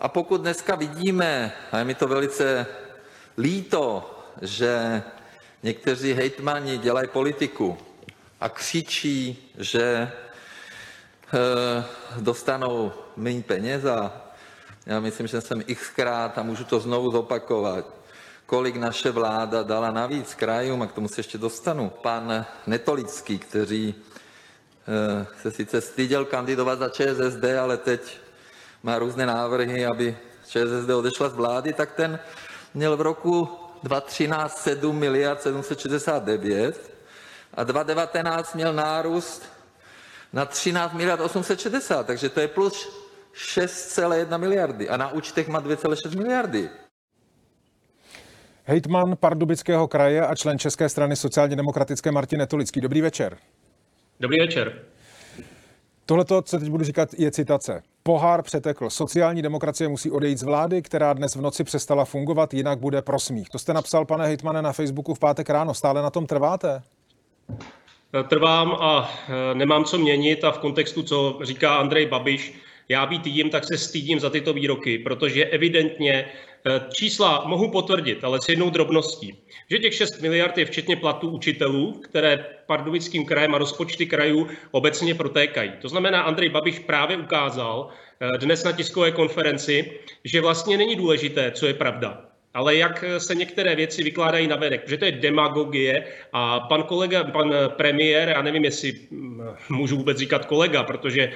A 0.00 0.08
pokud 0.08 0.40
dneska 0.40 0.74
vidíme, 0.74 1.52
a 1.72 1.78
je 1.78 1.84
mi 1.84 1.94
to 1.94 2.08
velice 2.08 2.66
líto, 3.38 4.10
že 4.42 5.02
někteří 5.62 6.12
hejtmani 6.12 6.78
dělají 6.78 7.08
politiku 7.08 7.76
a 8.40 8.48
křičí, 8.48 9.50
že 9.58 10.10
dostanou 12.20 12.92
méně 13.16 13.42
peněz 13.42 13.84
a 13.84 14.12
já 14.86 15.00
myslím, 15.00 15.26
že 15.26 15.40
jsem 15.40 15.62
xkrát 15.74 16.38
a 16.38 16.42
můžu 16.42 16.64
to 16.64 16.80
znovu 16.80 17.10
zopakovat, 17.10 17.84
kolik 18.46 18.76
naše 18.76 19.10
vláda 19.10 19.62
dala 19.62 19.90
navíc 19.90 20.34
krajům, 20.34 20.82
a 20.82 20.86
k 20.86 20.92
tomu 20.92 21.08
se 21.08 21.20
ještě 21.20 21.38
dostanu. 21.38 21.90
Pan 22.02 22.46
Netolický, 22.66 23.38
který 23.38 23.94
eh, 23.94 25.26
se 25.42 25.50
sice 25.50 25.80
styděl 25.80 26.24
kandidovat 26.24 26.78
za 26.78 26.88
ČSSD, 26.88 27.44
ale 27.60 27.76
teď 27.76 28.18
má 28.82 28.98
různé 28.98 29.26
návrhy, 29.26 29.86
aby 29.86 30.16
ČSSD 30.46 30.90
odešla 30.90 31.28
z 31.28 31.34
vlády, 31.34 31.72
tak 31.72 31.92
ten 31.92 32.18
měl 32.74 32.96
v 32.96 33.00
roku 33.00 33.48
2013 33.82 34.58
7 34.62 34.98
miliard 34.98 35.42
769 35.42 36.90
a 37.54 37.64
2019 37.64 38.54
měl 38.54 38.72
nárůst 38.72 39.57
na 40.32 40.44
13 40.44 40.92
miliard 40.92 41.20
860, 41.20 42.06
takže 42.06 42.28
to 42.28 42.40
je 42.40 42.48
plus 42.48 42.88
6,1 43.34 44.38
miliardy 44.38 44.88
a 44.88 44.96
na 44.96 45.12
účtech 45.12 45.48
má 45.48 45.62
2,6 45.62 46.16
miliardy. 46.16 46.68
Hejtman 48.64 49.16
Pardubického 49.16 49.88
kraje 49.88 50.26
a 50.26 50.34
člen 50.34 50.58
České 50.58 50.88
strany 50.88 51.16
sociálně 51.16 51.56
demokratické 51.56 52.12
Martin 52.12 52.38
Netolický. 52.38 52.80
Dobrý 52.80 53.00
večer. 53.00 53.36
Dobrý 54.20 54.36
večer. 54.40 54.82
Tohle, 56.06 56.24
co 56.42 56.58
teď 56.58 56.68
budu 56.68 56.84
říkat, 56.84 57.08
je 57.18 57.30
citace. 57.30 57.82
Pohár 58.02 58.42
přetekl. 58.42 58.90
Sociální 58.90 59.42
demokracie 59.42 59.88
musí 59.88 60.10
odejít 60.10 60.38
z 60.38 60.42
vlády, 60.42 60.82
která 60.82 61.12
dnes 61.12 61.36
v 61.36 61.40
noci 61.40 61.64
přestala 61.64 62.04
fungovat, 62.04 62.54
jinak 62.54 62.78
bude 62.78 63.02
prosmích. 63.02 63.48
To 63.48 63.58
jste 63.58 63.74
napsal, 63.74 64.04
pane 64.04 64.26
Hejtmane, 64.26 64.62
na 64.62 64.72
Facebooku 64.72 65.14
v 65.14 65.18
pátek 65.18 65.50
ráno. 65.50 65.74
Stále 65.74 66.02
na 66.02 66.10
tom 66.10 66.26
trváte? 66.26 66.82
Trvám 68.28 68.76
a 68.80 69.12
e, 69.28 69.54
nemám 69.54 69.84
co 69.84 69.98
měnit 69.98 70.44
a 70.44 70.50
v 70.50 70.58
kontextu, 70.58 71.02
co 71.02 71.38
říká 71.42 71.76
Andrej 71.76 72.06
Babiš, 72.06 72.54
já 72.88 73.06
být 73.06 73.26
jim, 73.26 73.50
tak 73.50 73.64
se 73.64 73.78
stydím 73.78 74.20
za 74.20 74.30
tyto 74.30 74.52
výroky, 74.52 74.98
protože 74.98 75.44
evidentně 75.44 76.12
e, 76.12 76.28
čísla 76.92 77.44
mohu 77.46 77.70
potvrdit, 77.70 78.24
ale 78.24 78.40
s 78.40 78.48
jednou 78.48 78.70
drobností, 78.70 79.38
že 79.70 79.78
těch 79.78 79.94
6 79.94 80.20
miliard 80.20 80.58
je 80.58 80.64
včetně 80.64 80.96
platů 80.96 81.28
učitelů, 81.28 81.92
které 81.92 82.46
pardubickým 82.66 83.26
krajem 83.26 83.54
a 83.54 83.58
rozpočty 83.58 84.06
krajů 84.06 84.48
obecně 84.70 85.14
protékají. 85.14 85.72
To 85.80 85.88
znamená, 85.88 86.22
Andrej 86.22 86.48
Babiš 86.48 86.78
právě 86.78 87.16
ukázal 87.16 87.88
dnes 88.40 88.64
na 88.64 88.72
tiskové 88.72 89.12
konferenci, 89.12 89.92
že 90.24 90.40
vlastně 90.40 90.76
není 90.76 90.96
důležité, 90.96 91.50
co 91.50 91.66
je 91.66 91.74
pravda 91.74 92.28
ale 92.54 92.76
jak 92.76 93.04
se 93.18 93.34
některé 93.34 93.76
věci 93.76 94.02
vykládají 94.02 94.46
na 94.46 94.56
venek, 94.56 94.88
že 94.88 94.96
to 94.96 95.04
je 95.04 95.12
demagogie 95.12 96.04
a 96.32 96.60
pan 96.60 96.82
kolega, 96.82 97.24
pan 97.24 97.54
premiér, 97.76 98.28
já 98.28 98.42
nevím, 98.42 98.64
jestli 98.64 98.92
mm, 99.10 99.42
můžu 99.68 99.96
vůbec 99.96 100.18
říkat 100.18 100.44
kolega, 100.46 100.82
protože 100.82 101.32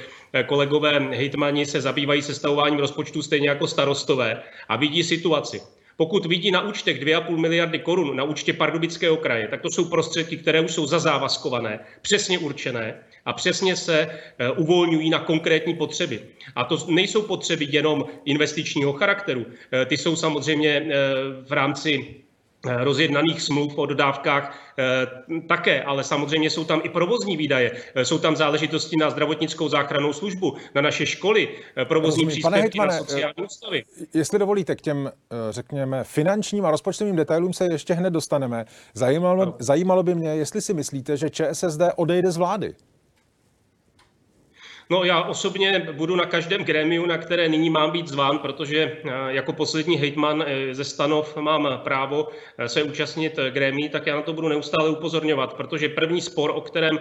kolegové 0.46 0.98
hejtmani 1.00 1.66
se 1.66 1.80
zabývají 1.80 2.22
sestavováním 2.22 2.78
rozpočtu 2.78 3.22
stejně 3.22 3.48
jako 3.48 3.66
starostové 3.66 4.42
a 4.68 4.76
vidí 4.76 5.02
situaci. 5.02 5.60
Pokud 5.96 6.26
vidí 6.26 6.50
na 6.50 6.60
účtech 6.60 7.00
2,5 7.04 7.36
miliardy 7.36 7.78
korun 7.78 8.16
na 8.16 8.24
účtě 8.24 8.52
Pardubického 8.52 9.16
kraje, 9.16 9.48
tak 9.48 9.60
to 9.60 9.70
jsou 9.70 9.84
prostředky, 9.84 10.36
které 10.36 10.60
už 10.60 10.72
jsou 10.72 10.86
zazávazkované, 10.86 11.80
přesně 12.02 12.38
určené 12.38 12.94
a 13.24 13.32
přesně 13.32 13.76
se 13.76 14.08
eh, 14.38 14.50
uvolňují 14.50 15.10
na 15.10 15.18
konkrétní 15.18 15.74
potřeby. 15.74 16.20
A 16.56 16.64
to 16.64 16.78
nejsou 16.88 17.22
potřeby 17.22 17.66
jenom 17.70 18.04
investičního 18.24 18.92
charakteru. 18.92 19.46
Eh, 19.72 19.86
ty 19.86 19.96
jsou 19.96 20.16
samozřejmě 20.16 20.70
eh, 20.70 20.90
v 21.48 21.52
rámci 21.52 22.16
rozjednaných 22.64 23.42
smluv 23.42 23.78
o 23.78 23.86
dodávkách 23.86 24.74
také, 25.48 25.82
ale 25.82 26.04
samozřejmě 26.04 26.50
jsou 26.50 26.64
tam 26.64 26.80
i 26.84 26.88
provozní 26.88 27.36
výdaje. 27.36 27.72
Jsou 28.02 28.18
tam 28.18 28.36
záležitosti 28.36 28.96
na 28.96 29.10
zdravotnickou 29.10 29.68
záchrannou 29.68 30.12
službu, 30.12 30.56
na 30.74 30.82
naše 30.82 31.06
školy, 31.06 31.48
provozní 31.84 32.24
Rozumím. 32.24 32.28
příspěvky 32.28 32.60
Hejtmane, 32.60 32.92
na 32.92 32.98
sociální 32.98 33.34
ústavy. 33.44 33.82
Jestli 34.14 34.38
dovolíte, 34.38 34.76
k 34.76 34.80
těm, 34.80 35.12
řekněme, 35.50 36.04
finančním 36.04 36.66
a 36.66 36.70
rozpočtovým 36.70 37.16
detailům 37.16 37.52
se 37.52 37.66
ještě 37.66 37.94
hned 37.94 38.10
dostaneme. 38.10 38.64
Zajímalo, 38.94 39.44
no. 39.44 39.54
zajímalo 39.58 40.02
by 40.02 40.14
mě, 40.14 40.28
jestli 40.28 40.60
si 40.60 40.74
myslíte, 40.74 41.16
že 41.16 41.30
ČSSD 41.30 41.80
odejde 41.96 42.30
z 42.30 42.36
vlády. 42.36 42.74
No 44.90 45.04
já 45.04 45.22
osobně 45.22 45.88
budu 45.92 46.16
na 46.16 46.26
každém 46.26 46.64
grémiu, 46.64 47.06
na 47.06 47.18
které 47.18 47.48
nyní 47.48 47.70
mám 47.70 47.90
být 47.90 48.08
zván, 48.08 48.38
protože 48.38 48.96
eh, 49.04 49.10
jako 49.28 49.52
poslední 49.52 49.96
hejtman 49.96 50.44
eh, 50.46 50.74
ze 50.74 50.84
stanov 50.84 51.36
mám 51.36 51.80
právo 51.84 52.28
eh, 52.58 52.68
se 52.68 52.82
účastnit 52.82 53.38
grémí, 53.50 53.88
tak 53.88 54.06
já 54.06 54.16
na 54.16 54.22
to 54.22 54.32
budu 54.32 54.48
neustále 54.48 54.90
upozorňovat, 54.90 55.54
protože 55.54 55.88
první 55.88 56.20
spor, 56.20 56.52
o 56.54 56.60
kterém 56.60 56.98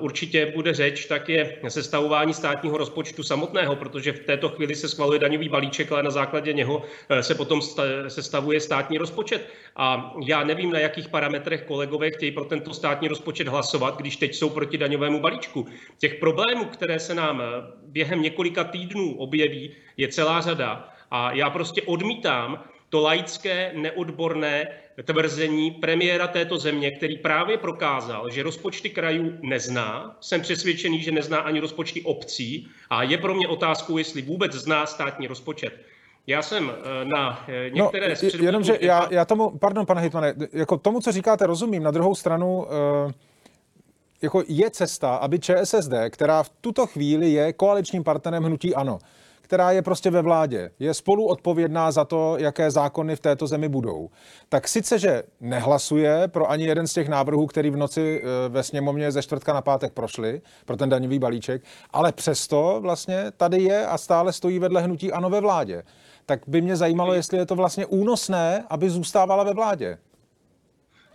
určitě 0.00 0.52
bude 0.54 0.74
řeč, 0.74 1.06
tak 1.06 1.28
je 1.28 1.56
sestavování 1.68 2.34
státního 2.34 2.78
rozpočtu 2.78 3.22
samotného, 3.22 3.76
protože 3.76 4.12
v 4.12 4.18
této 4.20 4.48
chvíli 4.48 4.74
se 4.74 4.88
schvaluje 4.88 5.18
daňový 5.18 5.48
balíček, 5.48 5.92
ale 5.92 6.02
na 6.02 6.10
základě 6.10 6.52
něho 6.52 6.82
se 7.20 7.34
potom 7.34 7.60
sestavuje 8.08 8.60
státní 8.60 8.98
rozpočet. 8.98 9.48
A 9.76 10.14
já 10.26 10.44
nevím, 10.44 10.72
na 10.72 10.78
jakých 10.78 11.08
parametrech 11.08 11.62
kolegové 11.62 12.10
chtějí 12.10 12.32
pro 12.32 12.44
tento 12.44 12.74
státní 12.74 13.08
rozpočet 13.08 13.48
hlasovat, 13.48 13.96
když 13.96 14.16
teď 14.16 14.34
jsou 14.34 14.50
proti 14.50 14.78
daňovému 14.78 15.20
balíčku. 15.20 15.66
Těch 15.98 16.14
problémů, 16.14 16.64
které 16.64 16.83
které 16.84 17.00
se 17.00 17.14
nám 17.14 17.40
eh, 17.40 17.44
během 17.82 18.22
několika 18.22 18.64
týdnů 18.64 19.16
objeví, 19.16 19.70
je 19.96 20.08
celá 20.08 20.40
řada. 20.40 20.88
A 21.10 21.32
já 21.32 21.50
prostě 21.50 21.82
odmítám 21.82 22.64
to 22.88 23.00
laické, 23.00 23.72
neodborné 23.74 24.68
tvrzení 25.04 25.70
premiéra 25.70 26.26
této 26.26 26.58
země, 26.58 26.90
který 26.90 27.18
právě 27.18 27.58
prokázal, 27.58 28.30
že 28.30 28.42
rozpočty 28.42 28.90
krajů 28.90 29.32
nezná. 29.42 30.16
Jsem 30.20 30.40
přesvědčený, 30.40 31.02
že 31.02 31.12
nezná 31.12 31.38
ani 31.38 31.60
rozpočty 31.60 32.02
obcí 32.02 32.68
a 32.90 33.02
je 33.02 33.18
pro 33.18 33.34
mě 33.34 33.48
otázkou, 33.48 33.98
jestli 33.98 34.22
vůbec 34.22 34.52
zná 34.52 34.86
státní 34.86 35.26
rozpočet. 35.26 35.72
Já 36.26 36.42
jsem 36.42 36.70
eh, 36.70 37.04
na 37.04 37.44
eh, 37.48 37.70
no, 37.70 37.76
některé 37.76 38.08
no, 38.08 38.16
z 38.16 38.34
Jenomže 38.34 38.78
já, 38.80 39.08
já 39.10 39.24
tomu, 39.24 39.58
pardon, 39.58 39.86
pane 39.86 40.00
Hitmane, 40.00 40.34
jako 40.52 40.76
tomu, 40.76 41.00
co 41.00 41.12
říkáte, 41.12 41.46
rozumím. 41.46 41.82
Na 41.82 41.90
druhou 41.90 42.14
stranu, 42.14 42.58
uh 42.58 43.12
jako 44.24 44.42
je 44.48 44.70
cesta, 44.70 45.16
aby 45.16 45.38
ČSSD, 45.38 45.92
která 46.10 46.42
v 46.42 46.50
tuto 46.60 46.86
chvíli 46.86 47.30
je 47.30 47.52
koaličním 47.52 48.04
partnerem 48.04 48.44
hnutí 48.44 48.74
ANO, 48.74 48.98
která 49.42 49.70
je 49.70 49.82
prostě 49.82 50.10
ve 50.10 50.22
vládě, 50.22 50.70
je 50.78 50.94
spolu 50.94 51.26
odpovědná 51.26 51.92
za 51.92 52.04
to, 52.04 52.36
jaké 52.38 52.70
zákony 52.70 53.16
v 53.16 53.20
této 53.20 53.46
zemi 53.46 53.68
budou, 53.68 54.10
tak 54.48 54.68
sice, 54.68 54.98
že 54.98 55.22
nehlasuje 55.40 56.28
pro 56.28 56.50
ani 56.50 56.64
jeden 56.64 56.86
z 56.86 56.92
těch 56.92 57.08
návrhů, 57.08 57.46
který 57.46 57.70
v 57.70 57.76
noci 57.76 58.22
eh, 58.22 58.48
ve 58.48 58.62
sněmovně 58.62 59.12
ze 59.12 59.22
čtvrtka 59.22 59.52
na 59.52 59.62
pátek 59.62 59.92
prošli, 59.92 60.40
pro 60.64 60.76
ten 60.76 60.88
daňový 60.88 61.18
balíček, 61.18 61.62
ale 61.90 62.12
přesto 62.12 62.78
vlastně 62.80 63.24
tady 63.36 63.62
je 63.62 63.86
a 63.86 63.98
stále 63.98 64.32
stojí 64.32 64.58
vedle 64.58 64.82
hnutí 64.82 65.12
ANO 65.12 65.30
ve 65.30 65.40
vládě. 65.40 65.82
Tak 66.26 66.40
by 66.46 66.60
mě 66.60 66.76
zajímalo, 66.76 67.14
jestli 67.14 67.38
je 67.38 67.46
to 67.46 67.54
vlastně 67.54 67.86
únosné, 67.86 68.64
aby 68.70 68.90
zůstávala 68.90 69.44
ve 69.44 69.54
vládě. 69.54 69.98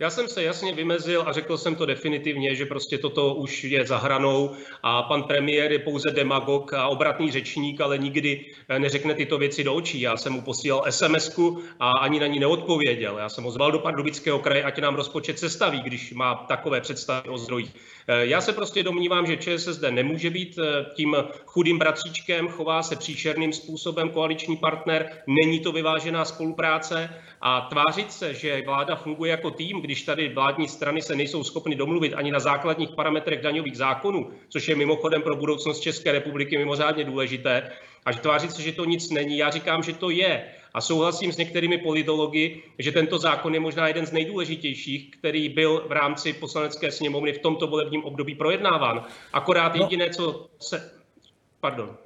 Já 0.00 0.10
jsem 0.10 0.28
se 0.28 0.42
jasně 0.42 0.72
vymezil 0.72 1.24
a 1.26 1.32
řekl 1.32 1.58
jsem 1.58 1.76
to 1.76 1.86
definitivně, 1.86 2.54
že 2.54 2.66
prostě 2.66 2.98
toto 2.98 3.34
už 3.34 3.64
je 3.64 3.86
za 3.86 3.98
hranou 3.98 4.56
a 4.82 5.02
pan 5.02 5.22
premiér 5.22 5.72
je 5.72 5.78
pouze 5.78 6.10
demagog 6.10 6.72
a 6.72 6.88
obratný 6.88 7.30
řečník, 7.30 7.80
ale 7.80 7.98
nikdy 7.98 8.46
eh, 8.68 8.78
neřekne 8.78 9.14
tyto 9.14 9.38
věci 9.38 9.64
do 9.64 9.74
očí. 9.74 10.00
Já 10.00 10.16
jsem 10.16 10.32
mu 10.32 10.42
posílal 10.42 10.84
sms 10.90 11.38
a 11.80 11.92
ani 11.92 12.20
na 12.20 12.26
ní 12.26 12.40
neodpověděl. 12.40 13.18
Já 13.18 13.28
jsem 13.28 13.44
ho 13.44 13.50
zval 13.50 13.72
do 13.72 13.78
Pardubického 13.78 14.38
kraje, 14.38 14.64
ať 14.64 14.78
nám 14.78 14.94
rozpočet 14.94 15.38
sestaví, 15.38 15.80
když 15.80 16.12
má 16.12 16.34
takové 16.34 16.80
představy 16.80 17.28
o 17.28 17.38
zdrojích. 17.38 17.70
Eh, 18.08 18.26
já 18.26 18.40
se 18.40 18.52
prostě 18.52 18.82
domnívám, 18.82 19.26
že 19.26 19.36
ČSSD 19.36 19.82
nemůže 19.90 20.30
být 20.30 20.58
eh, 20.58 20.86
tím 20.94 21.16
chudým 21.46 21.78
bratříčkem, 21.78 22.48
chová 22.48 22.82
se 22.82 22.96
příšerným 22.96 23.52
způsobem 23.52 24.10
koaliční 24.10 24.56
partner, 24.56 25.10
není 25.26 25.60
to 25.60 25.72
vyvážená 25.72 26.24
spolupráce 26.24 27.10
a 27.40 27.60
tvářit 27.60 28.12
se, 28.12 28.34
že 28.34 28.62
vláda 28.66 28.96
funguje 28.96 29.30
jako 29.30 29.50
tým, 29.50 29.80
když 29.80 30.02
tady 30.02 30.28
vládní 30.28 30.68
strany 30.68 31.02
se 31.02 31.16
nejsou 31.16 31.44
schopny 31.44 31.76
domluvit 31.76 32.14
ani 32.14 32.30
na 32.30 32.40
základních 32.40 32.90
parametrech 32.90 33.42
daňových 33.42 33.76
zákonů, 33.76 34.30
což 34.48 34.68
je 34.68 34.76
mimochodem 34.76 35.22
pro 35.22 35.36
budoucnost 35.36 35.80
České 35.80 36.12
republiky 36.12 36.58
mimořádně 36.58 37.04
důležité, 37.04 37.70
a 38.06 38.12
tvářit 38.12 38.52
se, 38.52 38.62
že 38.62 38.72
to 38.72 38.84
nic 38.84 39.10
není, 39.10 39.38
já 39.38 39.50
říkám, 39.50 39.82
že 39.82 39.92
to 39.92 40.10
je. 40.10 40.44
A 40.74 40.80
souhlasím 40.80 41.32
s 41.32 41.36
některými 41.36 41.78
politology, 41.78 42.62
že 42.78 42.92
tento 42.92 43.18
zákon 43.18 43.54
je 43.54 43.60
možná 43.60 43.88
jeden 43.88 44.06
z 44.06 44.12
nejdůležitějších, 44.12 45.10
který 45.10 45.48
byl 45.48 45.84
v 45.88 45.92
rámci 45.92 46.32
poslanecké 46.32 46.92
sněmovny 46.92 47.32
v 47.32 47.38
tomto 47.38 47.66
volebním 47.66 48.04
období 48.04 48.34
projednáván. 48.34 49.04
Akorát 49.32 49.74
no. 49.74 49.84
jediné, 49.84 50.10
co 50.10 50.46
se. 50.60 51.00
Pardon. 51.60 51.96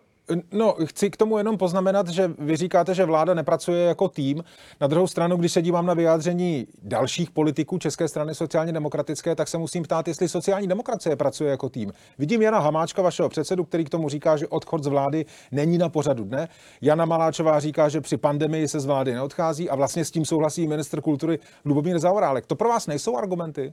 No, 0.52 0.76
chci 0.84 1.10
k 1.10 1.16
tomu 1.16 1.38
jenom 1.38 1.58
poznamenat, 1.58 2.08
že 2.08 2.30
vy 2.38 2.56
říkáte, 2.56 2.94
že 2.94 3.04
vláda 3.04 3.34
nepracuje 3.34 3.84
jako 3.84 4.08
tým. 4.08 4.44
Na 4.80 4.86
druhou 4.86 5.06
stranu, 5.06 5.36
když 5.36 5.52
se 5.52 5.62
dívám 5.62 5.86
na 5.86 5.94
vyjádření 5.94 6.66
dalších 6.82 7.30
politiků 7.30 7.78
České 7.78 8.08
strany 8.08 8.34
sociálně 8.34 8.72
demokratické, 8.72 9.34
tak 9.34 9.48
se 9.48 9.58
musím 9.58 9.82
ptát, 9.82 10.08
jestli 10.08 10.28
sociální 10.28 10.66
demokracie 10.66 11.16
pracuje 11.16 11.50
jako 11.50 11.68
tým. 11.68 11.92
Vidím 12.18 12.42
Jana 12.42 12.58
Hamáčka, 12.58 13.02
vašeho 13.02 13.28
předsedu, 13.28 13.64
který 13.64 13.84
k 13.84 13.90
tomu 13.90 14.08
říká, 14.08 14.36
že 14.36 14.48
odchod 14.48 14.84
z 14.84 14.86
vlády 14.86 15.26
není 15.52 15.78
na 15.78 15.88
pořadu 15.88 16.24
dne. 16.24 16.48
Jana 16.82 17.04
Maláčová 17.04 17.60
říká, 17.60 17.88
že 17.88 18.00
při 18.00 18.16
pandemii 18.16 18.68
se 18.68 18.80
z 18.80 18.86
vlády 18.86 19.14
neodchází 19.14 19.70
a 19.70 19.76
vlastně 19.76 20.04
s 20.04 20.10
tím 20.10 20.24
souhlasí 20.24 20.66
ministr 20.66 21.00
kultury 21.00 21.38
Lubomír 21.64 21.98
Zaorálek. 21.98 22.46
To 22.46 22.54
pro 22.54 22.68
vás 22.68 22.86
nejsou 22.86 23.16
argumenty? 23.16 23.72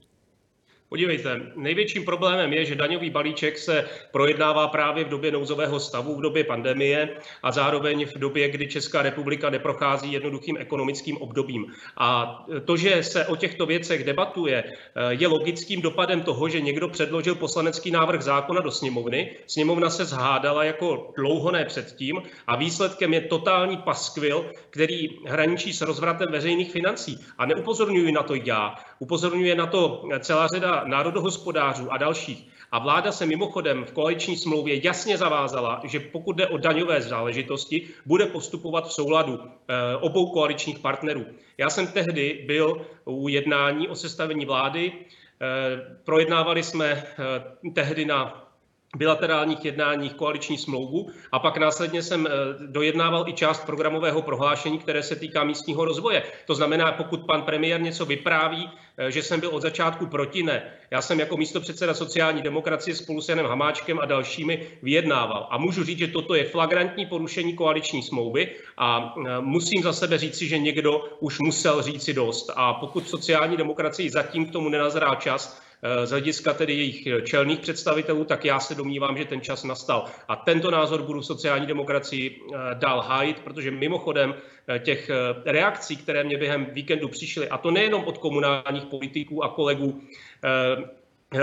Podívejte, 0.92 1.42
největším 1.56 2.06
problémem 2.06 2.54
je, 2.54 2.66
že 2.66 2.76
daňový 2.76 3.10
balíček 3.10 3.58
se 3.58 3.86
projednává 4.12 4.68
právě 4.68 5.04
v 5.04 5.10
době 5.10 5.32
nouzového 5.32 5.80
stavu, 5.80 6.16
v 6.16 6.22
době 6.22 6.44
pandemie 6.44 7.10
a 7.44 7.52
zároveň 7.52 8.06
v 8.06 8.18
době, 8.18 8.50
kdy 8.50 8.68
Česká 8.68 9.02
republika 9.02 9.50
neprochází 9.50 10.12
jednoduchým 10.12 10.58
ekonomickým 10.58 11.18
obdobím. 11.18 11.66
A 11.98 12.40
to, 12.66 12.78
že 12.78 13.04
se 13.04 13.26
o 13.26 13.36
těchto 13.36 13.66
věcech 13.66 14.04
debatuje, 14.04 14.64
je 15.10 15.28
logickým 15.28 15.82
dopadem 15.82 16.22
toho, 16.22 16.50
že 16.50 16.62
někdo 16.62 16.90
předložil 16.90 17.36
poslanecký 17.36 17.92
návrh 17.92 18.22
zákona 18.22 18.62
do 18.62 18.72
sněmovny. 18.72 19.38
Sněmovna 19.48 19.90
se 19.90 20.06
zhádala 20.06 20.64
jako 20.64 21.14
dlouho 21.16 21.52
ne 21.52 21.66
předtím 21.66 22.22
a 22.48 22.56
výsledkem 22.56 23.14
je 23.14 23.22
totální 23.22 23.78
paskvil, 23.78 24.52
který 24.70 25.08
hraničí 25.28 25.74
s 25.74 25.82
rozvratem 25.82 26.32
veřejných 26.32 26.72
financí. 26.72 27.20
A 27.38 27.46
neupozorňuji 27.46 28.12
na 28.12 28.24
to 28.24 28.36
já, 28.36 28.76
upozorňuje 29.00 29.56
na 29.56 29.66
to 29.66 30.04
celá 30.20 30.48
řada 30.48 30.81
národohospodářů 30.86 31.92
a 31.94 31.98
dalších. 31.98 32.48
A 32.72 32.80
vláda 32.80 33.12
se 33.12 33.26
mimochodem 33.26 33.86
v 33.86 33.92
koaliční 33.92 34.38
smlouvě 34.38 34.86
jasně 34.86 35.18
zavázala, 35.18 35.82
že 35.84 36.00
pokud 36.00 36.36
jde 36.36 36.48
o 36.48 36.58
daňové 36.58 37.02
záležitosti, 37.02 37.88
bude 38.06 38.26
postupovat 38.26 38.88
v 38.88 38.94
souladu 38.94 39.40
eh, 39.42 39.96
obou 39.96 40.32
koaličních 40.32 40.80
partnerů. 40.80 41.26
Já 41.58 41.70
jsem 41.70 41.88
tehdy 41.88 42.44
byl 42.48 42.86
u 43.06 43.28
jednání 43.28 43.88
o 43.88 43.96
sestavení 43.96 44.46
vlády. 44.46 44.92
Eh, 44.92 45.98
projednávali 46.04 46.64
jsme 46.64 46.88
eh, 46.88 47.72
tehdy 47.74 48.06
na 48.06 48.51
bilaterálních 48.98 49.66
jednáních 49.66 50.14
koaliční 50.14 50.58
smlouvu 50.58 51.10
a 51.32 51.40
pak 51.40 51.58
následně 51.58 52.04
jsem 52.04 52.28
eh, 52.28 52.32
dojednával 52.68 53.28
i 53.28 53.34
část 53.34 53.66
programového 53.66 54.22
prohlášení, 54.22 54.80
které 54.80 55.04
se 55.04 55.16
týká 55.16 55.44
místního 55.44 55.86
rozvoje. 55.86 56.24
To 56.46 56.56
znamená, 56.56 56.92
pokud 56.92 57.26
pan 57.26 57.42
premiér 57.42 57.82
něco 57.82 58.06
vypráví, 58.06 58.70
eh, 58.98 59.12
že 59.12 59.24
jsem 59.24 59.40
byl 59.40 59.50
od 59.50 59.62
začátku 59.62 60.06
proti, 60.06 60.44
ne. 60.44 60.64
Já 60.92 61.02
jsem 61.02 61.20
jako 61.20 61.38
místo 61.38 61.62
předseda 61.62 61.94
sociální 61.94 62.42
demokracie 62.42 62.96
spolu 62.96 63.22
s 63.22 63.30
Janem 63.30 63.46
Hamáčkem 63.46 64.00
a 64.00 64.06
dalšími 64.06 64.68
vyjednával. 64.82 65.48
A 65.50 65.58
můžu 65.58 65.84
říct, 65.84 66.00
že 66.00 66.08
toto 66.08 66.36
je 66.36 66.44
flagrantní 66.44 67.06
porušení 67.06 67.54
koaliční 67.54 68.04
smlouvy 68.04 68.56
a 68.78 69.16
eh, 69.18 69.42
musím 69.42 69.84
za 69.84 69.94
sebe 69.94 70.18
říci, 70.18 70.48
že 70.48 70.58
někdo 70.58 71.04
už 71.20 71.40
musel 71.40 71.82
říci 71.82 72.14
dost. 72.14 72.52
A 72.56 72.74
pokud 72.74 73.10
sociální 73.10 73.58
demokracii 73.58 74.10
zatím 74.10 74.46
k 74.46 74.52
tomu 74.52 74.70
nenazrál 74.70 75.16
čas, 75.16 75.62
z 76.06 76.10
hlediska 76.10 76.54
tedy 76.54 76.74
jejich 76.74 77.08
čelných 77.24 77.60
představitelů, 77.60 78.26
tak 78.26 78.46
já 78.46 78.60
se 78.60 78.76
domnívám, 78.76 79.18
že 79.18 79.26
ten 79.26 79.42
čas 79.42 79.64
nastal. 79.64 80.06
A 80.28 80.36
tento 80.36 80.72
názor 80.72 81.02
budu 81.02 81.22
sociální 81.22 81.66
demokracii 81.66 82.42
eh, 82.42 82.58
dál 82.74 83.02
hájit, 83.02 83.40
protože 83.40 83.72
mimochodem 83.72 84.36
eh, 84.68 84.80
těch 84.80 85.10
eh, 85.10 85.16
reakcí, 85.52 85.98
které 85.98 86.24
mě 86.24 86.38
během 86.38 86.66
víkendu 86.66 87.08
přišly, 87.08 87.50
a 87.50 87.58
to 87.58 87.72
nejenom 87.72 88.04
od 88.04 88.18
komunálních 88.18 88.86
politiků 88.86 89.44
a 89.44 89.50
kolegů, 89.50 90.02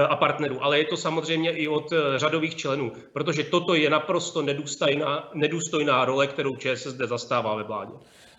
a 0.09 0.17
partnerů, 0.17 0.65
ale 0.65 0.79
je 0.79 0.85
to 0.85 0.97
samozřejmě 0.97 1.51
i 1.51 1.69
od 1.69 1.93
řadových 2.17 2.57
členů, 2.57 2.93
protože 3.13 3.45
toto 3.45 3.75
je 3.75 3.91
naprosto 3.91 4.43
nedůstojná, 4.43 5.31
nedůstojná 5.35 6.05
role, 6.05 6.27
kterou 6.27 6.57
ČSSD 6.57 6.99
zastává 6.99 7.55
ve 7.55 7.63
vládě. 7.63 7.93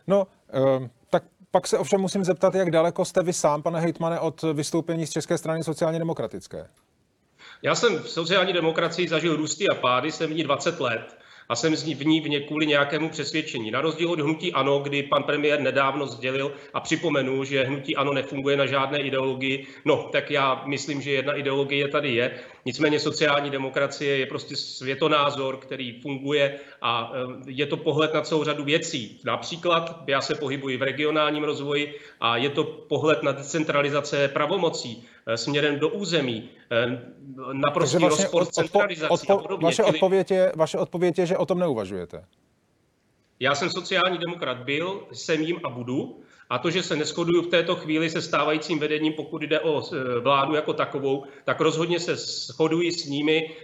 No, 0.07 0.27
tak 1.09 1.23
pak 1.51 1.67
se 1.67 1.77
ovšem 1.77 2.01
musím 2.01 2.23
zeptat, 2.23 2.55
jak 2.55 2.71
daleko 2.71 3.05
jste 3.05 3.23
vy 3.23 3.33
sám, 3.33 3.61
pane 3.61 3.79
hejtmane, 3.79 4.19
od 4.19 4.41
vystoupení 4.53 5.07
z 5.07 5.09
České 5.09 5.37
strany 5.37 5.63
sociálně 5.63 5.99
demokratické? 5.99 6.67
Já 7.61 7.75
jsem 7.75 7.99
v 7.99 8.09
sociální 8.09 8.53
demokracii 8.53 9.07
zažil 9.07 9.35
růsty 9.35 9.69
a 9.69 9.75
pády, 9.75 10.11
jsem 10.11 10.29
v 10.29 10.33
ní 10.33 10.43
20 10.43 10.79
let 10.79 11.18
a 11.49 11.55
jsem 11.55 11.75
z 11.75 11.83
ní 11.83 11.95
v 11.95 12.05
ní 12.05 12.21
v 12.21 12.47
kvůli 12.47 12.67
nějakému 12.67 13.09
přesvědčení. 13.09 13.71
Na 13.71 13.81
rozdíl 13.81 14.11
od 14.11 14.19
hnutí 14.19 14.53
ANO, 14.53 14.79
kdy 14.79 15.03
pan 15.03 15.23
premiér 15.23 15.59
nedávno 15.59 16.07
sdělil 16.07 16.51
a 16.73 16.79
připomenu, 16.79 17.43
že 17.43 17.63
hnutí 17.63 17.95
ANO 17.95 18.13
nefunguje 18.13 18.57
na 18.57 18.65
žádné 18.65 18.97
ideologii, 18.97 19.67
no 19.85 20.09
tak 20.11 20.31
já 20.31 20.63
myslím, 20.65 21.01
že 21.01 21.11
jedna 21.11 21.33
ideologie 21.33 21.87
tady 21.87 22.13
je. 22.13 22.39
Nicméně 22.65 22.99
sociální 22.99 23.49
demokracie 23.49 24.17
je 24.17 24.25
prostě 24.25 24.55
světonázor, 24.55 25.57
který 25.57 26.01
funguje 26.01 26.59
a 26.81 27.11
eh, 27.13 27.43
je 27.47 27.65
to 27.65 27.77
pohled 27.77 28.13
na 28.13 28.21
celou 28.21 28.43
řadu 28.43 28.63
věcí. 28.63 29.19
Například 29.25 30.03
já 30.07 30.21
se 30.21 30.35
pohybuji 30.35 30.77
v 30.77 30.81
regionálním 30.81 31.43
rozvoji 31.43 31.95
a 32.21 32.37
je 32.37 32.49
to 32.49 32.63
pohled 32.63 33.23
na 33.23 33.31
decentralizace 33.31 34.27
pravomocí 34.27 35.07
směrem 35.35 35.79
do 35.79 35.89
území, 35.89 36.49
eh, 36.71 37.01
naprostý 37.53 37.97
vlastně 37.97 38.25
rozpor 38.25 38.45
s 38.45 38.49
centralizací 38.49 39.09
odpo, 39.09 39.33
odpo, 39.33 39.39
a 39.39 39.41
podobně. 39.41 39.65
Vaše 39.65 39.83
odpověď, 39.83 40.31
je, 40.31 40.51
vaše 40.55 40.77
odpověď 40.77 41.19
je, 41.19 41.25
že 41.25 41.37
o 41.37 41.45
tom 41.45 41.59
neuvažujete. 41.59 42.25
Já 43.39 43.55
jsem 43.55 43.69
sociální 43.69 44.17
demokrat 44.17 44.57
byl, 44.57 45.07
jsem 45.11 45.41
jim 45.41 45.59
a 45.63 45.69
budu. 45.69 46.19
A 46.51 46.57
to, 46.57 46.71
že 46.71 46.83
se 46.83 46.95
neschoduju 46.95 47.41
v 47.41 47.47
této 47.47 47.75
chvíli 47.75 48.09
se 48.09 48.21
stávajícím 48.21 48.79
vedením, 48.79 49.13
pokud 49.13 49.41
jde 49.41 49.59
o 49.59 49.81
e, 49.81 50.19
vládu 50.19 50.55
jako 50.55 50.73
takovou, 50.73 51.23
tak 51.45 51.59
rozhodně 51.59 51.99
se 51.99 52.15
shoduji 52.15 52.91
s 52.91 53.05
nimi, 53.05 53.55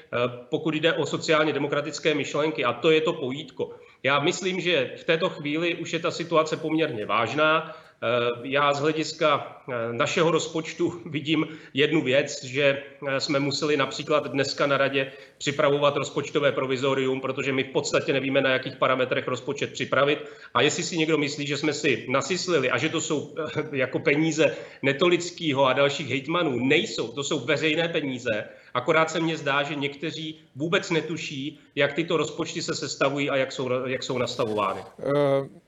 pokud 0.50 0.74
jde 0.74 0.94
o 0.94 1.06
sociálně 1.06 1.54
demokratické 1.54 2.14
myšlenky. 2.14 2.66
A 2.66 2.74
to 2.74 2.92
je 2.92 3.02
to 3.02 3.14
pojítko. 3.14 3.72
Já 4.04 4.20
myslím, 4.20 4.60
že 4.62 4.94
v 4.98 5.04
této 5.04 5.30
chvíli 5.30 5.76
už 5.76 5.94
je 5.94 6.00
ta 6.00 6.12
situace 6.12 6.58
poměrně 6.58 7.06
vážná. 7.06 7.76
Eh, 8.04 8.40
já 8.44 8.74
z 8.74 8.80
hlediska 8.80 9.62
eh, 9.70 9.94
našeho 9.94 10.32
rozpočtu 10.32 11.02
vidím 11.06 11.48
jednu 11.74 12.02
věc, 12.02 12.44
že 12.44 12.84
eh, 13.08 13.20
jsme 13.20 13.40
museli 13.40 13.78
například 13.78 14.28
dneska 14.28 14.68
na 14.68 14.78
radě 14.78 15.12
připravovat 15.38 15.96
rozpočtové 15.96 16.52
provizorium, 16.52 17.22
protože 17.22 17.54
my 17.54 17.64
v 17.64 17.72
podstatě 17.72 18.14
nevíme, 18.14 18.42
na 18.42 18.50
jakých 18.50 18.76
parametrech 18.76 19.28
rozpočet 19.28 19.74
připravit. 19.74 20.20
A 20.54 20.62
jestli 20.62 20.84
si 20.84 20.98
někdo 20.98 21.18
myslí, 21.18 21.48
že 21.48 21.58
jsme 21.58 21.74
si 21.74 22.06
nasyslili 22.10 22.72
a 22.72 22.78
že 22.78 22.90
to 22.90 23.02
jsou 23.02 23.36
jako 23.72 24.00
peníze 24.00 24.56
netolického 24.82 25.66
a 25.66 25.74
dalších 25.74 26.10
hejtmanů, 26.10 26.66
nejsou, 26.66 27.08
to 27.08 27.24
jsou 27.24 27.40
veřejné 27.40 27.90
peníze. 27.90 28.44
Akorát 28.74 29.12
se 29.12 29.20
mně 29.20 29.38
zdá, 29.38 29.64
že 29.64 29.76
někteří 29.76 30.40
vůbec 30.56 30.92
netuší, 30.92 31.60
jak 31.76 31.94
tyto 31.94 32.18
rozpočty 32.18 32.62
se 32.62 32.76
sestavují 32.76 33.30
a 33.30 33.36
jak 33.36 33.52
jsou, 33.52 33.70
jak 33.86 34.04
jsou 34.04 34.18
nastavovány. 34.18 34.82
Uh... 34.82 35.65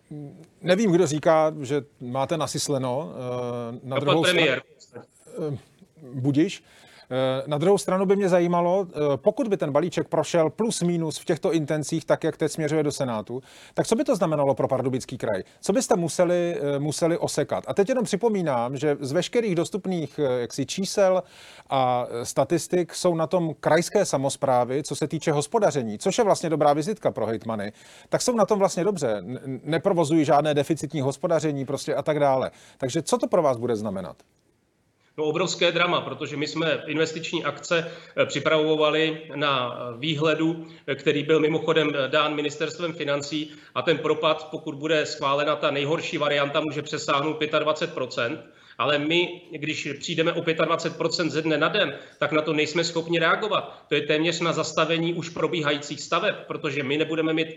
Nevím, 0.62 0.91
kdo 0.91 1.08
říká, 1.08 1.53
že 1.62 1.82
máte 2.01 2.38
nasysleno. 2.38 3.12
Eh, 3.74 3.80
na 3.84 3.99
druhou 3.99 4.24
premiér. 4.24 4.62
Stranu, 4.78 5.05
eh, 5.53 5.58
budiš. 6.14 6.64
Na 7.47 7.58
druhou 7.58 7.78
stranu 7.78 8.05
by 8.05 8.16
mě 8.16 8.30
zajímalo, 8.30 8.88
pokud 9.16 9.47
by 9.47 9.58
ten 9.58 9.72
balíček 9.72 10.08
prošel 10.08 10.49
plus 10.49 10.82
minus 10.82 11.18
v 11.18 11.26
těchto 11.26 11.53
intencích, 11.53 12.05
tak 12.05 12.24
jak 12.24 12.38
teď 12.38 12.51
směřuje 12.51 12.84
do 12.84 12.91
Senátu, 12.91 13.41
tak 13.74 13.88
co 13.88 13.95
by 13.95 14.03
to 14.03 14.16
znamenalo 14.16 14.55
pro 14.55 14.68
Pardubický 14.68 15.18
kraj? 15.18 15.43
Co 15.62 15.74
byste 15.74 15.95
museli, 15.95 16.62
museli 16.78 17.18
osekat? 17.18 17.64
A 17.68 17.74
teď 17.74 17.89
jenom 17.89 18.03
připomínám, 18.03 18.78
že 18.78 18.97
z 18.99 19.12
veškerých 19.12 19.55
dostupných 19.55 20.20
jaksi, 20.39 20.66
čísel 20.66 21.24
a 21.70 22.08
statistik 22.24 22.95
jsou 22.95 23.16
na 23.16 23.28
tom 23.28 23.53
krajské 23.60 24.05
samozprávy, 24.05 24.84
co 24.84 24.95
se 24.95 25.08
týče 25.08 25.32
hospodaření, 25.32 25.97
což 25.97 26.18
je 26.18 26.24
vlastně 26.24 26.49
dobrá 26.49 26.74
vizitka 26.74 27.12
pro 27.12 27.26
hejtmany, 27.26 27.72
tak 28.10 28.22
jsou 28.22 28.36
na 28.36 28.45
tom 28.45 28.60
vlastně 28.60 28.84
dobře. 28.84 29.24
Neprovozují 29.64 30.26
žádné 30.26 30.53
deficitní 30.53 31.01
hospodaření 31.01 31.66
prostě 31.66 31.95
a 31.95 32.01
tak 32.01 32.20
dále. 32.20 32.51
Takže 32.78 33.01
co 33.01 33.18
to 33.18 33.28
pro 33.28 33.41
vás 33.41 33.58
bude 33.58 33.76
znamenat? 33.76 34.18
No, 35.20 35.26
obrovské 35.26 35.72
drama, 35.72 36.01
protože 36.01 36.38
my 36.38 36.47
jsme 36.47 36.84
investiční 36.88 37.43
akce 37.43 37.91
eh, 38.18 38.26
připravovali 38.26 39.22
na 39.36 39.80
výhledu, 39.97 40.68
eh, 40.88 40.95
který 40.95 41.24
byl 41.24 41.39
mimochodem 41.39 41.91
eh, 41.95 42.07
dán 42.07 42.36
ministerstvem 42.36 42.93
financí 42.93 43.51
a 43.76 43.82
ten 43.82 43.97
propad, 43.97 44.47
pokud 44.51 44.76
bude 44.76 45.05
schválena 45.05 45.55
ta 45.55 45.72
nejhorší 45.72 46.18
varianta, 46.18 46.59
může 46.59 46.82
přesáhnout 46.82 47.41
25% 47.41 48.38
ale 48.80 48.97
my, 48.99 49.41
když 49.51 49.88
přijdeme 49.99 50.34
o 50.34 50.41
25% 50.41 51.30
ze 51.30 51.41
dne 51.41 51.57
na 51.57 51.68
den, 51.68 51.97
tak 52.20 52.32
na 52.32 52.41
to 52.41 52.53
nejsme 52.53 52.84
schopni 52.84 53.20
reagovat. 53.20 53.86
To 53.89 53.95
je 53.95 54.01
téměř 54.01 54.39
na 54.39 54.53
zastavení 54.53 55.13
už 55.13 55.30
probíhajících 55.30 56.01
staveb, 56.01 56.36
protože 56.47 56.84
my 56.84 56.97
nebudeme 56.97 57.34
mít 57.34 57.47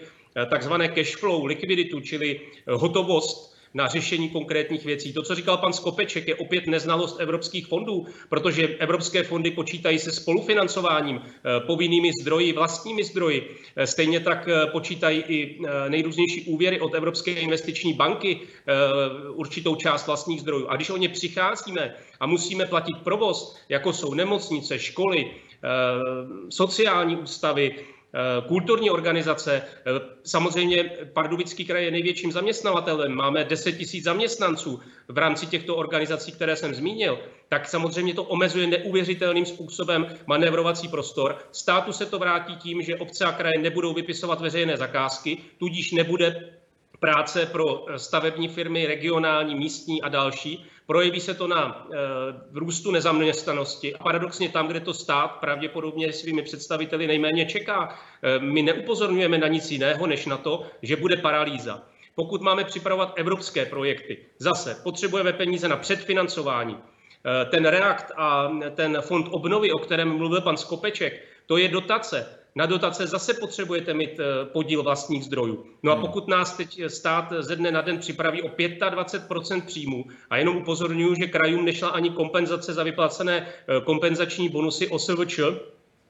takzvané 0.51 0.89
cash 0.89 1.17
flow, 1.17 1.45
likviditu, 1.45 2.01
čili 2.01 2.41
hotovost 2.67 3.60
na 3.75 3.87
řešení 3.87 4.29
konkrétních 4.31 4.85
věcí. 4.85 5.13
To, 5.13 5.23
co 5.23 5.35
říkal 5.35 5.57
pan 5.57 5.73
Skopeček, 5.73 6.29
je 6.29 6.35
opět 6.35 6.67
neznalost 6.67 7.21
evropských 7.21 7.67
fondů, 7.67 8.07
protože 8.29 8.69
evropské 8.69 9.23
fondy 9.23 9.51
počítají 9.51 9.99
se 9.99 10.13
spolufinancováním, 10.13 11.21
eh, 11.21 11.61
povinnými 11.61 12.11
zdroji, 12.23 12.53
vlastními 12.53 13.05
zdroji. 13.05 13.57
Eh, 13.77 13.87
stejně 13.87 14.21
tak 14.21 14.49
eh, 14.49 14.67
počítají 14.67 15.25
i 15.29 15.61
nejrůznější 15.89 16.45
úvěry 16.45 16.81
od 16.81 16.95
Evropské 16.95 17.31
investiční 17.31 17.93
banky, 17.93 18.41
určitou 19.35 19.77
část 19.77 20.07
vlastních 20.07 20.41
zdrojů. 20.41 20.69
A 20.69 20.77
když 20.77 20.91
o 20.91 20.97
ně 20.97 21.09
přicházíme 21.09 21.95
a 22.21 22.27
musíme 22.27 22.67
platit 22.67 22.97
provoz, 23.05 23.57
jako 23.69 23.93
jsou 23.93 24.15
nemocnice, 24.15 24.79
školy, 24.79 25.31
sociální 26.49 27.17
ústavy, 27.17 27.75
kulturní 28.49 28.91
organizace. 28.91 29.63
Eh, 29.63 30.01
samozřejmě 30.25 30.85
Pardubický 31.13 31.65
kraj 31.65 31.85
je 31.85 31.91
největším 31.91 32.33
zaměstnavatelem. 32.33 33.13
Máme 33.13 33.45
10 33.45 33.73
tisíc 33.73 34.05
zaměstnanců 34.05 34.81
v 35.09 35.19
rámci 35.19 35.47
těchto 35.47 35.77
organizací, 35.77 36.33
které 36.33 36.57
jsem 36.57 36.75
zmínil. 36.75 37.19
Tak 37.49 37.69
samozřejmě 37.69 38.15
to 38.15 38.25
omezuje 38.25 38.67
neuvěřitelným 38.67 39.47
způsobem 39.47 40.07
manévrovací 40.27 40.89
prostor. 40.89 41.39
Státu 41.53 41.93
se 41.93 42.07
to 42.07 42.19
vrátí 42.19 42.57
tím, 42.57 42.83
že 42.83 42.97
obce 42.97 43.25
a 43.25 43.33
kraje 43.33 43.59
nebudou 43.59 43.95
vypisovat 43.95 44.41
veřejné 44.41 44.77
zakázky, 44.77 45.39
tudíž 45.59 45.93
nebude 45.93 46.60
práce 47.01 47.47
pro 47.47 47.87
stavební 47.97 48.49
firmy, 48.49 48.87
regionální, 48.87 49.55
místní 49.55 50.03
a 50.03 50.09
další. 50.09 50.67
Projeví 50.87 51.21
se 51.21 51.35
to 51.35 51.47
na 51.47 51.87
e, 51.93 51.97
růstu 52.59 52.91
nezaměstnanosti 52.91 53.95
a 53.95 54.05
paradoxně 54.05 54.49
tam, 54.49 54.69
kde 54.69 54.81
to 54.81 54.95
stát 54.95 55.29
pravděpodobně 55.29 56.13
svými 56.13 56.43
představiteli 56.43 57.07
nejméně 57.07 57.47
čeká. 57.47 57.99
E, 58.23 58.39
my 58.39 58.63
neupozorňujeme 58.63 59.39
na 59.39 59.49
nic 59.49 59.71
jiného, 59.71 60.07
než 60.07 60.27
na 60.27 60.37
to, 60.37 60.67
že 60.83 60.97
bude 60.97 61.17
paralýza. 61.17 61.83
Pokud 62.15 62.41
máme 62.41 62.65
připravovat 62.65 63.13
evropské 63.17 63.67
projekty, 63.67 64.19
zase 64.39 64.81
potřebujeme 64.83 65.33
peníze 65.33 65.69
na 65.69 65.77
předfinancování. 65.77 66.77
Ten 67.51 67.67
Reakt 67.67 68.13
a 68.17 68.51
ten 68.75 68.99
fond 69.01 69.27
obnovy, 69.31 69.73
o 69.73 69.79
kterém 69.79 70.17
mluvil 70.17 70.41
pan 70.41 70.57
Skopeček, 70.57 71.25
to 71.47 71.57
je 71.57 71.69
dotace. 71.69 72.40
Na 72.55 72.67
dotace 72.67 73.07
zase 73.07 73.35
potřebujete 73.35 73.95
mít 73.95 74.21
eh, 74.21 74.45
podíl 74.45 74.83
vlastních 74.83 75.25
zdrojů. 75.25 75.65
No 75.83 75.93
a 75.93 75.95
hmm. 75.95 76.07
pokud 76.07 76.29
nás 76.29 76.57
teď 76.57 76.81
stát 76.87 77.33
ze 77.39 77.57
dne 77.57 77.71
na 77.71 77.81
den 77.81 77.99
připraví 77.99 78.43
o 78.43 78.51
25 78.91 79.65
příjmů, 79.65 80.05
a 80.31 80.37
jenom 80.37 80.57
upozorňuji, 80.57 81.17
že 81.17 81.27
krajům 81.27 81.65
nešla 81.65 81.89
ani 81.89 82.11
kompenzace 82.11 82.75
za 82.75 82.83
vyplacené 82.83 83.47
eh, 83.47 83.81
kompenzační 83.81 84.49
bonusy 84.49 84.89
OSVČ, 84.89 85.41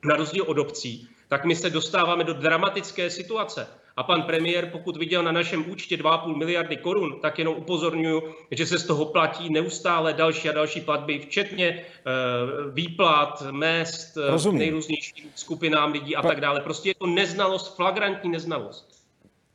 na 0.05 0.17
rozdíl 0.17 0.45
od 0.47 0.59
obcí, 0.59 1.09
tak 1.29 1.45
my 1.45 1.57
se 1.57 1.71
dostáváme 1.71 2.25
do 2.25 2.35
dramatické 2.35 3.11
situace. 3.11 3.67
A 3.97 4.03
pan 4.03 4.23
premiér, 4.23 4.69
pokud 4.73 4.97
viděl 4.97 5.23
na 5.23 5.33
našem 5.33 5.71
účtě 5.71 5.97
2,5 5.97 6.37
miliardy 6.37 6.77
korun, 6.77 7.21
tak 7.23 7.39
jenom 7.39 7.55
upozorňuji, 7.57 8.23
že 8.51 8.67
se 8.67 8.79
z 8.79 8.87
toho 8.87 9.05
platí 9.07 9.53
neustále 9.53 10.13
další 10.13 10.49
a 10.49 10.53
další 10.53 10.81
platby, 10.81 11.19
včetně 11.19 11.67
e, 11.67 11.85
výplat, 12.73 13.43
mest, 13.51 14.17
eh, 14.17 14.31
Rozumím. 14.31 14.59
nejrůznějším 14.59 15.31
skupinám 15.35 15.93
lidí 15.93 16.17
a 16.17 16.23
tak 16.23 16.41
dále. 16.41 16.61
Prostě 16.61 16.91
je 16.91 16.95
to 16.95 17.07
neznalost, 17.07 17.77
flagrantní 17.77 18.31
neznalost. 18.31 19.00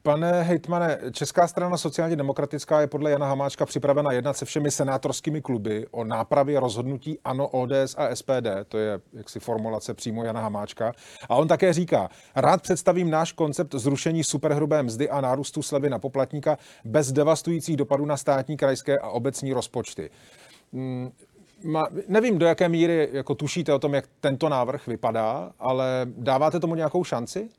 Pane 0.06 0.44
hejtmane, 0.44 1.00
Česká 1.12 1.48
strana 1.48 1.78
sociálně 1.78 2.16
demokratická 2.16 2.82
je 2.82 2.88
podle 2.88 3.12
Jana 3.12 3.28
Hamáčka 3.28 3.66
připravena 3.66 4.12
jednat 4.12 4.38
se 4.38 4.46
všemi 4.46 4.72
senátorskými 4.72 5.42
kluby 5.42 5.88
o 5.92 6.04
nápravě 6.04 6.60
rozhodnutí 6.60 7.20
ANO, 7.24 7.48
ODS 7.48 7.96
a 7.98 8.16
SPD. 8.16 8.48
To 8.68 8.78
je 8.78 9.00
jaksi 9.14 9.40
formulace 9.40 9.94
přímo 9.94 10.24
Jana 10.24 10.42
Hamáčka. 10.42 10.94
A 11.30 11.36
on 11.36 11.48
také 11.48 11.74
říká, 11.74 12.10
rád 12.36 12.62
představím 12.62 13.10
náš 13.10 13.32
koncept 13.32 13.74
zrušení 13.74 14.24
superhrubé 14.24 14.84
mzdy 14.84 15.10
a 15.10 15.22
nárůstu 15.22 15.62
slevy 15.62 15.90
na 15.90 16.00
poplatníka 16.00 16.58
bez 16.84 17.12
devastujících 17.12 17.78
dopadů 17.78 18.06
na 18.06 18.18
státní, 18.18 18.58
krajské 18.58 18.98
a 18.98 19.10
obecní 19.10 19.54
rozpočty. 19.54 20.10
Hmm, 20.74 21.12
nevím, 22.08 22.38
do 22.38 22.46
jaké 22.46 22.70
míry 22.70 23.10
jako 23.12 23.36
tušíte 23.36 23.74
o 23.74 23.80
tom, 23.80 23.94
jak 23.94 24.06
tento 24.22 24.50
návrh 24.50 24.88
vypadá, 24.88 25.52
ale 25.60 26.06
dáváte 26.06 26.60
tomu 26.60 26.76
nějakou 26.76 27.04
šanci? 27.04 27.50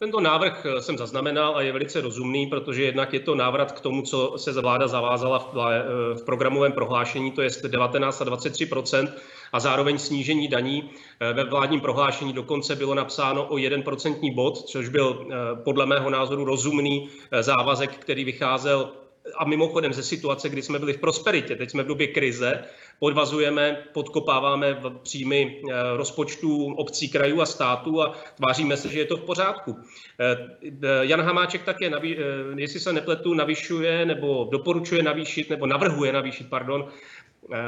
Tento 0.00 0.20
návrh 0.20 0.66
eh, 0.66 0.82
jsem 0.82 0.98
zaznamenal 0.98 1.56
a 1.56 1.62
je 1.62 1.72
velice 1.72 2.00
rozumný, 2.00 2.46
protože 2.46 2.82
jednak 2.82 3.12
je 3.12 3.20
to 3.20 3.34
návrat 3.34 3.72
k 3.72 3.80
tomu, 3.80 4.02
co 4.02 4.34
se 4.36 4.60
vláda 4.60 4.88
zavázala 4.88 5.38
v, 5.38 5.56
eh, 5.56 5.82
v 6.14 6.22
programovém 6.24 6.72
prohlášení, 6.72 7.32
to 7.32 7.42
je 7.42 7.50
19 7.68 8.20
a 8.20 8.24
23% 8.24 9.12
a 9.52 9.60
zároveň 9.60 9.98
snížení 9.98 10.48
daní. 10.48 10.90
Eh, 11.20 11.32
ve 11.32 11.44
vládním 11.44 11.80
prohlášení 11.80 12.32
dokonce 12.32 12.76
bylo 12.76 12.94
napsáno 12.94 13.44
o 13.44 13.58
1% 13.58 14.34
bod, 14.34 14.58
což 14.58 14.88
byl 14.88 15.26
podle 15.64 15.86
mého 15.86 16.10
názoru 16.10 16.44
rozumný 16.44 17.08
závazek, 17.40 17.90
který 17.96 18.24
vycházel 18.24 18.92
a 19.36 19.44
mimochodem 19.44 19.92
ze 19.92 20.02
situace, 20.02 20.48
kdy 20.48 20.62
jsme 20.62 20.78
byli 20.78 20.92
v 20.92 20.98
prosperitě, 20.98 21.56
teď 21.56 21.70
jsme 21.70 21.82
v 21.82 21.86
době 21.86 22.06
krize, 22.06 22.64
podvazujeme, 23.00 23.76
podkopáváme 23.92 24.82
příjmy 25.02 25.62
eh, 25.62 25.96
rozpočtů 25.96 26.74
obcí, 26.74 27.08
krajů 27.08 27.40
a 27.40 27.46
států 27.46 28.02
a 28.02 28.14
tváříme 28.36 28.76
se, 28.76 28.88
že 28.88 28.98
je 28.98 29.04
to 29.04 29.16
v 29.16 29.24
pořádku. 29.24 29.76
Eh, 30.20 30.36
eh, 30.82 31.06
Jan 31.06 31.20
Hamáček 31.20 31.64
také, 31.64 31.90
jestli 32.56 32.80
se 32.80 32.92
nepletu, 32.92 33.34
navyšuje 33.34 34.06
nebo 34.06 34.48
doporučuje 34.52 35.02
navýšit, 35.02 35.50
nebo 35.50 35.66
navrhuje 35.66 36.12
navýšit, 36.12 36.50
pardon, 36.50 36.88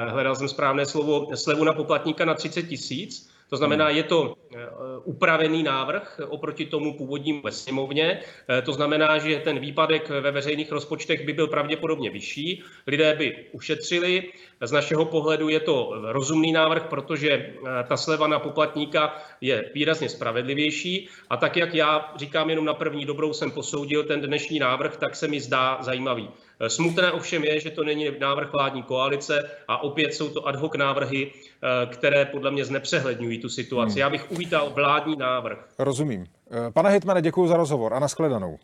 hledal 0.08 0.36
jsem 0.36 0.48
správné 0.48 0.86
slovo, 0.86 1.36
slevu 1.36 1.64
na 1.64 1.72
poplatníka 1.72 2.24
na 2.24 2.34
30 2.34 2.62
tisíc. 2.62 3.31
To 3.52 3.56
znamená, 3.56 3.88
je 3.88 4.02
to 4.02 4.32
eh, 4.32 4.58
upravený 5.04 5.62
návrh 5.62 6.20
oproti 6.28 6.66
tomu 6.66 6.96
původnímu 6.96 7.42
ve 7.42 7.52
sněmovně. 7.52 8.20
Eh, 8.48 8.62
to 8.62 8.72
znamená, 8.72 9.18
že 9.18 9.40
ten 9.44 9.58
výpadek 9.58 10.08
ve 10.08 10.30
veřejných 10.30 10.72
rozpočtech 10.72 11.26
by 11.26 11.32
byl 11.32 11.46
pravděpodobně 11.46 12.10
vyšší, 12.10 12.62
lidé 12.86 13.14
by 13.14 13.36
ušetřili. 13.52 14.32
Z 14.60 14.72
našeho 14.72 15.04
pohledu 15.04 15.48
je 15.48 15.60
to 15.60 15.92
rozumný 16.02 16.52
návrh, 16.52 16.82
protože 16.82 17.30
eh, 17.30 17.54
ta 17.88 17.96
sleva 17.96 18.26
na 18.26 18.38
poplatníka 18.38 19.16
je 19.40 19.70
výrazně 19.74 20.08
spravedlivější. 20.08 21.08
A 21.30 21.36
tak, 21.36 21.56
jak 21.56 21.74
já 21.74 22.12
říkám 22.16 22.50
jenom 22.50 22.64
na 22.64 22.74
první 22.74 23.04
dobrou 23.04 23.32
jsem 23.32 23.50
posoudil 23.50 24.04
ten 24.04 24.20
dnešní 24.20 24.58
návrh, 24.58 24.96
tak 24.96 25.16
se 25.16 25.28
mi 25.28 25.40
zdá 25.40 25.78
zajímavý. 25.80 26.28
Smutné 26.68 27.12
ovšem 27.12 27.44
je, 27.44 27.60
že 27.60 27.70
to 27.70 27.84
není 27.84 28.10
návrh 28.20 28.52
vládní 28.52 28.82
koalice 28.82 29.50
a 29.68 29.82
opět 29.82 30.14
jsou 30.14 30.28
to 30.28 30.48
ad 30.48 30.56
hoc 30.56 30.76
návrhy, 30.76 31.32
eh, 31.32 31.86
které 31.86 32.24
podle 32.24 32.50
mě 32.50 32.64
znepřehledňují 32.64 33.38
tu 33.38 33.48
situaci. 33.48 33.92
Hmm. 33.92 34.00
Já 34.00 34.10
bych 34.10 34.30
uvítal 34.30 34.70
vládní 34.70 35.16
návrh. 35.16 35.58
Rozumím. 35.78 36.26
Eh, 36.50 36.70
pane 36.70 36.90
Hitmane, 36.90 37.22
děkuji 37.22 37.46
za 37.46 37.56
rozhovor 37.56 37.94
a 37.94 37.98
nashledanou. 37.98 38.58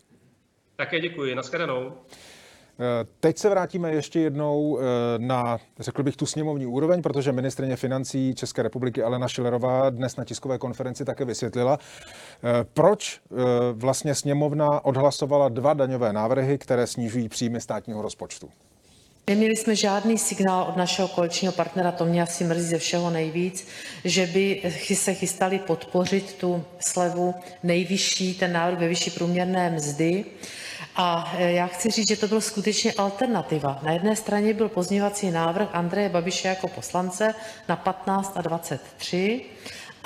Také 0.76 1.00
děkuji, 1.00 1.34
nashledanou. 1.34 1.92
Eh, 2.80 3.06
teď 3.20 3.38
se 3.38 3.48
vrátíme 3.48 3.92
ještě 3.92 4.20
jednou 4.20 4.78
eh, 4.78 4.82
na, 5.18 5.58
řekl 5.78 6.02
bych, 6.02 6.16
tu 6.16 6.26
sněmovní 6.26 6.66
úroveň, 6.66 7.02
protože 7.02 7.32
ministrině 7.32 7.76
financí 7.76 8.34
České 8.34 8.62
republiky 8.62 9.02
Alena 9.02 9.28
Šilerová 9.28 9.90
dnes 9.90 10.16
na 10.16 10.24
tiskové 10.24 10.58
konferenci 10.58 11.04
také 11.04 11.24
vysvětlila, 11.24 11.78
eh, 11.80 12.64
proč 12.74 13.20
vlastně 13.72 14.14
sněmovna 14.14 14.84
odhlasovala 14.84 15.48
dva 15.48 15.74
daňové 15.74 16.12
návrhy, 16.12 16.58
které 16.58 16.86
snižují 16.86 17.28
příjmy 17.28 17.60
státního 17.60 18.02
rozpočtu. 18.02 18.48
Neměli 19.28 19.56
jsme 19.56 19.76
žádný 19.76 20.18
signál 20.18 20.66
od 20.68 20.76
našeho 20.76 21.08
koaličního 21.08 21.52
partnera, 21.52 21.92
to 21.92 22.04
mě 22.04 22.22
asi 22.22 22.44
mrzí 22.44 22.68
ze 22.68 22.78
všeho 22.78 23.10
nejvíc, 23.10 23.68
že 24.04 24.26
by 24.26 24.62
se 24.94 25.14
chystali 25.14 25.58
podpořit 25.58 26.34
tu 26.34 26.64
slevu 26.80 27.34
nejvyšší, 27.62 28.34
ten 28.34 28.52
návrh 28.52 28.78
ve 28.78 28.88
vyšší 28.88 29.10
průměrné 29.10 29.70
mzdy. 29.70 30.24
A 30.96 31.34
e, 31.38 31.52
já 31.52 31.66
chci 31.66 31.90
říct, 31.90 32.08
že 32.08 32.16
to 32.16 32.28
byl 32.28 32.40
skutečně 32.40 32.92
alternativa. 32.92 33.80
Na 33.82 33.92
jedné 33.92 34.16
straně 34.16 34.54
byl 34.54 34.68
pozměňovací 34.68 35.30
návrh 35.30 35.68
Andreje 35.72 36.08
Babiše 36.08 36.48
jako 36.48 36.68
poslance 36.68 37.34
na 37.68 37.76
15 37.76 38.32
a 38.36 38.42
23 38.42 39.40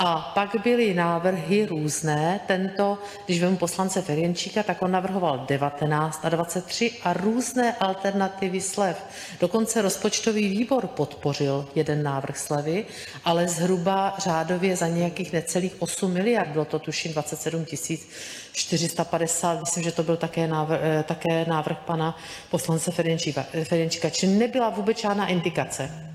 a 0.05 0.31
pak 0.35 0.55
byly 0.63 0.93
návrhy 0.93 1.65
různé. 1.65 2.39
Tento, 2.47 2.97
když 3.25 3.41
vemu 3.41 3.57
poslance 3.57 4.01
Ferjenčíka, 4.01 4.63
tak 4.63 4.81
on 4.81 4.91
navrhoval 4.91 5.45
19 5.47 6.19
a 6.23 6.29
23 6.29 6.91
a 7.03 7.13
různé 7.13 7.75
alternativy 7.79 8.61
slev. 8.61 9.05
Dokonce 9.39 9.81
rozpočtový 9.81 10.47
výbor 10.47 10.87
podpořil 10.87 11.67
jeden 11.75 12.03
návrh 12.03 12.37
slevy, 12.37 12.85
ale 13.25 13.47
zhruba 13.47 14.15
řádově 14.17 14.75
za 14.75 14.87
nějakých 14.87 15.33
necelých 15.33 15.75
8 15.79 16.13
miliard, 16.13 16.49
bylo 16.49 16.65
to 16.65 16.79
tuším 16.79 17.13
27 17.13 17.65
tisíc 17.65 18.09
450, 18.53 19.59
myslím, 19.59 19.83
že 19.83 19.91
to 19.91 20.03
byl 20.03 20.17
také 20.17 20.47
návrh, 20.47 20.79
eh, 20.83 21.03
také 21.03 21.45
návrh 21.45 21.77
pana 21.77 22.17
poslance 22.51 22.91
Ferjenčíka. 23.63 24.09
Čili 24.09 24.31
nebyla 24.31 24.69
vůbec 24.69 25.01
žádná 25.01 25.27
indikace. 25.27 26.12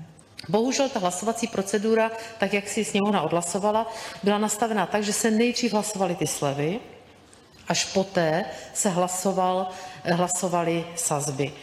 Bohužel 0.49 0.89
ta 0.89 0.99
hlasovací 0.99 1.47
procedura, 1.47 2.11
tak 2.37 2.53
jak 2.53 2.67
si 2.67 2.85
sněmovna 2.85 3.21
odhlasovala, 3.21 3.87
byla 4.23 4.37
nastavena 4.37 4.85
tak, 4.85 5.03
že 5.03 5.13
se 5.13 5.31
nejdřív 5.31 5.73
hlasovaly 5.73 6.15
ty 6.15 6.27
slevy, 6.27 6.79
až 7.67 7.85
poté 7.85 8.45
se 8.73 8.89
hlasoval, 8.89 9.67
hlasovaly 10.03 10.85
sazby. 10.95 11.53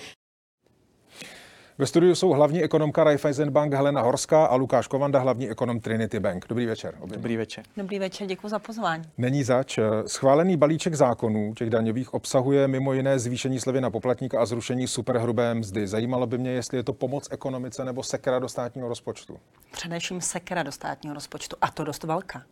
Ve 1.78 1.86
studiu 1.86 2.14
jsou 2.14 2.30
hlavní 2.30 2.62
ekonomka 2.62 3.04
Raiffeisen 3.04 3.50
Bank 3.50 3.72
Helena 3.72 4.00
Horská 4.00 4.46
a 4.46 4.54
Lukáš 4.54 4.86
Kovanda, 4.86 5.18
hlavní 5.18 5.50
ekonom 5.50 5.80
Trinity 5.80 6.20
Bank. 6.20 6.46
Dobrý 6.48 6.66
večer. 6.66 6.94
Obě. 7.00 7.16
Dobrý 7.16 7.36
večer. 7.36 7.64
Dobrý 7.76 7.98
večer, 7.98 8.26
děkuji 8.26 8.48
za 8.48 8.58
pozvání. 8.58 9.04
Není 9.18 9.44
zač. 9.44 9.78
Schválený 10.06 10.56
balíček 10.56 10.94
zákonů, 10.94 11.54
těch 11.54 11.70
daňových, 11.70 12.14
obsahuje 12.14 12.68
mimo 12.68 12.92
jiné 12.92 13.18
zvýšení 13.18 13.60
slevy 13.60 13.80
na 13.80 13.90
poplatníka 13.90 14.40
a 14.40 14.46
zrušení 14.46 14.86
superhrubé 14.86 15.54
mzdy. 15.54 15.86
Zajímalo 15.86 16.26
by 16.26 16.38
mě, 16.38 16.50
jestli 16.50 16.76
je 16.76 16.82
to 16.82 16.92
pomoc 16.92 17.28
ekonomice 17.30 17.84
nebo 17.84 18.02
sekera 18.02 18.38
do 18.38 18.48
státního 18.48 18.88
rozpočtu. 18.88 19.38
Především 19.72 20.20
sekera 20.20 20.62
do 20.62 20.72
státního 20.72 21.14
rozpočtu 21.14 21.56
a 21.60 21.70
to 21.70 21.84
dost 21.84 22.04
velká. 22.04 22.42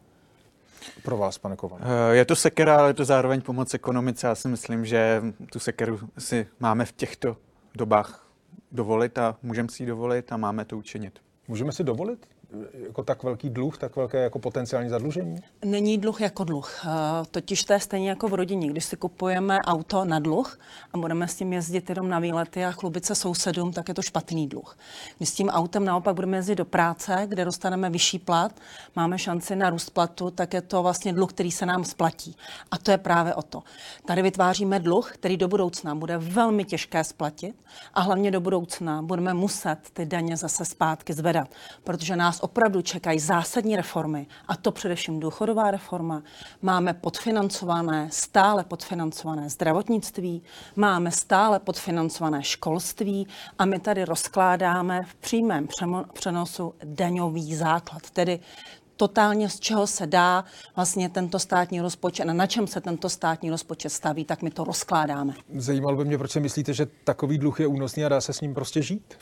Pro 1.03 1.17
vás, 1.17 1.39
pane 1.39 1.57
Kovan. 1.57 1.81
Eh, 1.83 2.17
je 2.17 2.25
to 2.25 2.37
sekera, 2.37 2.79
ale 2.79 2.91
je 2.91 2.95
to 2.95 3.05
zároveň 3.05 3.41
pomoc 3.41 3.75
ekonomice. 3.75 4.27
Já 4.27 4.35
si 4.35 4.49
myslím, 4.49 4.85
že 4.85 5.23
tu 5.53 5.59
sekeru 5.59 6.01
si 6.19 6.47
máme 6.61 6.85
v 6.85 6.93
těchto 6.93 7.37
dobách 7.75 8.24
dovolit 8.75 9.19
a 9.19 9.37
můžeme 9.43 9.69
si 9.69 9.83
ji 9.83 9.87
dovolit 9.87 10.33
a 10.33 10.37
máme 10.37 10.65
to 10.65 10.79
učinit. 10.79 11.19
Můžeme 11.49 11.73
si 11.73 11.85
dovolit? 11.85 12.34
Jako 12.75 13.03
tak 13.03 13.23
velký 13.23 13.51
dluh, 13.51 13.79
tak 13.79 13.97
velké 13.97 14.23
jako 14.23 14.39
potenciální 14.39 14.91
zadlužení? 14.91 15.37
Není 15.65 15.99
dluh 15.99 16.21
jako 16.21 16.45
dluh. 16.45 16.85
Eh, 16.85 16.89
totiž 17.31 17.65
to 17.65 17.73
je 17.73 17.81
stejně 17.81 18.09
jako 18.09 18.29
v 18.29 18.35
rodině. 18.35 18.69
Když 18.69 18.85
si 18.85 18.97
kupujeme 18.97 19.59
auto 19.59 20.05
na 20.05 20.19
dluh 20.19 20.59
a 20.93 20.99
budeme 20.99 21.29
s 21.29 21.35
tím 21.35 21.53
jezdit 21.53 21.89
jenom 21.89 22.09
na 22.09 22.19
výlety 22.19 22.65
a 22.65 22.73
chlubit 22.73 23.05
se 23.05 23.15
sousedům, 23.15 23.73
tak 23.73 23.89
je 23.89 23.95
to 23.95 24.03
špatný 24.03 24.47
dluh. 24.47 24.79
Když 25.17 25.29
s 25.29 25.35
tím 25.35 25.49
autem 25.49 25.85
naopak 25.85 26.15
budeme 26.15 26.37
jezdit 26.37 26.55
do 26.55 26.65
práce, 26.65 27.23
kde 27.27 27.45
dostaneme 27.45 27.91
vyšší 27.91 28.19
plat, 28.19 28.53
máme 28.97 29.19
šanci 29.19 29.57
na 29.57 29.71
růst 29.71 29.91
platu, 29.91 30.31
tak 30.31 30.55
je 30.55 30.61
to 30.63 30.83
vlastně 30.83 31.13
dluh, 31.13 31.33
který 31.33 31.51
se 31.51 31.67
nám 31.67 31.85
splatí. 31.85 32.37
A 32.71 32.79
to 32.79 32.91
je 32.91 32.99
právě 32.99 33.35
o 33.35 33.43
to. 33.43 33.63
Tady 34.05 34.23
vytváříme 34.23 34.81
dluh, 34.81 35.13
který 35.13 35.37
do 35.37 35.49
budoucna 35.49 35.95
bude 35.95 36.19
velmi 36.19 36.65
těžké 36.65 37.05
splatit 37.05 37.55
a 37.95 38.01
hlavně 38.01 38.31
do 38.31 38.41
budoucna 38.41 39.03
budeme 39.03 39.35
muset 39.35 39.79
ty 39.93 40.07
daně 40.07 40.37
zase 40.37 40.65
zpátky 40.65 41.13
zvedat, 41.13 41.49
protože 41.85 42.17
nás 42.17 42.41
opravdu 42.45 42.83
čekají 42.83 43.19
zásadní 43.19 43.77
reformy, 43.77 44.27
a 44.49 44.57
to 44.57 44.73
především 44.73 45.21
důchodová 45.21 45.71
reforma. 45.71 46.23
Máme 46.63 46.95
podfinancované, 46.95 48.09
stále 48.13 48.65
podfinancované 48.65 49.51
zdravotnictví, 49.51 50.43
máme 50.77 51.11
stále 51.11 51.59
podfinancované 51.59 52.43
školství 52.43 53.27
a 53.59 53.65
my 53.65 53.79
tady 53.79 54.05
rozkládáme 54.05 55.03
v 55.09 55.15
přímém 55.15 55.69
přenosu 56.13 56.75
daňový 56.85 57.55
základ, 57.55 58.11
tedy 58.11 58.41
totálně 58.97 59.49
z 59.49 59.61
čeho 59.61 59.87
se 59.87 60.07
dá 60.07 60.45
vlastně 60.77 61.09
tento 61.09 61.39
státní 61.39 61.81
rozpočet 61.81 62.25
a 62.29 62.33
na 62.33 62.47
čem 62.47 62.67
se 62.67 62.81
tento 62.81 63.09
státní 63.09 63.51
rozpočet 63.51 63.91
staví, 63.91 64.25
tak 64.25 64.43
my 64.43 64.51
to 64.51 64.65
rozkládáme. 64.65 65.35
Zajímalo 65.57 65.97
by 65.97 66.05
mě, 66.05 66.19
proč 66.19 66.31
si 66.31 66.41
myslíte, 66.41 66.73
že 66.73 66.87
takový 67.05 67.39
dluh 67.39 67.61
je 67.61 67.67
únosný 67.67 68.05
a 68.05 68.09
dá 68.09 68.21
se 68.21 68.33
s 68.33 68.41
ním 68.41 68.55
prostě 68.55 68.83
žít? 68.83 69.15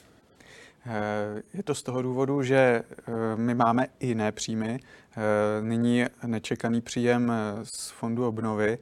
Eh, 0.87 1.43
je 1.55 1.63
to 1.63 1.75
z 1.75 1.83
toho 1.83 2.03
důvodu, 2.03 2.43
že 2.43 2.57
eh, 2.57 3.13
my 3.37 3.55
máme 3.55 3.87
i 4.01 4.07
jiné 4.07 4.33
příjmy. 4.33 4.81
Eh, 4.81 5.63
nyní 5.63 6.05
nečekaný 6.27 6.81
příjem 6.81 7.33
z 7.63 7.91
fondu 7.91 8.27
obnovy, 8.27 8.79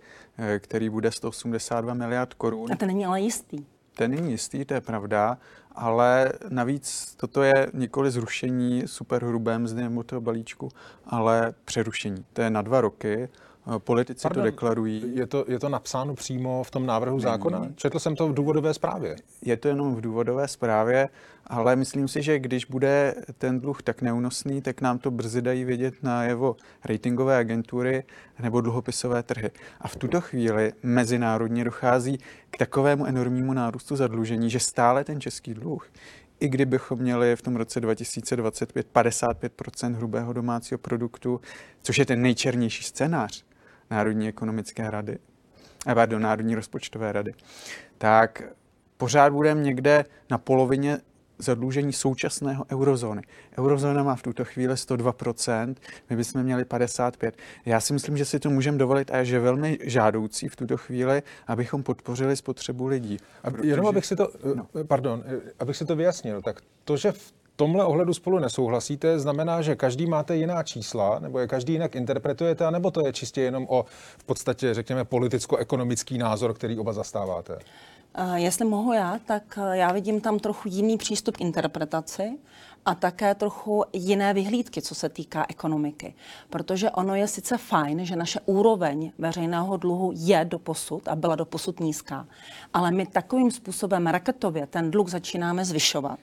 který 0.58 0.88
bude 0.88 1.12
182 1.12 1.94
miliard 1.94 2.34
korun. 2.34 2.72
A 2.72 2.76
to 2.76 2.86
není 2.86 3.06
ale 3.06 3.20
jistý. 3.20 3.64
Ten 3.94 4.10
není 4.10 4.30
jistý, 4.30 4.64
to 4.64 4.74
je 4.74 4.80
pravda, 4.80 5.38
ale 5.72 6.32
navíc 6.48 7.14
toto 7.16 7.42
je 7.42 7.70
nikoli 7.74 8.10
zrušení 8.10 8.82
superhrubé 8.86 9.58
mzdy 9.58 9.82
nebo 9.82 10.02
toho 10.02 10.20
balíčku, 10.20 10.68
ale 11.06 11.54
přerušení. 11.64 12.24
To 12.32 12.42
je 12.42 12.50
na 12.50 12.62
dva 12.62 12.80
roky 12.80 13.28
Politici 13.78 14.22
Pardon, 14.22 14.42
to 14.42 14.44
deklarují. 14.44 15.12
Je 15.14 15.26
to, 15.26 15.44
je 15.48 15.58
to 15.58 15.68
napsáno 15.68 16.14
přímo 16.14 16.64
v 16.64 16.70
tom 16.70 16.86
návrhu 16.86 17.16
Není. 17.16 17.22
zákona? 17.22 17.68
Četl 17.74 17.98
jsem 17.98 18.16
to 18.16 18.28
v 18.28 18.34
důvodové 18.34 18.74
zprávě. 18.74 19.16
Je 19.42 19.56
to 19.56 19.68
jenom 19.68 19.94
v 19.94 20.00
důvodové 20.00 20.48
zprávě, 20.48 21.08
ale 21.46 21.76
myslím 21.76 22.08
si, 22.08 22.22
že 22.22 22.38
když 22.38 22.64
bude 22.64 23.14
ten 23.38 23.60
dluh 23.60 23.82
tak 23.82 24.02
neúnosný, 24.02 24.62
tak 24.62 24.80
nám 24.80 24.98
to 24.98 25.10
brzy 25.10 25.42
dají 25.42 25.64
vědět 25.64 25.94
na 26.02 26.24
jeho 26.24 26.56
ratingové 26.84 27.36
agentury 27.36 28.04
nebo 28.42 28.60
dluhopisové 28.60 29.22
trhy. 29.22 29.50
A 29.80 29.88
v 29.88 29.96
tuto 29.96 30.20
chvíli 30.20 30.72
mezinárodně 30.82 31.64
dochází 31.64 32.18
k 32.50 32.58
takovému 32.58 33.06
enormnímu 33.06 33.52
nárůstu 33.52 33.96
zadlužení, 33.96 34.50
že 34.50 34.60
stále 34.60 35.04
ten 35.04 35.20
český 35.20 35.54
dluh 35.54 35.86
i 36.40 36.48
kdybychom 36.48 36.98
měli 36.98 37.36
v 37.36 37.42
tom 37.42 37.56
roce 37.56 37.80
2025 37.80 38.86
55 38.86 39.52
hrubého 39.96 40.32
domácího 40.32 40.78
produktu, 40.78 41.40
což 41.82 41.98
je 41.98 42.06
ten 42.06 42.22
nejčernější 42.22 42.84
scénář, 42.84 43.44
Národní 43.90 44.28
ekonomické 44.28 44.90
rady, 44.90 45.18
eh, 45.86 45.94
pardon, 45.94 46.22
Národní 46.22 46.54
rozpočtové 46.54 47.12
rady, 47.12 47.34
tak 47.98 48.42
pořád 48.96 49.32
budeme 49.32 49.62
někde 49.62 50.04
na 50.30 50.38
polovině 50.38 50.98
zadlužení 51.38 51.92
současného 51.92 52.64
eurozóny. 52.72 53.22
Eurozóna 53.58 54.02
má 54.02 54.16
v 54.16 54.22
tuto 54.22 54.44
chvíli 54.44 54.74
102%, 54.74 55.74
my 56.10 56.16
bychom 56.16 56.42
měli 56.42 56.64
55%. 56.64 57.32
Já 57.66 57.80
si 57.80 57.92
myslím, 57.92 58.16
že 58.16 58.24
si 58.24 58.38
to 58.38 58.50
můžeme 58.50 58.78
dovolit 58.78 59.10
a 59.10 59.16
je 59.16 59.38
velmi 59.38 59.78
žádoucí 59.82 60.48
v 60.48 60.56
tuto 60.56 60.76
chvíli, 60.76 61.22
abychom 61.46 61.82
podpořili 61.82 62.36
spotřebu 62.36 62.86
lidí. 62.86 63.16
A 63.42 63.50
protože... 63.50 63.68
Jenom 63.68 63.86
abych 63.86 64.06
si 64.06 64.16
to, 64.16 64.28
no. 64.54 64.66
pardon, 64.84 65.24
abych 65.58 65.76
si 65.76 65.84
to 65.84 65.96
vyjasnil, 65.96 66.42
tak 66.42 66.60
to, 66.84 66.96
že 66.96 67.12
v 67.12 67.32
tomhle 67.60 67.84
ohledu 67.84 68.14
spolu 68.14 68.38
nesouhlasíte, 68.38 69.18
znamená, 69.18 69.62
že 69.62 69.76
každý 69.76 70.06
máte 70.06 70.36
jiná 70.36 70.62
čísla, 70.62 71.18
nebo 71.18 71.38
je 71.38 71.46
každý 71.46 71.72
jinak 71.72 71.96
interpretujete, 71.96 72.70
nebo 72.70 72.90
to 72.90 73.06
je 73.06 73.12
čistě 73.12 73.40
jenom 73.40 73.66
o 73.68 73.84
v 74.18 74.24
podstatě, 74.24 74.74
řekněme, 74.74 75.04
politicko-ekonomický 75.04 76.18
názor, 76.18 76.54
který 76.54 76.78
oba 76.78 76.92
zastáváte? 76.92 77.58
Jestli 78.34 78.64
mohu 78.64 78.92
já, 78.92 79.18
tak 79.26 79.58
eh, 79.58 79.76
já 79.76 79.92
vidím 79.92 80.20
tam 80.20 80.38
trochu 80.38 80.68
jiný 80.68 80.96
přístup 80.96 81.36
k 81.36 81.40
interpretaci 81.40 82.38
a 82.84 82.94
také 82.94 83.34
trochu 83.34 83.84
jiné 83.92 84.34
vyhlídky, 84.34 84.82
co 84.82 84.94
se 84.94 85.08
týká 85.08 85.46
ekonomiky. 85.48 86.14
Protože 86.50 86.90
ono 86.90 87.14
je 87.14 87.28
sice 87.28 87.58
fajn, 87.58 88.04
že 88.04 88.16
naše 88.16 88.40
úroveň 88.46 89.12
veřejného 89.18 89.76
dluhu 89.76 90.12
je 90.14 90.44
do 90.44 90.58
posud 90.58 91.08
a 91.08 91.16
byla 91.16 91.36
do 91.36 91.44
posud 91.44 91.80
nízká, 91.80 92.26
ale 92.74 92.90
my 92.90 93.06
takovým 93.06 93.50
způsobem 93.50 94.06
raketově 94.06 94.66
ten 94.66 94.90
dluh 94.90 95.08
začínáme 95.08 95.64
zvyšovat 95.64 96.18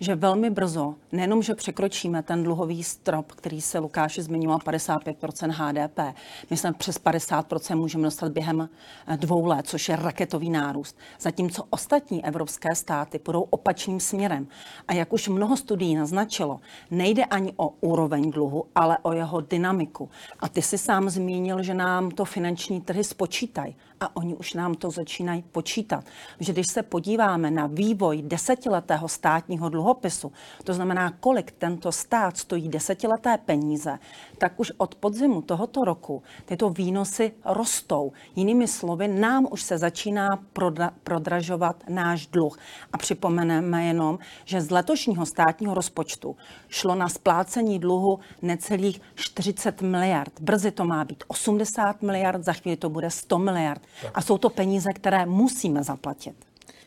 že 0.00 0.14
velmi 0.14 0.50
brzo, 0.50 0.94
nejenom, 1.12 1.42
že 1.42 1.54
překročíme 1.54 2.22
ten 2.22 2.42
dluhový 2.42 2.84
strop, 2.84 3.32
který 3.32 3.60
se 3.60 3.78
Lukáši 3.78 4.22
zmiňoval, 4.22 4.58
55% 4.58 5.50
HDP, 5.50 6.16
my 6.50 6.56
jsme 6.56 6.72
přes 6.72 7.00
50% 7.00 7.76
můžeme 7.76 8.04
dostat 8.04 8.32
během 8.32 8.68
eh, 9.06 9.16
dvou 9.16 9.46
let, 9.46 9.66
což 9.66 9.88
je 9.88 9.96
raketový 9.96 10.50
nárůst. 10.50 10.98
Zatímco 11.20 11.64
ostatní 11.70 12.24
evropské 12.24 12.74
státy 12.74 13.18
půjdou 13.18 13.40
opačným 13.40 14.00
směrem. 14.00 14.46
A 14.88 14.94
jak 14.94 15.12
už 15.12 15.28
mnoho 15.28 15.56
studií 15.56 15.94
naznačilo, 15.94 16.60
nejde 16.90 17.24
ani 17.24 17.52
o 17.56 17.68
úroveň 17.80 18.30
dluhu, 18.30 18.64
ale 18.74 18.98
o 19.02 19.12
jeho 19.12 19.40
dynamiku. 19.40 20.10
A 20.40 20.48
ty 20.48 20.62
si 20.62 20.78
sám 20.78 21.10
zmínil, 21.10 21.62
že 21.62 21.74
nám 21.74 22.10
to 22.10 22.24
finanční 22.24 22.80
trhy 22.80 23.04
spočítají 23.04 23.76
a 24.00 24.16
oni 24.16 24.34
už 24.34 24.54
nám 24.54 24.74
to 24.74 24.90
začínají 24.90 25.44
počítat. 25.52 26.04
Že 26.40 26.52
když 26.52 26.66
se 26.72 26.82
podíváme 26.82 27.50
na 27.50 27.66
vývoj 27.66 28.22
desetiletého 28.22 29.08
státního 29.08 29.68
dluhu 29.68 29.85
dluhopisu, 29.86 30.32
to 30.64 30.74
znamená, 30.74 31.10
kolik 31.20 31.50
tento 31.50 31.92
stát 31.92 32.36
stojí 32.36 32.68
desetileté 32.68 33.38
peníze, 33.38 33.98
tak 34.38 34.60
už 34.60 34.72
od 34.76 34.94
podzimu 34.94 35.42
tohoto 35.42 35.84
roku 35.84 36.22
tyto 36.44 36.70
výnosy 36.70 37.32
rostou. 37.44 38.12
Jinými 38.36 38.68
slovy, 38.68 39.08
nám 39.08 39.46
už 39.50 39.62
se 39.62 39.78
začíná 39.78 40.28
prodra- 40.54 40.90
prodražovat 41.04 41.76
náš 41.88 42.26
dluh. 42.26 42.58
A 42.92 42.98
připomeneme 42.98 43.84
jenom, 43.84 44.18
že 44.44 44.60
z 44.60 44.70
letošního 44.70 45.26
státního 45.26 45.74
rozpočtu 45.74 46.36
šlo 46.68 46.94
na 46.94 47.08
splácení 47.08 47.78
dluhu 47.78 48.18
necelých 48.42 49.00
40 49.14 49.82
miliard. 49.82 50.32
Brzy 50.40 50.70
to 50.70 50.84
má 50.84 51.04
být 51.04 51.24
80 51.26 52.02
miliard, 52.02 52.44
za 52.44 52.52
chvíli 52.52 52.76
to 52.76 52.90
bude 52.90 53.10
100 53.10 53.38
miliard. 53.38 53.82
A 54.14 54.22
jsou 54.22 54.38
to 54.38 54.50
peníze, 54.50 54.92
které 54.92 55.26
musíme 55.26 55.82
zaplatit. 55.82 56.34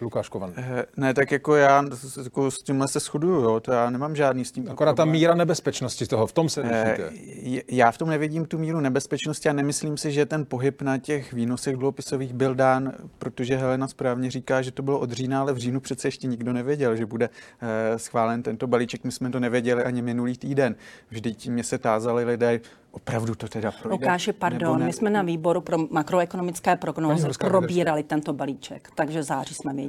Lukáš 0.02 0.30
Kovan. 0.30 0.54
Eh, 0.58 0.86
Ne, 0.98 1.14
tak 1.14 1.32
jako 1.32 1.56
já 1.56 1.84
jako 2.24 2.52
s 2.52 2.58
tímhle 2.58 2.88
se 2.88 3.00
shoduju, 3.00 3.42
jo, 3.42 3.60
to 3.60 3.72
já 3.72 3.90
nemám 3.90 4.16
žádný 4.16 4.46
s 4.46 4.52
tím. 4.52 4.72
Akorát 4.72 4.96
ta 4.96 5.06
míra 5.06 5.36
nebezpečnosti 5.36 6.06
toho, 6.06 6.28
v 6.28 6.34
tom 6.34 6.50
se 6.50 6.62
Eh, 6.64 6.98
lišíte. 7.10 7.64
Já 7.68 7.92
v 7.92 7.98
tom 7.98 8.10
nevidím 8.10 8.46
tu 8.46 8.58
míru 8.58 8.80
nebezpečnosti 8.80 9.50
a 9.50 9.54
nemyslím 9.54 9.98
si, 9.98 10.12
že 10.12 10.26
ten 10.26 10.46
pohyb 10.46 10.82
na 10.82 10.98
těch 10.98 11.34
výnosech 11.34 11.76
dluhopisových 11.76 12.34
byl 12.34 12.56
dán, 12.56 12.94
protože 13.18 13.58
Helena 13.58 13.88
správně 13.88 14.32
říká, 14.32 14.62
že 14.62 14.72
to 14.72 14.84
bylo 14.84 15.00
od 15.00 15.12
října, 15.12 15.42
ale 15.42 15.54
v 15.54 15.58
říjnu 15.58 15.80
přece 15.80 16.08
ještě 16.08 16.28
nikdo 16.28 16.54
nevěděl, 16.54 16.96
že 16.96 17.06
bude 17.06 17.30
eh, 17.62 18.00
schválen 18.00 18.44
tento 18.44 18.68
balíček. 18.68 19.04
My 19.04 19.12
jsme 19.12 19.30
to 19.30 19.40
nevěděli 19.40 19.84
ani 19.84 20.02
minulý 20.02 20.38
týden. 20.38 20.76
Vždyť 21.10 21.50
mě 21.50 21.64
se 21.64 21.78
tázali 21.78 22.24
lidé, 22.24 22.60
opravdu 22.92 23.36
to 23.36 23.48
teda 23.48 23.72
projde. 23.72 23.94
Lukáši, 23.94 24.34
pardon, 24.34 24.80
ne? 24.80 24.86
my 24.86 24.94
jsme 24.94 25.10
na 25.10 25.22
výboru 25.22 25.62
pro 25.62 25.78
makroekonomické 25.92 26.76
prognózy 26.76 27.28
probírali 27.40 28.04
tento 28.04 28.34
balíček, 28.34 28.90
takže 28.96 29.24
září 29.24 29.54
jsme 29.54 29.74
věděli. 29.74 29.89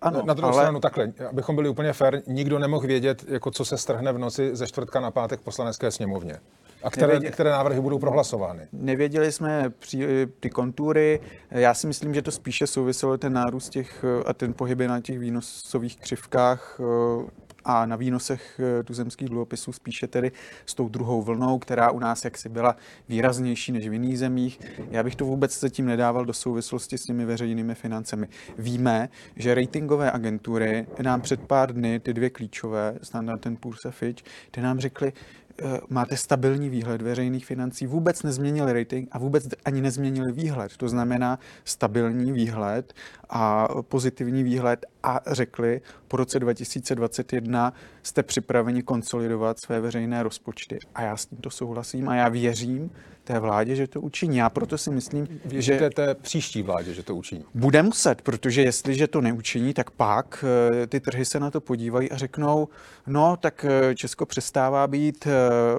Ano, 0.00 0.22
na 0.26 0.34
druhou 0.34 0.52
ale- 0.52 0.62
stranu 0.62 0.80
takhle, 0.80 1.12
abychom 1.30 1.54
byli 1.56 1.68
úplně 1.68 1.92
fair, 1.92 2.22
nikdo 2.26 2.58
nemohl 2.58 2.86
vědět, 2.86 3.24
jako 3.28 3.50
co 3.50 3.64
se 3.64 3.78
strhne 3.78 4.12
v 4.12 4.18
noci 4.18 4.56
ze 4.56 4.66
čtvrtka 4.66 5.00
na 5.00 5.10
pátek 5.10 5.40
v 5.40 5.42
poslanecké 5.42 5.90
sněmovně. 5.90 6.36
A 6.82 6.90
které, 6.90 7.06
Nevědět. 7.06 7.30
které 7.34 7.50
návrhy 7.50 7.80
budou 7.80 7.98
prohlasovány. 7.98 8.68
Nevěděli 8.72 9.32
jsme 9.32 9.70
při, 9.78 10.26
ty 10.40 10.50
kontury. 10.50 11.20
Já 11.50 11.74
si 11.74 11.86
myslím, 11.86 12.14
že 12.14 12.22
to 12.22 12.30
spíše 12.30 12.66
souviselo 12.66 13.18
ten 13.18 13.32
nárůst 13.32 13.68
těch 13.68 14.04
eh, 14.04 14.24
a 14.26 14.32
ten 14.32 14.54
pohyby 14.54 14.88
na 14.88 15.00
těch 15.00 15.18
výnosových 15.18 15.96
křivkách 16.00 16.80
eh, 16.80 17.30
a 17.68 17.86
na 17.86 17.96
výnosech 17.96 18.60
eh, 18.60 18.82
tuzemských 18.82 19.28
dluhopisů 19.28 19.72
spíše 19.72 20.06
tedy 20.06 20.32
s 20.66 20.74
tou 20.74 20.88
druhou 20.88 21.22
vlnou, 21.22 21.58
která 21.58 21.90
u 21.90 21.98
nás 21.98 22.24
jaksi 22.24 22.48
byla 22.48 22.76
výraznější 23.08 23.72
než 23.72 23.88
v 23.88 23.92
jiných 23.92 24.18
zemích. 24.18 24.60
Já 24.90 25.02
bych 25.02 25.16
to 25.16 25.24
vůbec 25.24 25.60
zatím 25.60 25.86
nedával 25.86 26.24
do 26.24 26.32
souvislosti 26.32 26.98
s 26.98 27.04
těmi 27.04 27.24
veřejnými 27.24 27.74
financemi. 27.74 28.28
Víme, 28.58 29.08
že 29.36 29.54
ratingové 29.54 30.12
agentury 30.12 30.86
nám 31.02 31.20
před 31.20 31.40
pár 31.40 31.72
dny, 31.72 32.00
ty 32.00 32.14
dvě 32.14 32.30
klíčové, 32.30 32.98
Standard 33.02 33.46
Poor's 33.60 33.84
a 33.86 33.90
Fitch, 33.90 34.22
ty 34.50 34.60
nám 34.60 34.80
řekli, 34.80 35.12
eh, 35.12 35.47
máte 35.88 36.16
stabilní 36.16 36.68
výhled 36.70 37.02
veřejných 37.02 37.46
financí, 37.46 37.86
vůbec 37.86 38.22
nezměnili 38.22 38.72
rating 38.72 39.08
a 39.12 39.18
vůbec 39.18 39.48
ani 39.64 39.80
nezměnili 39.80 40.32
výhled. 40.32 40.76
To 40.76 40.88
znamená 40.88 41.38
stabilní 41.64 42.32
výhled 42.32 42.94
a 43.30 43.68
pozitivní 43.82 44.42
výhled 44.42 44.86
a 45.02 45.20
řekli, 45.26 45.80
po 46.08 46.16
roce 46.16 46.40
2021 46.40 47.72
jste 48.02 48.22
připraveni 48.22 48.82
konsolidovat 48.82 49.58
své 49.58 49.80
veřejné 49.80 50.22
rozpočty. 50.22 50.78
A 50.94 51.02
já 51.02 51.16
s 51.16 51.26
tímto 51.26 51.50
souhlasím 51.50 52.08
a 52.08 52.14
já 52.14 52.28
věřím 52.28 52.90
té 53.28 53.38
vládě, 53.38 53.76
že 53.76 53.86
to 53.86 54.00
učiní. 54.00 54.36
Já 54.36 54.50
proto 54.50 54.78
si 54.78 54.90
myslím, 54.90 55.28
Věříte 55.44 55.78
že 55.78 55.90
té 55.90 56.14
příští 56.14 56.62
vládě, 56.62 56.94
že 56.94 57.02
to 57.02 57.14
učiní? 57.14 57.44
bude 57.54 57.82
muset, 57.82 58.22
protože 58.22 58.62
jestliže 58.62 59.06
to 59.06 59.20
neučiní, 59.20 59.74
tak 59.74 59.90
pak 59.90 60.44
eh, 60.82 60.86
ty 60.86 61.00
trhy 61.00 61.24
se 61.24 61.40
na 61.40 61.50
to 61.50 61.60
podívají 61.60 62.10
a 62.10 62.16
řeknou, 62.16 62.68
no 63.06 63.36
tak 63.36 63.64
eh, 63.68 63.94
Česko 63.94 64.26
přestává 64.26 64.86
být 64.86 65.26
eh, 65.26 65.30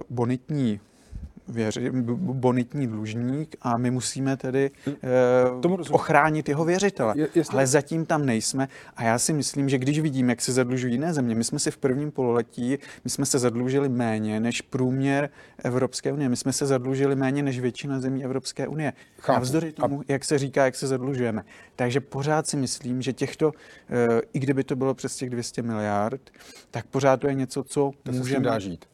bonitní 0.09 0.79
věři, 1.49 1.91
bonitní 2.15 2.87
dlužník 2.87 3.55
a 3.61 3.77
my 3.77 3.91
musíme 3.91 4.37
tedy 4.37 4.71
Tomu 5.61 5.77
eh, 5.79 5.89
ochránit 5.89 6.49
jeho 6.49 6.65
věřitele. 6.65 7.13
Je- 7.17 7.27
jestli- 7.35 7.53
Ale 7.53 7.67
zatím 7.67 8.05
tam 8.05 8.25
nejsme 8.25 8.67
a 8.95 9.03
já 9.03 9.19
si 9.19 9.33
myslím, 9.33 9.69
že 9.69 9.77
když 9.77 9.99
vidím, 9.99 10.29
jak 10.29 10.41
se 10.41 10.53
zadlužují 10.53 10.93
jiné 10.93 11.13
země, 11.13 11.35
my 11.35 11.43
jsme 11.43 11.59
si 11.59 11.71
v 11.71 11.77
prvním 11.77 12.11
pololetí, 12.11 12.77
my 13.03 13.09
jsme 13.09 13.25
se 13.25 13.39
zadlužili 13.39 13.89
méně 13.89 14.39
než 14.39 14.61
průměr 14.61 15.29
Evropské 15.63 16.11
unie, 16.13 16.29
my 16.29 16.35
jsme 16.35 16.53
se 16.53 16.65
zadlužili 16.65 17.15
méně 17.15 17.43
než 17.43 17.59
většina 17.59 17.99
zemí 17.99 18.23
Evropské 18.23 18.67
unie. 18.67 18.93
Chápu. 19.19 19.35
Navzdory 19.35 19.71
tomu, 19.71 20.01
jak 20.07 20.25
se 20.25 20.37
říká, 20.37 20.65
jak 20.65 20.75
se 20.75 20.87
zadlužujeme. 20.87 21.43
Takže 21.75 21.99
pořád 21.99 22.47
si 22.47 22.57
myslím, 22.57 23.01
že 23.01 23.13
těchto, 23.13 23.51
eh, 23.89 24.21
i 24.33 24.39
kdyby 24.39 24.63
to 24.63 24.75
bylo 24.75 24.93
přes 24.93 25.15
těch 25.15 25.29
200 25.29 25.61
miliard, 25.61 26.21
tak 26.71 26.85
pořád 26.85 27.17
to 27.19 27.27
je 27.27 27.33
něco, 27.33 27.63
co 27.63 27.91
To 28.03 28.11
můžeme 28.11 28.43
dá 28.45 28.59
žít. 28.59 28.85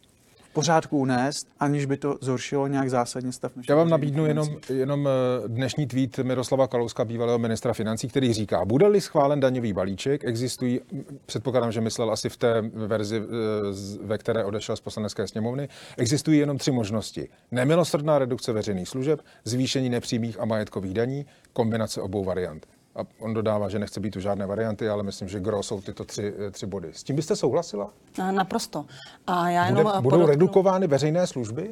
Pořádku 0.55 0.97
unést, 0.97 1.47
aniž 1.59 1.85
by 1.85 1.97
to 1.97 2.17
zhoršilo 2.21 2.67
nějak 2.67 2.89
zásadně 2.89 3.31
stav 3.31 3.51
Já 3.69 3.75
vám 3.75 3.89
nabídnu 3.89 4.25
jenom, 4.25 4.47
jenom 4.69 5.07
eh, 5.07 5.47
dnešní 5.47 5.87
tweet 5.87 6.17
Miroslava 6.17 6.67
Kalouska, 6.67 7.05
bývalého 7.05 7.39
ministra 7.39 7.73
financí, 7.73 8.07
který 8.07 8.33
říká, 8.33 8.65
bude-li 8.65 9.01
schválen 9.01 9.39
daňový 9.39 9.73
balíček, 9.73 10.23
existují, 10.23 10.81
předpokládám, 11.25 11.71
že 11.71 11.81
myslel 11.81 12.11
asi 12.11 12.29
v 12.29 12.37
té 12.37 12.61
verzi, 12.61 13.17
eh, 13.17 14.05
ve 14.05 14.17
které 14.17 14.43
odešel 14.43 14.75
z 14.75 14.81
poslanecké 14.81 15.27
sněmovny, 15.27 15.69
existují 15.97 16.39
jenom 16.39 16.57
tři 16.57 16.71
možnosti. 16.71 17.29
Nemilosrdná 17.51 18.19
redukce 18.19 18.53
veřejných 18.53 18.89
služeb, 18.89 19.21
zvýšení 19.43 19.89
nepřímých 19.89 20.39
a 20.39 20.45
majetkových 20.45 20.93
daní, 20.93 21.25
kombinace 21.53 22.01
obou 22.01 22.23
variant. 22.23 22.67
A 22.95 22.99
on 23.19 23.33
dodává, 23.33 23.69
že 23.69 23.79
nechce 23.79 23.99
být 23.99 24.15
u 24.15 24.19
žádné 24.19 24.45
varianty, 24.45 24.89
ale 24.89 25.03
myslím, 25.03 25.27
že 25.27 25.39
gro 25.39 25.63
jsou 25.63 25.81
tyto 25.81 26.05
tři, 26.05 26.33
eh, 26.47 26.51
tři 26.51 26.65
body. 26.65 26.89
S 26.91 27.03
tím 27.03 27.15
byste 27.15 27.35
souhlasila? 27.35 27.89
A 28.23 28.31
Naprosto. 28.31 28.85
A 29.27 29.49
já 29.49 29.67
Bude, 29.69 29.79
jenom 29.79 29.93
eh, 29.97 30.01
budou 30.01 30.17
podotknu- 30.17 30.25
redukovány 30.29 30.87
veřejné 30.87 31.27
služby? 31.27 31.71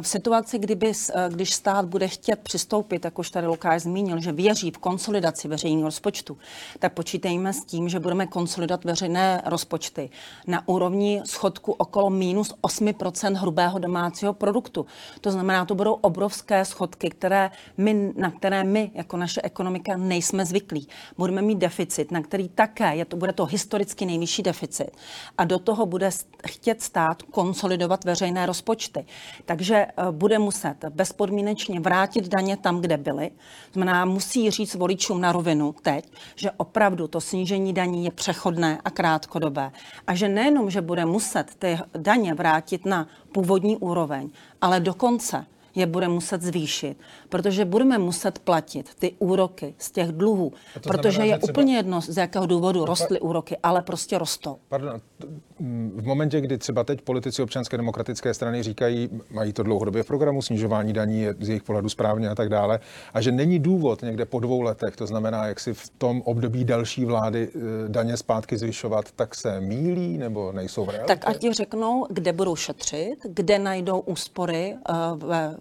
V 0.00 0.08
situaci, 0.08 0.58
kdyby, 0.58 0.92
eh, 0.92 1.28
když 1.28 1.54
stát 1.54 1.84
bude 1.84 2.08
chtět 2.08 2.38
přistoupit, 2.38 3.04
jak 3.04 3.18
už 3.18 3.30
tady 3.30 3.46
Lukáš 3.46 3.82
zmínil, 3.82 4.20
že 4.20 4.32
věří 4.32 4.70
v 4.70 4.78
konsolidaci 4.78 5.48
veřejného 5.48 5.88
rozpočtu, 5.88 6.36
tak 6.78 6.92
počítejme 6.92 7.52
s 7.52 7.64
tím, 7.64 7.88
že 7.88 8.00
budeme 8.00 8.26
konsolidovat 8.26 8.84
veřejné 8.84 9.42
rozpočty 9.46 10.10
na 10.46 10.68
úrovni 10.68 11.22
schodku 11.24 11.72
okolo 11.72 12.10
minus 12.10 12.54
8% 12.60 13.36
hrubého 13.36 13.78
domácího 13.78 14.32
produktu. 14.32 14.86
To 15.20 15.30
znamená, 15.30 15.64
to 15.64 15.74
budou 15.74 15.92
obrovské 15.92 16.64
schodky, 16.64 17.10
které 17.10 17.50
my, 17.76 18.12
na 18.16 18.30
které 18.30 18.64
my 18.64 18.90
jako 18.94 19.16
naše 19.16 19.40
ekonomika 19.44 19.96
nejsme 19.96 20.44
zvyklí. 20.44 20.88
Budeme 21.18 21.42
mít 21.42 21.58
deficit, 21.58 22.10
na 22.10 22.22
který 22.22 22.48
také 22.48 22.96
je 22.96 23.04
to, 23.04 23.16
bude 23.16 23.32
to 23.32 23.44
historicky 23.44 24.06
nejvyšší 24.06 24.42
deficit. 24.42 24.90
A 25.38 25.44
do 25.44 25.58
toho 25.58 25.86
bude 25.86 26.10
chtět 26.48 26.82
stát 26.82 27.22
konsolidovat 27.22 28.04
veřejné 28.04 28.46
rozpočty. 28.46 29.06
Takže 29.44 29.77
eh, 29.86 30.12
bude 30.12 30.38
muset 30.38 30.84
bezpodmínečně 30.90 31.80
vrátit 31.80 32.28
daně 32.28 32.56
tam, 32.56 32.80
kde 32.80 32.96
byly. 32.96 33.30
Znamená, 33.72 34.04
musí 34.04 34.50
říct 34.50 34.74
voličům 34.74 35.20
na 35.20 35.32
rovinu 35.32 35.74
teď, 35.82 36.12
že 36.36 36.50
opravdu 36.50 37.08
to 37.08 37.20
snížení 37.20 37.72
daní 37.72 38.04
je 38.04 38.10
přechodné 38.10 38.78
a 38.84 38.90
krátkodobé. 38.90 39.72
A 40.06 40.14
že 40.14 40.28
nejenom, 40.28 40.70
že 40.70 40.80
bude 40.80 41.04
muset 41.04 41.54
ty 41.58 41.78
daně 41.96 42.34
vrátit 42.34 42.86
na 42.86 43.08
původní 43.32 43.76
úroveň, 43.76 44.30
ale 44.60 44.80
dokonce 44.80 45.46
je 45.78 45.86
bude 45.86 46.08
muset 46.08 46.42
zvýšit, 46.42 46.96
protože 47.28 47.64
budeme 47.64 47.98
muset 47.98 48.38
platit 48.38 48.90
ty 48.98 49.12
úroky 49.18 49.74
z 49.78 49.90
těch 49.90 50.08
dluhů, 50.08 50.52
to 50.74 50.80
protože 50.80 51.10
znamená, 51.10 51.34
je 51.34 51.38
třeba- 51.38 51.50
úplně 51.52 51.76
jedno, 51.76 52.00
z 52.00 52.16
jakého 52.16 52.46
důvodu 52.46 52.84
rostly 52.84 53.20
úroky, 53.20 53.56
ale 53.62 53.82
prostě 53.82 54.18
rostou. 54.18 54.56
Pardon, 54.68 55.00
t- 55.18 55.26
m, 55.60 55.92
v 55.94 56.06
momentě, 56.06 56.40
kdy 56.40 56.58
třeba 56.58 56.84
teď 56.84 57.00
politici 57.02 57.42
občanské 57.42 57.76
demokratické 57.76 58.34
strany 58.34 58.62
říkají, 58.62 59.08
mají 59.30 59.52
to 59.52 59.62
dlouhodobě 59.62 60.02
v 60.02 60.06
programu, 60.06 60.42
snižování 60.42 60.92
daní 60.92 61.20
je 61.20 61.34
z 61.40 61.48
jejich 61.48 61.62
pohledu 61.62 61.88
správně 61.88 62.28
a 62.28 62.34
tak 62.34 62.48
dále, 62.48 62.80
a 63.14 63.20
že 63.20 63.32
není 63.32 63.58
důvod 63.58 64.02
někde 64.02 64.24
po 64.24 64.40
dvou 64.40 64.60
letech, 64.60 64.96
to 64.96 65.06
znamená, 65.06 65.46
jak 65.46 65.60
si 65.60 65.74
v 65.74 65.90
tom 65.98 66.22
období 66.24 66.64
další 66.64 67.04
vlády 67.04 67.48
e, 67.54 67.88
daně 67.88 68.16
zpátky 68.16 68.56
zvyšovat, 68.58 69.04
tak 69.16 69.34
se 69.34 69.60
mílí 69.60 70.18
nebo 70.18 70.52
nejsou 70.52 70.84
v 70.84 70.88
realitě? 70.88 71.14
Tak 71.14 71.28
ať 71.28 71.38
ti 71.38 71.52
řeknou, 71.52 72.06
kde 72.10 72.32
budou 72.32 72.56
šetřit, 72.56 73.14
kde 73.28 73.58
najdou 73.58 73.98
úspory 74.00 74.74
eh, 74.88 74.92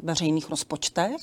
ve 0.03 0.06
veřejných 0.07 0.49
rozpočtech, 0.49 1.15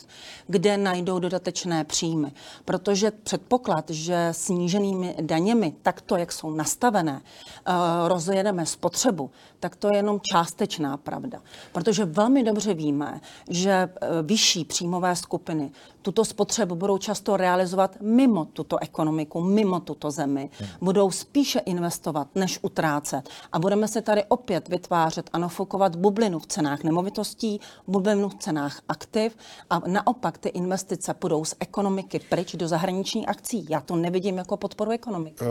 kde 0.46 0.76
najdou 0.76 1.18
dodatečné 1.18 1.84
příjmy. 1.84 2.32
Protože 2.64 3.10
předpoklad, 3.10 3.90
že 3.90 4.28
sníženými 4.32 5.14
daněmi, 5.20 5.74
takto, 5.82 6.16
jak 6.16 6.32
jsou 6.32 6.50
nastavené, 6.50 7.20
eh, 7.22 7.72
rozjedeme 8.08 8.66
spotřebu, 8.66 9.30
tak 9.64 9.76
to 9.76 9.88
je 9.88 9.96
jenom 9.96 10.20
částečná 10.20 10.96
pravda. 10.96 11.40
Protože 11.72 12.04
velmi 12.04 12.42
dobře 12.42 12.74
víme, 12.74 13.20
že 13.50 13.70
eh, 13.70 14.08
vyšší 14.22 14.64
příjmové 14.64 15.16
skupiny 15.16 15.70
tuto 16.04 16.24
spotřebu 16.24 16.74
budou 16.74 16.98
často 16.98 17.36
realizovat 17.36 17.96
mimo 18.00 18.44
tuto 18.44 18.82
ekonomiku, 18.82 19.40
mimo 19.40 19.80
tuto 19.80 20.10
zemi. 20.10 20.50
Budou 20.80 21.10
spíše 21.10 21.58
investovat, 21.58 22.28
než 22.34 22.58
utrácet. 22.62 23.28
A 23.52 23.58
budeme 23.58 23.88
se 23.88 24.02
tady 24.02 24.24
opět 24.28 24.68
vytvářet 24.68 25.30
a 25.32 25.38
nafukovat 25.38 25.96
bublinu 25.96 26.38
v 26.38 26.46
cenách 26.46 26.84
nemovitostí, 26.84 27.60
bublinu 27.86 28.28
v 28.28 28.34
cenách 28.34 28.80
aktiv 28.88 29.36
a 29.70 29.80
naopak 29.86 30.38
ty 30.38 30.48
investice 30.48 31.14
půjdou 31.14 31.44
z 31.44 31.54
ekonomiky 31.60 32.18
pryč 32.18 32.54
do 32.54 32.68
zahraničních 32.68 33.28
akcí. 33.28 33.66
Já 33.70 33.80
to 33.80 33.96
nevidím 33.96 34.38
jako 34.38 34.56
podporu 34.56 34.90
ekonomiky. 34.90 35.44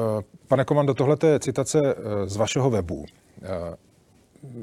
Pane 0.47 0.65
Komando, 0.65 0.93
tohle 0.93 1.17
je 1.25 1.39
citace 1.39 1.79
z 2.25 2.37
vašeho 2.37 2.69
webu 2.69 3.05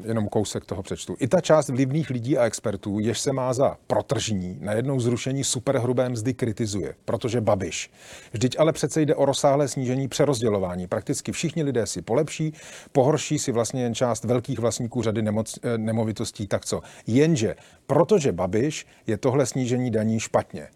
jenom 0.05 0.29
kousek 0.29 0.65
toho 0.65 0.83
přečtu. 0.83 1.17
I 1.21 1.29
ta 1.29 1.41
část 1.41 1.69
vlivných 1.69 2.11
lidí 2.11 2.39
a 2.39 2.45
expertů, 2.45 2.99
jež 2.99 3.21
se 3.21 3.33
má 3.33 3.53
za 3.53 3.77
protržní, 3.87 4.59
najednou 4.61 5.01
zrušení 5.01 5.45
superhrubé 5.45 6.09
mzdy 6.09 6.35
kritizuje, 6.35 6.95
protože 7.05 7.41
Babiš. 7.41 7.91
Vždyť 8.33 8.57
ale 8.59 8.73
přece 8.73 9.03
jde 9.03 9.15
o 9.15 9.25
rozsáhlé 9.25 9.69
snížení 9.69 10.09
přerozdělování. 10.09 10.87
Prakticky 10.87 11.33
všichni 11.33 11.63
lidé 11.63 11.87
si 11.87 12.03
polepší, 12.03 12.55
pohorší 12.93 13.39
si 13.39 13.53
vlastně 13.53 13.83
jen 13.83 13.95
část 13.95 14.25
velkých 14.25 14.59
vlastníků 14.59 15.03
řady 15.03 15.23
nemoc, 15.23 15.59
eh, 15.63 15.79
nemovitostí, 15.79 16.47
tak 16.47 16.65
co. 16.65 16.81
Jenže, 17.07 17.57
protože 17.87 18.33
Babiš 18.33 18.87
je 19.07 19.19
tohle 19.19 19.47
snížení 19.47 19.91
daní 19.91 20.21
špatně. 20.21 20.69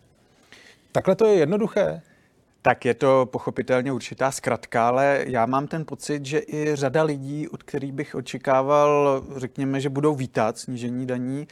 Takhle 0.93 1.15
to 1.15 1.27
je 1.27 1.35
jednoduché. 1.35 2.03
Tak 2.67 2.85
je 2.85 2.95
to 2.95 3.27
pochopitelně 3.27 3.93
určitá 3.93 4.31
zkratka, 4.31 4.89
ale 4.89 5.25
já 5.27 5.47
mám 5.47 5.67
ten 5.67 5.85
pocit, 5.85 6.27
že 6.27 6.43
i 6.47 6.77
řada 6.77 7.03
lidí, 7.03 7.49
od 7.49 7.63
kterých 7.63 7.93
bych 7.93 8.15
očekával, 8.15 9.23
řekněme, 9.37 9.81
že 9.81 9.89
budou 9.89 10.15
vítat 10.15 10.59
snížení 10.59 11.07
daní, 11.07 11.49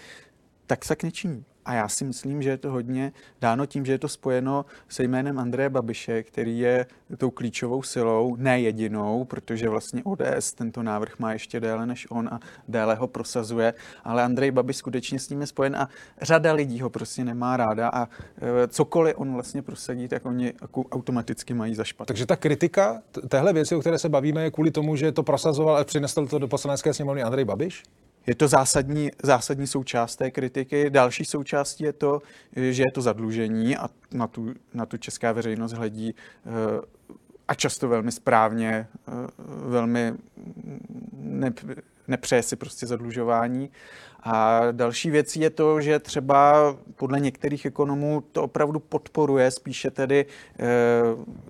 tak 0.66 0.84
se 0.84 0.96
k 0.96 1.02
nečiní. 1.02 1.44
A 1.64 1.74
já 1.74 1.88
si 1.88 2.04
myslím, 2.04 2.42
že 2.42 2.50
je 2.50 2.56
to 2.56 2.70
hodně 2.70 3.12
dáno 3.40 3.66
tím, 3.66 3.84
že 3.84 3.92
je 3.92 3.98
to 3.98 4.08
spojeno 4.08 4.64
se 4.88 5.04
jménem 5.04 5.38
Andreje 5.38 5.70
Babiše, 5.70 6.22
který 6.22 6.58
je 6.58 6.86
tou 7.16 7.30
klíčovou 7.30 7.82
silou, 7.82 8.36
ne 8.36 8.60
jedinou, 8.60 9.24
protože 9.24 9.68
vlastně 9.68 10.02
ODS 10.04 10.52
tento 10.52 10.82
návrh 10.82 11.18
má 11.18 11.32
ještě 11.32 11.60
déle 11.60 11.86
než 11.86 12.06
on 12.10 12.28
a 12.28 12.40
déle 12.68 12.94
ho 12.94 13.06
prosazuje, 13.06 13.74
ale 14.04 14.22
Andrej 14.22 14.50
Babiš 14.50 14.76
skutečně 14.76 15.18
s 15.18 15.28
ním 15.28 15.40
je 15.40 15.46
spojen 15.46 15.76
a 15.76 15.88
řada 16.22 16.52
lidí 16.52 16.80
ho 16.80 16.90
prostě 16.90 17.24
nemá 17.24 17.56
ráda 17.56 17.88
a 17.88 18.04
e, 18.04 18.68
cokoliv 18.68 19.14
on 19.18 19.32
vlastně 19.32 19.62
prosadí, 19.62 20.08
tak 20.08 20.26
oni 20.26 20.52
automaticky 20.92 21.54
mají 21.54 21.74
za 21.74 21.84
špatný. 21.84 22.06
Takže 22.06 22.26
ta 22.26 22.36
kritika 22.36 23.02
téhle 23.28 23.52
věci, 23.52 23.74
o 23.74 23.80
které 23.80 23.98
se 23.98 24.08
bavíme, 24.08 24.42
je 24.42 24.50
kvůli 24.50 24.70
tomu, 24.70 24.96
že 24.96 25.12
to 25.12 25.22
prosazoval 25.22 25.76
a 25.76 25.84
přinesl 25.84 26.26
to 26.26 26.38
do 26.38 26.48
poslanecké 26.48 26.94
sněmovny 26.94 27.22
Andrej 27.22 27.44
Babiš? 27.44 27.82
Je 28.26 28.34
to 28.34 28.48
zásadní, 28.48 29.10
zásadní 29.22 29.66
součást 29.66 30.16
té 30.16 30.30
kritiky. 30.30 30.90
Další 30.90 31.24
součástí 31.24 31.84
je 31.84 31.92
to, 31.92 32.22
že 32.56 32.82
je 32.82 32.92
to 32.92 33.02
zadlužení 33.02 33.76
a 33.76 33.88
na 34.12 34.26
tu, 34.26 34.54
na 34.74 34.86
tu 34.86 34.96
česká 34.96 35.32
veřejnost 35.32 35.72
hledí 35.72 36.14
eh, 36.14 36.50
a 37.48 37.54
často 37.54 37.88
velmi 37.88 38.12
správně, 38.12 38.88
eh, 39.08 39.12
velmi 39.46 40.12
ne, 41.12 41.52
nepřeje 42.08 42.42
si 42.42 42.56
prostě 42.56 42.86
zadlužování. 42.86 43.70
A 44.22 44.60
další 44.72 45.10
věcí 45.10 45.40
je 45.40 45.50
to, 45.50 45.80
že 45.80 45.98
třeba 45.98 46.54
podle 46.96 47.20
některých 47.20 47.66
ekonomů 47.66 48.24
to 48.32 48.42
opravdu 48.42 48.80
podporuje 48.80 49.50
spíše 49.50 49.90
tedy 49.90 50.26
e, 50.58 50.66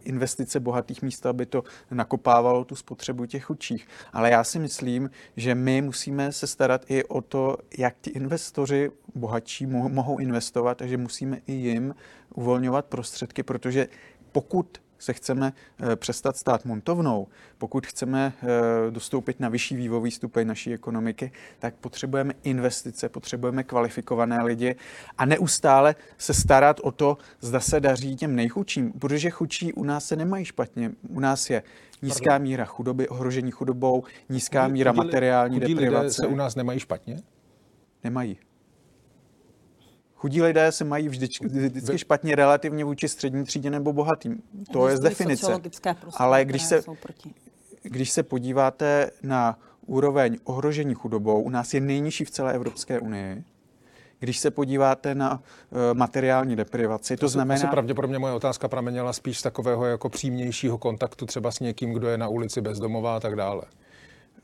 investice 0.04 0.60
bohatých 0.60 1.02
míst, 1.02 1.26
aby 1.26 1.46
to 1.46 1.64
nakopávalo 1.90 2.64
tu 2.64 2.76
spotřebu 2.76 3.26
těch 3.26 3.44
chudších. 3.44 3.88
Ale 4.12 4.30
já 4.30 4.44
si 4.44 4.58
myslím, 4.58 5.10
že 5.36 5.54
my 5.54 5.82
musíme 5.82 6.32
se 6.32 6.46
starat 6.46 6.90
i 6.90 7.04
o 7.04 7.20
to, 7.20 7.56
jak 7.78 7.94
ti 8.00 8.10
investoři 8.10 8.90
bohatší 9.14 9.66
mohou 9.66 10.18
investovat, 10.18 10.78
takže 10.78 10.96
musíme 10.96 11.38
i 11.46 11.52
jim 11.52 11.94
uvolňovat 12.34 12.84
prostředky, 12.84 13.42
protože 13.42 13.88
pokud 14.32 14.81
se 15.02 15.12
chceme 15.12 15.52
eh, 15.92 15.96
přestat 15.96 16.36
stát 16.36 16.64
montovnou, 16.64 17.26
pokud 17.58 17.86
chceme 17.86 18.32
eh, 18.42 18.90
dostoupit 18.90 19.40
na 19.40 19.48
vyšší 19.48 19.76
vývojový 19.76 20.10
stupeň 20.10 20.46
naší 20.46 20.72
ekonomiky, 20.74 21.32
tak 21.58 21.74
potřebujeme 21.74 22.34
investice, 22.42 23.08
potřebujeme 23.08 23.62
kvalifikované 23.64 24.42
lidi 24.42 24.76
a 25.18 25.24
neustále 25.24 25.94
se 26.18 26.34
starat 26.34 26.80
o 26.82 26.92
to, 26.92 27.18
zda 27.40 27.60
se 27.60 27.80
daří 27.80 28.16
těm 28.16 28.36
nejchudším, 28.36 28.92
protože 28.92 29.30
chudší 29.30 29.72
u 29.72 29.84
nás 29.84 30.04
se 30.04 30.16
nemají 30.16 30.44
špatně. 30.44 30.90
U 31.08 31.20
nás 31.20 31.50
je 31.50 31.62
nízká 32.02 32.38
míra 32.38 32.64
chudoby, 32.64 33.08
ohrožení 33.08 33.50
chudobou, 33.50 34.04
nízká 34.28 34.68
míra 34.68 34.92
materiální 34.92 35.60
chudí 35.60 35.74
deprivace. 35.74 36.02
Lidé 36.02 36.10
se 36.10 36.26
u 36.26 36.34
nás 36.34 36.54
nemají 36.54 36.80
špatně? 36.80 37.16
Nemají. 38.04 38.38
Chudí 40.22 40.42
lidé 40.42 40.72
se 40.72 40.84
mají 40.84 41.08
vždycky, 41.08 41.46
vždycky 41.46 41.98
špatně 41.98 42.34
relativně 42.34 42.84
vůči 42.84 43.08
střední 43.08 43.44
třídě 43.44 43.70
nebo 43.70 43.92
bohatým. 43.92 44.42
To 44.72 44.88
je 44.88 44.96
z 44.96 45.00
definice. 45.00 45.60
Ale 46.16 46.44
když 46.44 46.62
se, 46.62 46.82
když 47.82 48.10
se 48.10 48.22
podíváte 48.22 49.10
na 49.22 49.58
úroveň 49.86 50.38
ohrožení 50.44 50.94
chudobou, 50.94 51.42
u 51.42 51.50
nás 51.50 51.74
je 51.74 51.80
nejnižší 51.80 52.24
v 52.24 52.30
celé 52.30 52.52
Evropské 52.52 53.00
unii. 53.00 53.44
Když 54.18 54.38
se 54.38 54.50
podíváte 54.50 55.14
na 55.14 55.32
uh, 55.34 55.78
materiální 55.94 56.56
deprivaci, 56.56 57.16
to, 57.16 57.20
to 57.20 57.28
znamená... 57.28 57.54
Asi 57.54 57.66
pravděpodobně 57.66 58.18
moje 58.18 58.34
otázka 58.34 58.68
pramenila 58.68 59.12
spíš 59.12 59.38
z 59.38 59.42
takového 59.42 59.86
jako 59.86 60.08
přímějšího 60.08 60.78
kontaktu 60.78 61.26
třeba 61.26 61.50
s 61.50 61.60
někým, 61.60 61.92
kdo 61.92 62.08
je 62.08 62.18
na 62.18 62.28
ulici 62.28 62.60
bezdomová 62.60 63.16
a 63.16 63.20
tak 63.20 63.36
dále. 63.36 63.62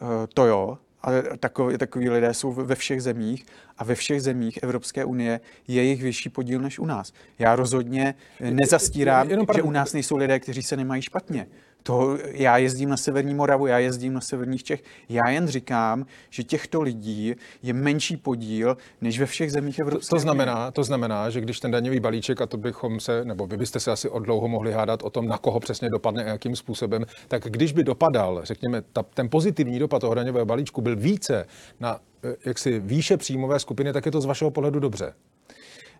Uh, 0.01 0.09
to 0.35 0.47
jo, 0.47 0.79
ale 1.03 1.23
takový, 1.41 1.79
takový 1.79 2.11
lidé 2.11 2.35
jsou 2.35 2.53
ve 2.53 2.75
všech 2.75 3.03
zemích 3.03 3.47
a 3.79 3.85
ve 3.85 3.95
všech 3.95 4.23
zemích 4.23 4.59
Evropské 4.63 5.05
unie 5.05 5.41
je 5.69 5.75
jejich 5.75 6.03
vyšší 6.03 6.29
podíl 6.29 6.61
než 6.61 6.79
u 6.79 6.87
nás. 6.87 7.13
Já 7.39 7.57
rozhodně 7.57 8.15
nezastírám, 8.41 9.29
že 9.55 9.63
u 9.63 9.71
nás 9.71 9.93
nejsou 9.93 10.17
lidé, 10.17 10.41
kteří 10.41 10.63
se 10.63 10.77
nemají 10.77 11.03
špatně. 11.03 11.47
To, 11.89 12.19
já 12.25 12.59
jezdím 12.59 12.89
na 12.89 12.97
Severní 12.97 13.35
Moravu, 13.35 13.67
já 13.67 13.79
jezdím 13.79 14.13
na 14.13 14.21
Severních 14.21 14.65
Čech. 14.65 14.83
Já 15.09 15.29
jen 15.29 15.49
říkám, 15.49 16.07
že 16.31 16.43
těchto 16.43 16.83
lidí 16.83 17.35
je 17.63 17.73
menší 17.73 18.17
podíl 18.17 18.77
než 19.01 19.21
ve 19.21 19.27
všech 19.27 19.53
zemích 19.53 19.79
Evropské 19.79 20.11
to, 20.11 20.17
to 20.17 20.21
znamená, 20.21 20.71
to 20.71 20.85
znamená, 20.85 21.31
že 21.31 21.41
když 21.41 21.61
ten 21.61 21.71
daňový 21.71 22.01
balíček, 22.01 22.41
a 22.41 22.47
to 22.47 22.57
bychom 22.57 23.01
se, 23.01 23.25
nebo 23.25 23.47
vy 23.47 23.57
byste 23.57 23.81
se 23.81 23.93
asi 23.93 24.09
od 24.09 24.19
dlouho 24.19 24.49
mohli 24.49 24.73
hádat 24.73 25.03
o 25.03 25.11
tom, 25.11 25.29
na 25.29 25.39
koho 25.39 25.61
přesně 25.61 25.91
dopadne 25.91 26.25
a 26.25 26.29
jakým 26.29 26.57
způsobem, 26.57 27.07
tak 27.29 27.43
když 27.43 27.73
by 27.73 27.85
dopadal, 27.85 28.41
řekněme, 28.43 28.83
ta, 28.93 29.03
ten 29.03 29.29
pozitivní 29.29 29.79
dopad 29.79 29.99
toho 29.99 30.15
daňového 30.15 30.47
balíčku 30.47 30.81
byl 30.81 30.97
více 30.97 31.47
na 31.81 32.01
eh, 32.25 32.37
jaksi 32.45 32.81
výše 32.81 33.17
příjmové 33.17 33.59
skupiny, 33.59 33.93
tak 33.93 34.07
je 34.07 34.13
to 34.13 34.21
z 34.21 34.25
vašeho 34.25 34.51
pohledu 34.51 34.81
dobře. 34.81 35.13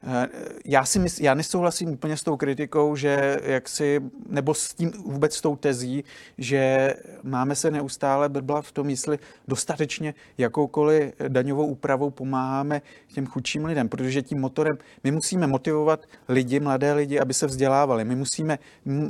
Eh, 0.03 0.29
já 0.65 0.85
si 0.85 0.99
mysl, 0.99 1.23
já 1.23 1.35
nesouhlasím 1.35 1.89
úplně 1.89 2.17
s 2.17 2.23
tou 2.23 2.37
kritikou, 2.37 2.97
že 2.97 3.41
jak 3.43 3.69
si, 3.69 4.01
nebo 4.29 4.55
s 4.55 4.75
tím 4.75 4.91
vůbec 4.91 5.35
s 5.35 5.41
tou 5.41 5.57
tezí, 5.57 6.05
že 6.39 6.95
máme 7.23 7.55
se 7.55 7.71
neustále 7.71 8.29
brbla 8.29 8.63
v 8.63 8.73
tom, 8.73 8.91
jestli 8.91 9.19
dostatečně 9.49 10.15
jakoukoliv 10.39 11.13
daňovou 11.29 11.67
úpravou 11.67 12.11
pomáháme 12.11 12.83
těm 13.15 13.27
chudším 13.27 13.65
lidem, 13.65 13.89
protože 13.89 14.23
tím 14.23 14.41
motorem, 14.41 14.79
my 15.05 15.11
musíme 15.11 15.47
motivovat 15.47 16.07
lidi, 16.29 16.61
mladé 16.61 16.93
lidi, 16.93 17.21
aby 17.21 17.35
se 17.35 17.47
vzdělávali. 17.47 18.05
My 18.05 18.17
musíme, 18.17 18.59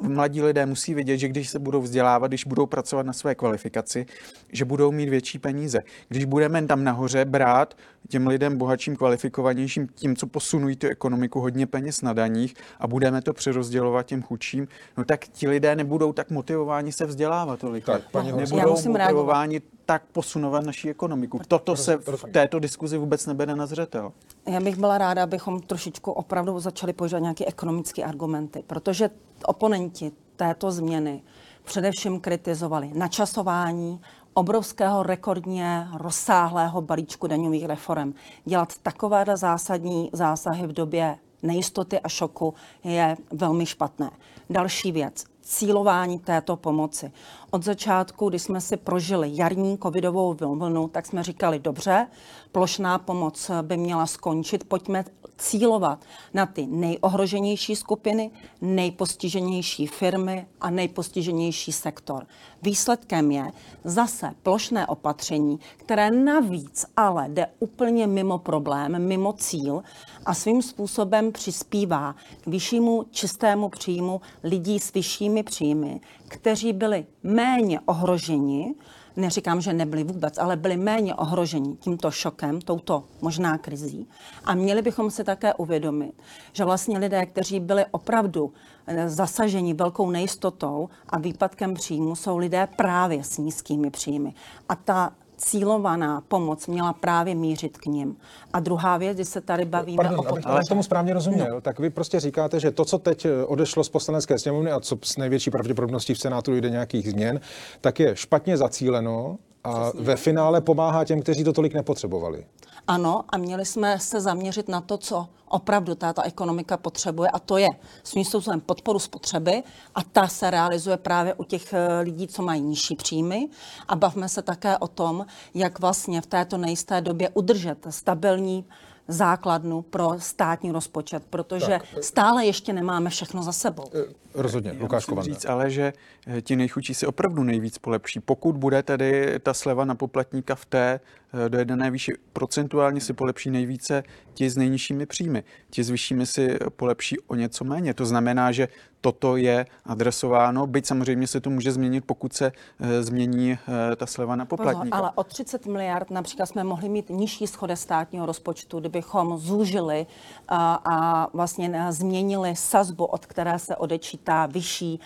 mladí 0.03 0.43
lidé 0.43 0.67
musí 0.67 0.95
vědět, 0.95 1.19
že 1.19 1.29
když 1.29 1.49
se 1.49 1.59
budou 1.59 1.83
vzdělávat, 1.83 2.29
když 2.29 2.45
budou 2.45 2.67
pracovat 2.67 3.07
na 3.07 3.13
své 3.13 3.35
kvalifikaci, 3.35 4.07
že 4.53 4.65
budou 4.65 4.93
mít 4.93 5.09
větší 5.09 5.39
peníze. 5.39 5.79
Když 6.09 6.25
budeme 6.25 6.67
tam 6.67 6.85
nahoře 6.85 7.25
brát 7.25 7.75
těm 8.09 8.27
lidem 8.27 8.59
bohatším, 8.59 8.97
kvalifikovanějším, 8.97 9.89
tím, 9.95 10.17
co 10.17 10.27
posunují 10.27 10.77
tu 10.77 10.87
ekonomiku, 10.87 11.41
hodně 11.41 11.67
peněz 11.67 12.03
na 12.03 12.13
daních 12.13 12.55
a 12.81 12.87
budeme 12.87 13.23
to 13.23 13.33
přerozdělovat 13.33 14.07
těm 14.07 14.23
chudším, 14.23 14.69
no 14.97 15.05
tak 15.05 15.29
ti 15.29 15.49
lidé 15.49 15.77
nebudou 15.77 16.13
tak 16.13 16.31
motivováni 16.31 16.93
se 16.93 17.07
vzdělávat 17.07 17.61
tolik. 17.61 17.85
Tak, 17.85 18.11
paní 18.11 18.33
nebudou 18.33 18.71
motivováni 18.71 19.59
reagovat. 19.59 19.73
tak 19.87 20.03
posunovat 20.13 20.65
naší 20.65 20.91
ekonomiku. 20.91 21.41
Toto 21.49 21.77
se 21.77 21.97
v 21.97 22.25
této 22.33 22.59
diskuzi 22.59 22.99
vůbec 22.99 23.27
nebere 23.27 23.57
na 23.57 23.67
zřetel. 23.67 24.13
Já 24.47 24.61
bych 24.61 24.77
byla 24.77 24.99
ráda, 24.99 25.23
abychom 25.23 25.61
trošičku 25.61 26.13
opravdu 26.13 26.61
začali 26.61 26.93
používat 26.93 27.21
nějaké 27.21 27.47
ekonomické 27.47 28.05
argumenty, 28.05 28.65
protože 28.67 29.11
oponenti 29.45 30.13
této 30.37 30.71
změny 30.71 31.23
především 31.65 32.21
kritizovali 32.21 32.91
načasování, 32.95 34.01
obrovského 34.39 35.03
rekordně 35.03 35.89
rozsáhlého 35.97 36.83
balíčku 36.83 37.27
daňových 37.27 37.67
reform. 37.67 38.15
Dělat 38.45 38.73
takovéhle 38.83 39.37
zásadní 39.37 40.11
zásahy 40.13 40.67
v 40.67 40.73
době 40.73 41.19
nejistoty 41.43 42.01
a 42.01 42.09
šoku 42.09 42.55
je 42.85 43.17
velmi 43.33 43.67
špatné. 43.67 44.11
Další 44.51 44.93
věc 44.93 45.25
cílování 45.43 46.19
této 46.19 46.57
pomoci. 46.57 47.13
Od 47.51 47.65
začátku, 47.65 48.29
když 48.29 48.43
jsme 48.43 48.61
si 48.61 48.77
prožili 48.77 49.31
jarní 49.33 49.79
covidovou 49.79 50.35
vlnu, 50.35 50.89
tak 50.89 51.07
jsme 51.07 51.23
říkali, 51.23 51.59
dobře, 51.59 52.07
plošná 52.53 52.99
pomoc 52.99 53.51
by 53.63 53.77
měla 53.77 54.07
skončit, 54.07 54.65
pojďme 54.65 55.05
cílovat 55.39 56.05
na 56.35 56.47
ty 56.47 56.67
nejohroženější 56.67 57.77
skupiny, 57.77 58.31
nejpostiženější 58.61 59.87
firmy 59.87 60.47
a 60.61 60.71
nejpostiženější 60.71 61.73
sektor. 61.73 62.27
Výsledkem 62.63 63.31
je 63.31 63.53
zase 63.85 64.31
plošné 64.43 64.87
opatření, 64.87 65.61
které 65.77 66.11
navíc 66.11 66.87
ale 66.97 67.29
jde 67.29 67.47
úplně 67.59 68.07
mimo 68.07 68.39
problém, 68.39 69.07
mimo 69.07 69.33
cíl 69.33 69.83
a 70.27 70.35
svým 70.35 70.63
způsobem 70.63 71.33
přispívá 71.33 72.15
k 72.41 72.47
vyššímu 72.47 73.05
čistému 73.11 73.69
příjmu 73.69 74.21
lidí 74.45 74.79
s 74.79 74.93
vyššími 74.93 75.43
příjmy, 75.43 76.01
kteří 76.29 76.73
byli 76.73 77.07
méně 77.23 77.81
ohroženi 77.81 78.75
neříkám, 79.19 79.61
že 79.61 79.73
nebyli 79.73 80.05
vůbec, 80.05 80.39
ale 80.39 80.57
byli 80.57 80.77
méně 80.77 81.15
ohroženi 81.15 81.77
tímto 81.77 82.11
šokem, 82.11 82.61
touto 82.61 83.05
možná 83.21 83.59
krizí. 83.59 84.09
A 84.45 84.55
měli 84.55 84.83
bychom 84.83 85.11
si 85.11 85.25
také 85.25 85.55
uvědomit, 85.55 86.13
že 86.53 86.65
vlastně 86.65 86.99
lidé, 86.99 87.27
kteří 87.27 87.61
byli 87.61 87.85
opravdu 87.91 88.53
eh, 88.87 89.09
zasaženi 89.09 89.75
velkou 89.75 90.11
nejistotou 90.11 90.89
a 91.09 91.19
výpadkem 91.19 91.75
příjmu, 91.75 92.17
jsou 92.17 92.39
lidé 92.39 92.69
právě 92.77 93.25
s 93.25 93.39
nízkými 93.39 93.91
příjmy. 93.91 94.35
A 94.69 94.75
ta 94.75 95.13
cílovaná 95.39 96.23
pomoc 96.29 96.67
měla 96.67 96.93
právě 96.93 97.35
mířit 97.35 97.79
k 97.79 97.87
ním. 97.87 98.17
A 98.53 98.61
druhá 98.61 98.97
věc, 98.97 99.17
když 99.17 99.29
se 99.29 99.41
tady 99.41 99.65
bavíme 99.65 99.97
Pardon, 99.97 100.21
o 100.21 100.29
abych 100.29 100.47
ale 100.47 100.65
tomu 100.69 100.83
správně 100.83 101.15
rozuměl, 101.15 101.47
no. 101.51 101.61
tak 101.61 101.79
vy 101.79 101.91
prostě 101.91 102.21
říkáte, 102.21 102.61
že 102.61 102.71
to, 102.71 102.85
co 102.85 102.99
teď 102.99 103.25
eh, 103.25 103.45
odešlo 103.45 103.85
z 103.85 103.89
poslanecké 103.89 104.39
sněmovny 104.39 104.71
a 104.71 104.81
co 104.81 104.99
s 105.03 105.17
největší 105.17 105.51
pravděpodobností 105.51 106.15
v 106.15 106.19
Senátu 106.19 106.55
jde 106.55 106.71
nějakých 106.71 107.11
změn, 107.11 107.41
tak 107.81 108.01
je 108.01 108.17
špatně 108.17 108.57
zacíleno 108.57 109.39
a 109.65 109.81
Přesně. 109.81 110.05
ve 110.05 110.17
finále 110.17 110.61
pomáhá 110.61 111.05
těm, 111.05 111.23
kteří 111.23 111.45
to 111.45 111.53
tolik 111.53 111.75
nepotřebovali. 111.75 112.45
Ano, 112.89 113.25
a 113.29 113.37
měli 113.37 113.65
jsme 113.65 113.99
se 113.99 114.21
zaměřit 114.21 114.69
na 114.69 114.81
to, 114.81 114.99
co 114.99 115.29
opravdu 115.49 115.95
tato 115.95 116.23
ekonomika 116.23 116.77
potřebuje, 116.77 117.31
a 117.31 117.39
to 117.39 117.57
je 117.57 117.69
svým 118.03 118.25
způsobem 118.25 118.61
podporu 118.61 118.99
spotřeby, 118.99 119.63
a 119.95 120.03
ta 120.03 120.29
se 120.29 120.51
realizuje 120.51 120.97
právě 120.97 121.35
u 121.35 121.45
těch 121.45 121.73
eh, 121.73 122.01
lidí, 122.01 122.29
co 122.29 122.43
mají 122.43 122.61
nižší 122.61 122.97
příjmy. 122.97 123.49
A 123.89 123.97
bavme 123.97 124.29
se 124.29 124.43
také 124.43 124.79
o 124.79 124.89
tom, 124.89 125.27
jak 125.55 125.81
vlastně 125.81 126.21
v 126.21 126.27
této 126.27 126.59
nejisté 126.59 127.01
době 127.01 127.31
udržet 127.35 127.87
stabilní 127.91 128.65
základnu 129.09 129.83
pro 129.83 130.11
státní 130.19 130.73
rozpočet, 130.73 131.23
protože 131.31 131.67
tak. 131.67 132.05
stále 132.05 132.47
ještě 132.47 132.73
nemáme 132.73 133.11
všechno 133.11 133.43
za 133.43 133.53
sebou. 133.53 133.85
Eh, 133.95 134.13
rozhodně, 134.35 134.77
Lukáš 134.81 135.07
říct, 135.21 135.47
ale 135.47 135.71
že 135.71 135.93
eh, 136.27 136.43
ti 136.43 136.57
nejchudší 136.57 136.95
si 136.95 137.07
opravdu 137.07 137.43
nejvíc 137.43 137.79
polepší. 137.79 138.21
Pokud 138.21 138.57
bude 138.57 138.83
tedy 138.83 139.39
ta 139.43 139.55
sleva 139.55 139.85
na 139.85 139.95
poplatníka 139.95 140.55
v 140.55 140.65
té 140.65 141.01
Eh, 141.33 141.49
do 141.49 141.59
jedné 141.59 141.91
výši 141.91 142.13
procentuálně 142.33 143.01
si 143.01 143.13
polepší 143.13 143.51
nejvíce 143.51 144.03
ti 144.35 144.51
s 144.51 144.57
nejnižšími 144.57 145.07
příjmy. 145.07 145.45
Ti 145.71 145.85
s 145.85 145.91
vyššími 145.91 146.27
si 146.27 146.59
polepší 146.77 147.19
o 147.27 147.35
něco 147.35 147.65
méně. 147.65 147.95
To 147.95 148.07
znamená, 148.07 148.53
že 148.53 148.69
toto 149.01 149.37
je 149.37 149.67
adresováno, 149.85 150.67
byť 150.67 150.87
samozřejmě 150.87 151.27
se 151.27 151.41
to 151.41 151.51
může 151.51 151.73
změnit, 151.73 152.05
pokud 152.07 152.33
se 152.33 152.53
e, 152.81 153.03
změní 153.03 153.53
e, 153.53 153.97
ta 153.97 154.07
sleva 154.07 154.37
na 154.37 154.45
poplatníka. 154.45 154.97
Pozor, 154.97 155.05
ale 155.05 155.11
o 155.15 155.25
30 155.25 155.67
miliard 155.67 156.11
například 156.11 156.47
jsme 156.47 156.65
mohli 156.65 156.89
mít 156.89 157.11
nižší 157.11 157.47
schode 157.47 157.77
státního 157.77 158.27
rozpočtu, 158.27 158.81
kdybychom 158.81 159.39
zúžili 159.39 160.07
a, 160.49 160.75
a 160.85 161.29
vlastně 161.37 161.87
změnili 161.91 162.57
sazbu, 162.57 163.05
od 163.05 163.27
které 163.27 163.59
se 163.59 163.77
odečítá 163.77 164.47
vyšší 164.47 165.01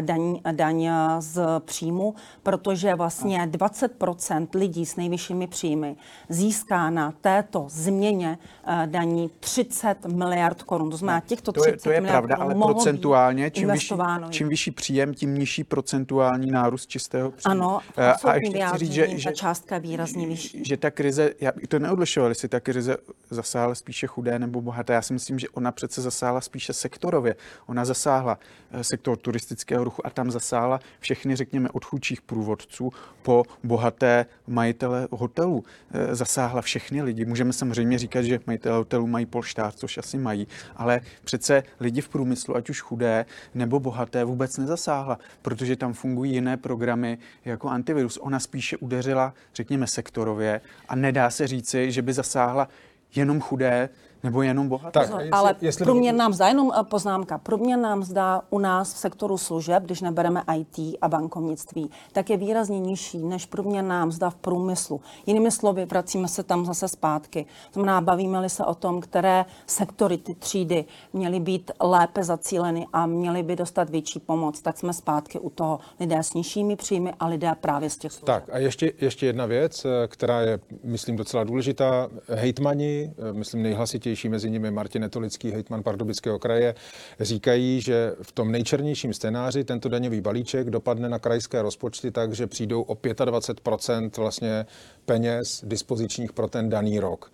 daň, 0.00 0.40
daň 0.52 0.90
z 1.18 1.60
příjmu, 1.60 2.14
protože 2.42 2.94
vlastně 2.94 3.46
20% 3.46 4.48
lidí 4.54 4.86
s 4.86 4.96
nejvyššími 4.96 5.46
příjmy 5.46 5.96
získá 6.28 6.90
na 6.90 7.12
této 7.20 7.66
změně 7.68 8.38
daní 8.86 9.30
30 9.40 10.06
miliard 10.06 10.62
korun. 10.62 10.90
To 10.90 10.96
znamená, 10.96 11.20
těchto 11.20 11.52
30 11.52 11.64
to 11.64 11.70
je, 11.70 11.76
to 11.82 11.90
je 11.90 12.00
miliard 12.00 12.26
pravda, 12.26 12.44
ale 12.44 12.54
procentuálně, 12.54 13.35
čím 13.50 13.70
vyšší, 13.70 13.94
čím 14.30 14.48
vyšší 14.48 14.70
příjem, 14.70 15.14
tím 15.14 15.34
nižší 15.34 15.64
procentuální 15.64 16.50
nárůst 16.50 16.86
čistého 16.86 17.30
příjmu. 17.30 17.52
Ano, 17.52 17.80
eh, 17.96 18.12
a 18.12 18.34
ještě 18.34 18.66
chci 18.66 18.78
říct, 18.78 18.92
že, 18.92 19.18
že, 19.18 19.28
ta 19.30 19.34
částka 19.34 19.78
výrazně 19.78 20.26
vyšší. 20.26 20.62
Že 20.64 20.76
ta 20.76 20.90
krize, 20.90 21.34
já 21.40 21.52
to 21.68 21.78
neodlišoval, 21.78 22.30
jestli 22.30 22.48
ta 22.48 22.60
krize 22.60 22.96
zasáhla 23.30 23.74
spíše 23.74 24.06
chudé 24.06 24.38
nebo 24.38 24.62
bohaté. 24.62 24.92
Já 24.92 25.02
si 25.02 25.12
myslím, 25.12 25.38
že 25.38 25.48
ona 25.48 25.72
přece 25.72 26.02
zasáhla 26.02 26.40
spíše 26.40 26.72
sektorově. 26.72 27.36
Ona 27.66 27.84
zasáhla 27.84 28.38
eh, 28.70 28.84
sektor 28.84 29.16
turistického 29.16 29.84
ruchu 29.84 30.06
a 30.06 30.10
tam 30.10 30.30
zasáhla 30.30 30.80
všechny, 31.00 31.36
řekněme, 31.36 31.68
od 31.68 31.84
chudších 31.84 32.22
průvodců 32.22 32.92
po 33.22 33.44
bohaté 33.64 34.26
majitele 34.46 35.08
hotelů 35.10 35.64
eh, 35.90 36.14
zasáhla 36.14 36.62
všechny 36.62 37.02
lidi. 37.02 37.24
Můžeme 37.24 37.52
samozřejmě 37.52 37.98
říkat, 37.98 38.22
že 38.22 38.40
majitelé 38.46 38.76
hotelů 38.76 39.06
mají 39.06 39.26
polštář, 39.26 39.74
což 39.74 39.98
asi 39.98 40.18
mají, 40.18 40.48
ale 40.76 41.00
přece 41.24 41.62
lidi 41.80 42.00
v 42.00 42.08
průmyslu, 42.08 42.56
ať 42.56 42.70
už 42.70 42.80
chudé 42.80 43.25
nebo 43.54 43.80
bohaté, 43.80 44.24
vůbec 44.24 44.56
nezasáhla, 44.56 45.18
protože 45.42 45.76
tam 45.76 45.92
fungují 45.92 46.32
jiné 46.32 46.56
programy 46.56 47.18
jako 47.44 47.68
antivirus. 47.68 48.18
Ona 48.22 48.40
spíše 48.40 48.76
udeřila, 48.76 49.34
řekněme, 49.54 49.86
sektorově 49.86 50.60
a 50.88 50.96
nedá 50.96 51.30
se 51.30 51.46
říci, 51.46 51.92
že 51.92 52.02
by 52.02 52.12
zasáhla 52.12 52.68
jenom 53.14 53.40
chudé 53.40 53.88
nebo 54.26 54.42
jenom 54.42 54.68
bohaté? 54.68 55.00
Tak, 55.00 55.08
jestli, 55.08 55.30
ale 55.30 55.56
jestli 55.60 55.84
průměrná 55.84 56.28
mzda, 56.28 56.48
jenom 56.48 56.72
eh, 56.80 56.84
poznámka, 56.84 57.38
průměrná 57.38 57.94
mzda 57.94 58.42
u 58.50 58.58
nás 58.58 58.94
v 58.94 58.98
sektoru 58.98 59.38
služeb, 59.38 59.82
když 59.82 60.00
nebereme 60.00 60.42
IT 60.56 60.96
a 61.00 61.08
bankovnictví, 61.08 61.90
tak 62.12 62.30
je 62.30 62.36
výrazně 62.36 62.80
nižší 62.80 63.18
než 63.18 63.46
průměrná 63.46 64.04
mzda 64.04 64.30
v 64.30 64.34
průmyslu. 64.34 65.00
Jinými 65.26 65.50
slovy, 65.50 65.84
vracíme 65.84 66.28
se 66.28 66.42
tam 66.42 66.66
zase 66.66 66.88
zpátky. 66.88 67.46
To 67.70 67.80
znamená, 67.80 68.00
bavíme-li 68.00 68.50
se 68.50 68.64
o 68.64 68.74
tom, 68.74 69.00
které 69.00 69.44
sektory, 69.66 70.18
ty 70.18 70.34
třídy 70.34 70.84
měly 71.12 71.40
být 71.40 71.70
lépe 71.80 72.24
zacíleny 72.24 72.86
a 72.92 73.06
měly 73.06 73.42
by 73.42 73.56
dostat 73.56 73.90
větší 73.90 74.20
pomoc, 74.20 74.62
tak 74.62 74.78
jsme 74.78 74.92
zpátky 74.92 75.38
u 75.38 75.50
toho 75.50 75.78
lidé 76.00 76.22
s 76.22 76.34
nižšími 76.34 76.76
příjmy 76.76 77.12
a 77.20 77.26
lidé 77.26 77.52
právě 77.60 77.90
z 77.90 77.96
těch 77.96 78.12
služeb. 78.12 78.26
Tak 78.26 78.44
a 78.52 78.58
ještě, 78.58 78.92
ještě 79.00 79.26
jedna 79.26 79.46
věc, 79.46 79.84
eh, 79.84 80.08
která 80.08 80.40
je, 80.40 80.58
myslím, 80.84 81.16
docela 81.16 81.44
důležitá. 81.44 82.08
Hejtmani, 82.28 83.14
eh, 83.18 83.32
myslím, 83.32 83.62
nejhlasitější 83.62 84.15
nejčernější 84.16 84.28
mezi 84.28 84.50
nimi 84.50 84.70
Martin 84.70 85.02
Netolický, 85.02 85.50
hejtman 85.50 85.82
Pardubického 85.82 86.38
kraje, 86.38 86.74
říkají, 87.20 87.80
že 87.80 88.14
v 88.22 88.32
tom 88.32 88.52
nejčernějším 88.52 89.12
scénáři 89.12 89.64
tento 89.64 89.88
daňový 89.88 90.20
balíček 90.20 90.70
dopadne 90.70 91.08
na 91.08 91.18
krajské 91.18 91.62
rozpočty 91.62 92.10
tak, 92.10 92.32
že 92.32 92.46
přijdou 92.46 92.82
o 92.82 92.94
25% 92.94 94.10
vlastně 94.16 94.66
peněz 95.04 95.64
dispozičních 95.64 96.32
pro 96.32 96.48
ten 96.48 96.68
daný 96.68 97.00
rok. 97.00 97.30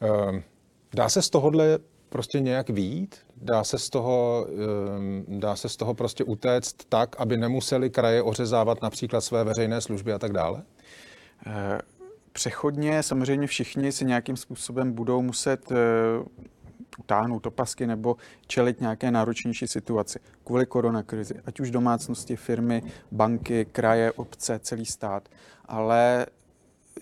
Ehm, 0.00 0.42
dá 0.94 1.08
se 1.08 1.22
z 1.22 1.30
tohohle 1.30 1.78
prostě 2.08 2.40
nějak 2.40 2.70
výjít? 2.70 3.16
Dá 3.36 3.64
se 3.64 3.78
z 3.78 3.90
toho, 3.90 4.46
ehm, 4.48 5.24
dá 5.28 5.56
se 5.56 5.68
z 5.68 5.76
toho 5.76 5.94
prostě 5.94 6.24
utéct 6.24 6.76
tak, 6.88 7.16
aby 7.18 7.36
nemuseli 7.36 7.90
kraje 7.90 8.22
ořezávat 8.22 8.82
například 8.82 9.20
své 9.20 9.44
veřejné 9.44 9.80
služby 9.80 10.12
a 10.12 10.18
tak 10.18 10.32
dále? 10.32 10.62
Přechodně 12.40 13.02
samozřejmě 13.02 13.46
všichni 13.46 13.92
si 13.92 14.04
nějakým 14.04 14.36
způsobem 14.36 14.92
budou 14.92 15.22
muset 15.22 15.70
uh, 15.70 15.76
utáhnout 16.98 17.46
opasky 17.46 17.86
nebo 17.86 18.16
čelit 18.46 18.80
nějaké 18.80 19.10
náročnější 19.10 19.66
situaci 19.66 20.18
kvůli 20.44 20.66
koronakrizi, 20.66 21.34
ať 21.46 21.60
už 21.60 21.70
domácnosti, 21.70 22.36
firmy, 22.36 22.82
banky, 23.12 23.64
kraje, 23.64 24.12
obce, 24.12 24.58
celý 24.58 24.86
stát. 24.86 25.28
Ale 25.64 26.26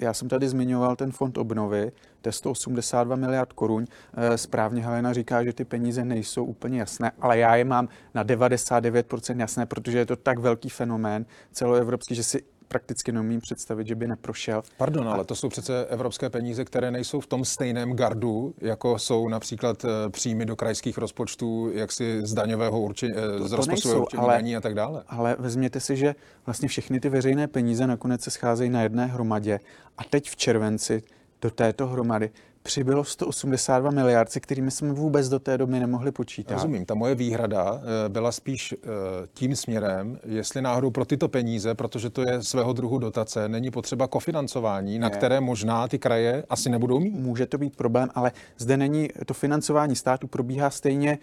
já 0.00 0.14
jsem 0.14 0.28
tady 0.28 0.48
zmiňoval 0.48 0.96
ten 0.96 1.12
fond 1.12 1.38
obnovy, 1.38 1.92
to 2.20 2.28
je 2.28 2.32
182 2.32 3.16
miliard 3.16 3.52
korun. 3.52 3.84
Eh, 4.14 4.38
správně 4.38 4.84
Helena 4.84 5.12
říká, 5.12 5.44
že 5.44 5.52
ty 5.52 5.64
peníze 5.64 6.04
nejsou 6.04 6.44
úplně 6.44 6.80
jasné, 6.80 7.12
ale 7.20 7.38
já 7.38 7.56
je 7.56 7.64
mám 7.64 7.88
na 8.14 8.24
99% 8.24 9.40
jasné, 9.40 9.66
protože 9.66 9.98
je 9.98 10.06
to 10.06 10.16
tak 10.16 10.38
velký 10.38 10.68
fenomén 10.68 11.26
celoevropský, 11.52 12.14
že 12.14 12.24
si 12.24 12.42
prakticky 12.68 13.12
neumím 13.12 13.40
představit, 13.40 13.86
že 13.86 13.94
by 13.94 14.08
neprošel. 14.08 14.62
Pardon, 14.76 15.08
ale 15.08 15.24
to 15.24 15.34
jsou 15.34 15.48
přece 15.48 15.86
evropské 15.86 16.30
peníze, 16.30 16.64
které 16.64 16.90
nejsou 16.90 17.20
v 17.20 17.26
tom 17.26 17.44
stejném 17.44 17.92
gardu, 17.92 18.54
jako 18.60 18.98
jsou 18.98 19.28
například 19.28 19.84
eh, 19.84 20.10
příjmy 20.10 20.46
do 20.46 20.56
krajských 20.56 20.98
rozpočtů, 20.98 21.70
jak 21.74 21.92
si 21.92 22.26
z 22.26 22.34
daňového 22.34 22.80
určení, 22.80 23.14
eh, 23.16 23.48
z 23.48 23.52
rozpočtového 23.52 24.02
určení 24.02 24.22
ale, 24.22 24.34
daní 24.34 24.56
a 24.56 24.60
tak 24.60 24.74
dále. 24.74 25.02
Ale 25.08 25.36
vezměte 25.38 25.80
si, 25.80 25.96
že 25.96 26.14
vlastně 26.46 26.68
všechny 26.68 27.00
ty 27.00 27.08
veřejné 27.08 27.48
peníze 27.48 27.86
nakonec 27.86 28.22
se 28.22 28.30
scházejí 28.30 28.70
na 28.70 28.82
jedné 28.82 29.06
hromadě 29.06 29.60
a 29.98 30.04
teď 30.04 30.30
v 30.30 30.36
červenci 30.36 31.02
do 31.42 31.50
této 31.50 31.86
hromady 31.86 32.30
přibylo 32.62 33.04
182 33.04 33.90
miliard, 33.90 34.30
se 34.32 34.40
kterými 34.40 34.70
jsme 34.70 34.92
vůbec 34.92 35.28
do 35.28 35.38
té 35.38 35.58
doby 35.58 35.80
nemohli 35.80 36.12
počítat. 36.12 36.54
Rozumím, 36.54 36.86
ta 36.86 36.94
moje 36.94 37.14
výhrada 37.14 37.80
eh, 37.80 38.08
byla 38.08 38.32
spíš 38.32 38.72
eh, 38.72 38.86
tím 39.34 39.56
směrem, 39.56 40.18
jestli 40.24 40.62
náhodou 40.62 40.90
pro 40.90 41.04
tyto 41.04 41.28
peníze, 41.28 41.74
protože 41.74 42.10
to 42.10 42.22
je 42.22 42.42
svého 42.42 42.72
druhu 42.72 42.98
dotace, 42.98 43.48
není 43.48 43.70
potřeba 43.70 44.06
kofinancování, 44.06 44.98
na 44.98 45.10
které 45.10 45.40
možná 45.40 45.88
ty 45.88 45.98
kraje 45.98 46.44
asi 46.50 46.70
nebudou 46.70 47.00
mít. 47.00 47.14
Může 47.14 47.46
to 47.46 47.58
být 47.58 47.76
problém, 47.76 48.08
ale 48.14 48.32
zde 48.58 48.76
není 48.76 49.08
to 49.26 49.34
financování 49.34 49.96
státu 49.96 50.26
probíhá 50.26 50.70
stejně, 50.70 51.18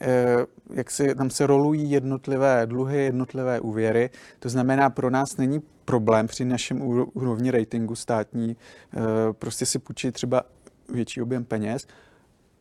eh, 0.00 0.36
jak 0.74 0.90
si 0.90 1.14
tam 1.14 1.30
se 1.30 1.46
rolují 1.46 1.90
jednotlivé 1.90 2.66
dluhy, 2.66 3.04
jednotlivé 3.04 3.60
úvěry. 3.60 4.10
To 4.38 4.48
znamená, 4.48 4.90
pro 4.90 5.10
nás 5.10 5.36
není 5.36 5.62
problém 5.84 6.26
při 6.26 6.44
našem 6.44 6.82
úrovni 7.14 7.50
ratingu 7.50 7.94
státní 7.94 8.56
prostě 9.38 9.66
si 9.66 9.78
půjčit 9.78 10.14
třeba 10.14 10.42
větší 10.88 11.22
objem 11.22 11.44
peněz 11.44 11.86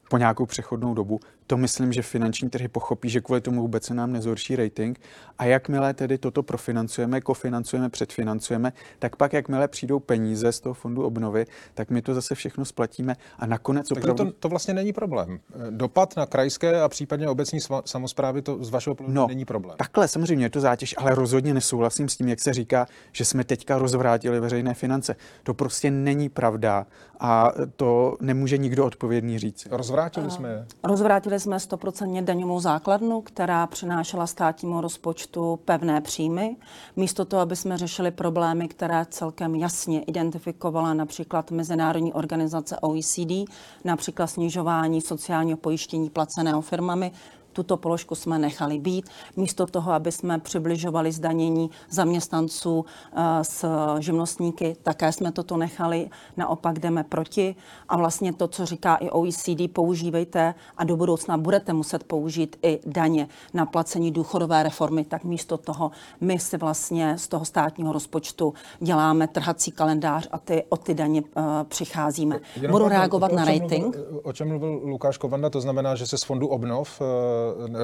po 0.10 0.18
nějakou 0.18 0.46
přechodnou 0.46 0.94
dobu. 0.94 1.20
To 1.48 1.58
myslím, 1.58 1.94
že 1.94 2.02
finanční 2.02 2.50
trhy 2.50 2.68
pochopí, 2.68 3.10
že 3.10 3.22
kvůli 3.22 3.42
tomu 3.42 3.62
vůbec 3.62 3.84
se 3.84 3.94
nám 3.94 4.12
nezhorší 4.12 4.56
rating. 4.56 5.00
A 5.38 5.46
jakmile 5.46 5.94
tedy 5.94 6.18
toto 6.18 6.44
profinancujeme, 6.44 7.22
kofinancujeme, 7.22 7.90
předfinancujeme, 7.90 8.74
tak 9.00 9.16
pak 9.16 9.34
jakmile 9.34 9.68
přijdou 9.68 10.00
peníze 10.00 10.52
z 10.52 10.60
toho 10.60 10.74
fondu 10.74 11.04
obnovy, 11.04 11.46
tak 11.74 11.90
my 11.90 12.02
to 12.02 12.14
zase 12.14 12.36
všechno 12.36 12.66
splatíme 12.66 13.16
a 13.40 13.46
nakonec 13.46 13.88
Takže 13.88 14.12
opravdu... 14.12 14.32
to, 14.32 14.38
to 14.40 14.50
vlastně 14.50 14.74
není 14.74 14.94
problém. 14.94 15.40
Dopad 15.70 16.18
na 16.18 16.26
krajské 16.26 16.82
a 16.82 16.90
případně 16.90 17.30
obecní 17.30 17.60
samozprávy 17.86 18.42
to 18.42 18.64
z 18.64 18.70
vašeho 18.70 18.96
pohledu 18.96 19.16
no, 19.16 19.28
není 19.28 19.46
problém. 19.46 19.78
Takhle 19.78 20.08
samozřejmě 20.08 20.46
je 20.46 20.50
to 20.50 20.60
zátěž, 20.60 20.96
ale 20.98 21.16
rozhodně 21.16 21.54
nesouhlasím 21.54 22.10
s 22.10 22.18
tím, 22.18 22.28
jak 22.28 22.40
se 22.40 22.54
říká, 22.54 22.88
že 23.12 23.26
jsme 23.26 23.44
teďka 23.44 23.78
rozvrátili 23.78 24.40
veřejné 24.40 24.74
finance. 24.74 25.16
To 25.44 25.54
prostě 25.54 25.92
není 25.92 26.30
pravda 26.30 26.86
a 27.20 27.52
to 27.76 28.18
nemůže 28.22 28.58
nikdo 28.58 28.86
odpovědný 28.86 29.40
říct. 29.40 29.68
Rozvrátili 29.72 30.32
jsme 30.32 30.50
je? 30.50 30.66
Rozvrátili 30.84 31.33
jsme 31.40 31.58
100% 31.58 32.24
daňovou 32.24 32.60
základnu, 32.60 33.22
která 33.22 33.68
přinášela 33.68 34.28
státnímu 34.28 34.82
rozpočtu 34.82 35.60
pevné 35.66 36.02
příjmy. 36.02 36.56
Místo 36.96 37.26
toho, 37.26 37.42
aby 37.42 37.56
jsme 37.56 37.78
řešili 37.78 38.12
problémy, 38.12 38.68
které 38.68 39.06
celkem 39.10 39.56
jasně 39.56 40.02
identifikovala 40.02 40.94
například 40.94 41.52
Mezinárodní 41.52 42.14
organizace 42.14 42.80
OECD, 42.80 43.52
například 43.84 44.28
snižování 44.28 45.02
sociálního 45.02 45.58
pojištění 45.58 46.10
placeného 46.10 46.62
firmami, 46.62 47.12
tuto 47.54 47.78
položku 47.78 48.16
jsme 48.16 48.40
nechali 48.40 48.80
být. 48.80 49.10
Místo 49.36 49.68
toho, 49.68 49.92
aby 49.92 50.12
jsme 50.12 50.40
přibližovali 50.40 51.12
zdanění 51.12 51.70
zaměstnanců 51.90 52.86
eh, 53.16 53.44
s 53.44 53.66
živnostníky, 54.00 54.76
také 54.84 55.12
jsme 55.12 55.32
toto 55.32 55.58
nechali. 55.58 56.10
Naopak 56.38 56.80
jdeme 56.80 57.04
proti. 57.04 57.56
A 57.90 57.98
vlastně 57.98 58.34
to, 58.34 58.48
co 58.48 58.66
říká 58.66 58.96
i 58.96 59.10
OECD, 59.10 59.72
používejte 59.74 60.56
a 60.78 60.84
do 60.84 60.98
budoucna 60.98 61.38
budete 61.38 61.74
muset 61.74 62.04
použít 62.04 62.56
i 62.64 62.80
daně 62.86 63.28
na 63.54 63.66
placení 63.66 64.12
důchodové 64.12 64.64
reformy, 64.64 65.06
tak 65.06 65.24
místo 65.24 65.58
toho 65.58 65.92
my 66.22 66.40
si 66.40 66.58
vlastně 66.58 67.18
z 67.18 67.28
toho 67.28 67.46
státního 67.46 67.94
rozpočtu 67.94 68.54
děláme 68.80 69.28
trhací 69.28 69.72
kalendář 69.72 70.28
a 70.32 70.38
ty, 70.38 70.64
o 70.70 70.78
ty 70.78 70.94
daně 70.94 71.22
uh, 71.22 71.44
přicházíme. 71.64 72.40
Jenom 72.56 72.72
Budu 72.72 72.88
reagovat 72.88 73.32
na 73.32 73.46
rating. 73.46 73.96
Mluvil, 73.96 74.22
o 74.24 74.34
čem 74.34 74.48
mluvil 74.48 74.82
Lukáš 74.84 75.18
Kovanda, 75.18 75.50
to 75.50 75.62
znamená, 75.62 75.96
že 75.96 76.08
se 76.08 76.18
z 76.18 76.24
fondu 76.24 76.48
obnov 76.48 77.02
uh, 77.02 77.08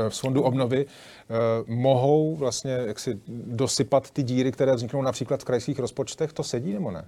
z 0.10 0.20
fondu 0.20 0.42
obnovy 0.42 0.86
eh, 0.86 1.36
mohou 1.68 2.36
vlastně 2.36 2.72
jaksi 2.72 3.20
dosypat 3.28 4.12
ty 4.12 4.24
díry, 4.24 4.52
které 4.52 4.76
vzniknou 4.76 5.02
například 5.02 5.42
v 5.42 5.46
krajských 5.46 5.80
rozpočtech, 5.80 6.34
to 6.34 6.44
sedí 6.44 6.74
nebo 6.74 6.92
ne? 6.92 7.06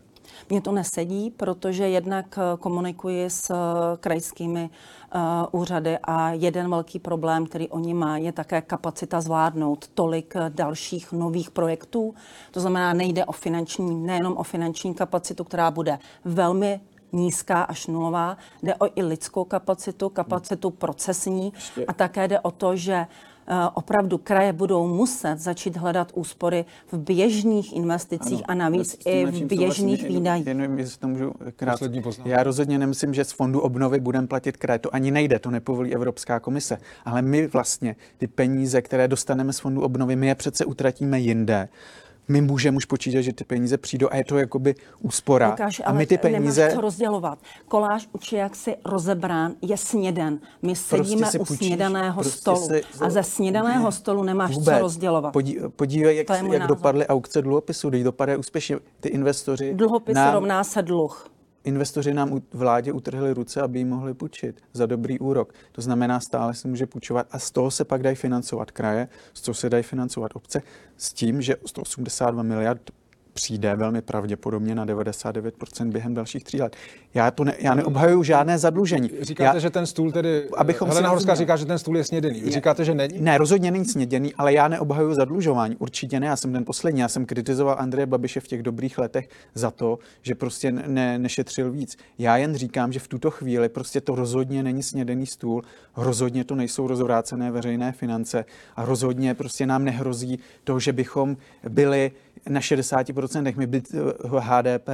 Mně 0.49 0.62
to 0.62 0.72
nesedí, 0.72 1.32
protože 1.32 1.89
jednak 1.89 2.26
eh, 2.38 2.58
komunikuji 2.58 3.30
s 3.30 3.49
eh, 3.49 3.56
krajskými 3.97 4.70
úřady 5.52 5.97
a 6.04 6.32
jeden 6.32 6.70
velký 6.70 6.99
problém, 6.99 7.45
který 7.45 7.70
oni 7.70 7.93
mají, 7.93 8.26
je 8.26 8.32
také 8.32 8.62
kapacita 8.62 9.22
zvládnout 9.22 9.88
tolik 9.88 10.34
dalších 10.49 11.12
nových 11.12 11.52
projektů. 11.52 12.16
To 12.52 12.60
znamená, 12.60 12.93
nejde 12.93 13.26
o 13.26 13.32
finanční, 13.32 13.95
nejenom 13.95 14.38
o 14.38 14.43
finanční 14.43 14.93
kapacitu, 14.93 15.43
která 15.43 15.72
bude 15.72 15.99
velmi 16.26 16.80
nízká 17.14 17.62
až 17.62 17.88
nulová. 17.88 18.38
Jde 18.64 18.76
o 18.76 18.88
i 18.95 19.03
lidskou 19.03 19.43
kapacitu, 19.43 20.09
kapacitu 20.09 20.70
procesní 20.70 21.53
a 21.88 21.93
také 21.93 22.28
jde 22.28 22.39
o 22.39 22.51
to, 22.51 22.76
že 22.76 22.93
eh, 22.93 23.55
opravdu 23.74 24.18
kraje 24.18 24.53
budou 24.53 24.88
muset 24.88 25.39
začít 25.39 25.78
hledat 25.78 26.12
úspory 26.16 26.66
v 26.91 26.97
běžných 26.97 27.76
investicích 27.76 28.41
ano, 28.45 28.45
a 28.47 28.53
navíc 28.53 28.97
i 29.05 29.26
v 29.26 29.45
běžných 29.45 30.03
výdajích. 30.03 30.47
Jenom, 30.47 30.80
jestli 30.80 30.99
to 30.99 31.07
můžu 31.07 31.34
krát. 31.55 31.80
Já 32.26 32.43
rozhodně 32.43 32.80
nemyslím, 32.80 33.14
že 33.14 33.24
z 33.24 33.32
fondu 33.32 33.59
obnovy 33.59 33.99
budeme 33.99 34.28
platit 34.28 34.57
kraje. 34.57 34.80
To 34.80 34.95
ani 34.95 35.12
nejde, 35.12 35.39
to 35.39 35.51
nepovolí 35.51 35.93
Evropská 35.93 36.39
komise. 36.39 36.78
Ale 37.05 37.22
my 37.22 37.47
vlastně 37.47 37.95
ty 38.18 38.28
peníze, 38.28 38.82
které 38.82 39.07
dostaneme 39.07 39.53
z 39.53 39.59
fondu 39.59 39.82
obnovy, 39.82 40.16
my 40.16 40.28
je 40.28 40.36
přece 40.36 40.66
utratíme 40.66 41.20
jinde 41.20 41.70
my 42.32 42.42
můžeme 42.42 42.78
už 42.78 42.86
počítat, 42.86 43.22
že 43.22 43.34
ty 43.34 43.44
peníze 43.44 43.78
přijdou 43.78 44.08
a 44.12 44.16
je 44.16 44.26
to 44.26 44.38
jakoby 44.38 44.76
úspora. 45.00 45.50
Lukáš, 45.50 45.82
a 45.86 45.94
my 45.94 46.06
ty 46.06 46.18
peníze... 46.18 46.62
Nemáš 46.62 46.76
to 46.76 46.82
rozdělovat. 46.82 47.40
Koláž 47.68 48.08
učí, 48.14 48.36
jak 48.36 48.56
si 48.56 48.76
rozebrán, 48.86 49.54
je 49.62 49.78
sněden. 49.78 50.40
My 50.62 50.74
prostě 50.74 50.98
sedíme 50.98 51.22
prostě 51.22 51.40
u 51.40 51.46
půjčíš, 51.46 51.68
snědaného 51.68 52.22
prostě 52.22 52.40
stolu 52.40 52.68
si... 52.68 52.84
a 53.00 53.10
ze 53.10 53.24
snědaného 53.24 53.86
ne, 53.86 53.92
stolu 53.92 54.24
nemáš 54.24 54.56
vůbec. 54.56 54.76
co 54.76 54.82
rozdělovat. 54.82 55.34
Podí, 55.34 55.58
podívej, 55.76 56.18
jak, 56.18 56.44
jak 56.52 56.68
dopadly 56.68 57.08
aukce 57.08 57.42
dluhopisů, 57.42 57.90
když 57.90 58.04
dopadly 58.04 58.38
úspěšně 58.38 58.78
ty 59.00 59.10
investoři. 59.10 59.74
Dluhopis 59.74 60.16
nám... 60.16 60.34
rovná 60.34 60.64
se 60.64 60.82
dluh 60.82 61.32
investoři 61.64 62.14
nám 62.14 62.41
vládě 62.53 62.91
utrhli 62.91 63.34
ruce, 63.34 63.62
aby 63.62 63.80
ji 63.80 63.86
mohli 63.86 64.14
půjčit 64.14 64.64
za 64.74 64.86
dobrý 64.86 65.20
úrok. 65.20 65.53
To 65.72 65.82
znamená, 65.82 66.20
stále 66.20 66.53
se 66.53 66.68
může 66.68 66.86
půjčovat 66.86 67.28
a 67.32 67.39
z 67.39 67.51
toho 67.51 67.72
se 67.72 67.86
pak 67.86 68.03
dají 68.03 68.16
financovat 68.16 68.72
kraje, 68.72 69.07
z 69.34 69.41
toho 69.41 69.55
se 69.55 69.70
dají 69.70 69.84
financovat 69.84 70.32
obce, 70.34 70.62
s 70.97 71.14
tím, 71.14 71.41
že 71.41 71.55
182 71.66 72.43
miliard 72.43 72.91
přijde 73.34 73.76
velmi 73.76 74.02
pravděpodobně 74.02 74.76
na 74.76 74.86
99% 74.86 75.92
během 75.92 76.14
dalších 76.14 76.44
tří 76.44 76.62
let. 76.62 76.76
Já, 77.14 77.32
to 77.32 77.44
ne, 77.44 77.56
já 77.60 77.74
neobhajuju 77.76 78.24
žádné 78.24 78.58
zadlužení. 78.58 79.10
Říkáte, 79.22 79.56
já, 79.56 79.60
že 79.60 79.70
ten 79.70 79.86
stůl 79.86 80.12
tedy... 80.12 80.50
Abychom 80.58 80.90
Helena 80.90 81.10
Horská 81.10 81.36
říká, 81.36 81.56
že 81.56 81.66
ten 81.66 81.80
stůl 81.80 81.98
je 81.98 82.04
snědený. 82.04 82.42
Vy 82.42 82.52
říkáte, 82.52 82.86
že 82.86 82.94
není? 82.94 83.22
Ne, 83.22 83.38
rozhodně 83.38 83.72
není 83.72 83.86
snědený, 83.86 84.34
ale 84.34 84.54
já 84.54 84.68
neobhajuju 84.68 85.14
zadlužování. 85.14 85.76
Určitě 85.76 86.20
ne. 86.20 86.28
Já 86.28 86.36
jsem 86.36 86.54
ten 86.54 86.66
poslední. 86.66 87.00
Já 87.00 87.08
jsem 87.08 87.26
kritizoval 87.26 87.76
Andreje 87.80 88.06
Babiše 88.06 88.40
v 88.40 88.48
těch 88.48 88.64
dobrých 88.64 88.98
letech 88.98 89.30
za 89.56 89.72
to, 89.72 90.00
že 90.22 90.36
prostě 90.36 90.72
ne, 90.72 91.20
nešetřil 91.20 91.72
víc. 91.72 91.98
Já 92.18 92.38
jen 92.38 92.56
říkám, 92.56 92.92
že 92.92 93.00
v 93.00 93.08
tuto 93.08 93.32
chvíli 93.32 93.70
prostě 93.70 94.02
to 94.02 94.16
rozhodně 94.16 94.64
není 94.64 94.84
snědený 94.84 95.26
stůl, 95.26 95.64
rozhodně 95.98 96.44
to 96.44 96.56
nejsou 96.56 96.88
rozvrácené 96.88 97.52
veřejné 97.52 97.92
finance 97.92 98.46
a 98.76 98.86
rozhodně 98.86 99.34
prostě 99.34 99.66
nám 99.66 99.84
nehrozí 99.84 100.40
to, 100.64 100.80
že 100.80 100.94
bychom 100.94 101.38
byli 101.70 102.12
na 102.50 102.60
60%, 102.60 103.20
my 103.55 103.67
být 103.67 103.95
HDP, 104.39 104.89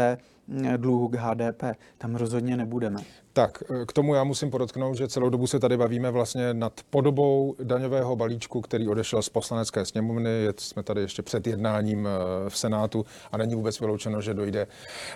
dluhu 0.78 1.08
k 1.08 1.16
HDP, 1.16 1.64
tam 1.98 2.16
rozhodně 2.16 2.58
nebudeme. 2.58 3.02
Tak, 3.34 3.64
k 3.88 3.94
tomu 3.94 4.16
já 4.16 4.24
musím 4.24 4.52
podotknout, 4.52 4.98
že 4.98 5.08
celou 5.08 5.30
dobu 5.30 5.48
se 5.48 5.60
tady 5.60 5.78
bavíme 5.78 6.12
vlastně 6.12 6.54
nad 6.54 6.74
podobou 6.90 7.56
daňového 7.64 8.16
balíčku, 8.16 8.62
který 8.62 8.88
odešel 8.88 9.22
z 9.22 9.30
poslanecké 9.30 9.86
sněmovny. 9.86 10.48
Jsme 10.58 10.84
tady 10.84 11.02
ještě 11.02 11.22
před 11.22 11.48
jednáním 11.48 12.08
eh, 12.08 12.50
v 12.50 12.58
Senátu 12.58 13.06
a 13.32 13.38
není 13.38 13.56
vůbec 13.56 13.80
vyloučeno, 13.80 14.22
že 14.22 14.34
dojde 14.34 14.68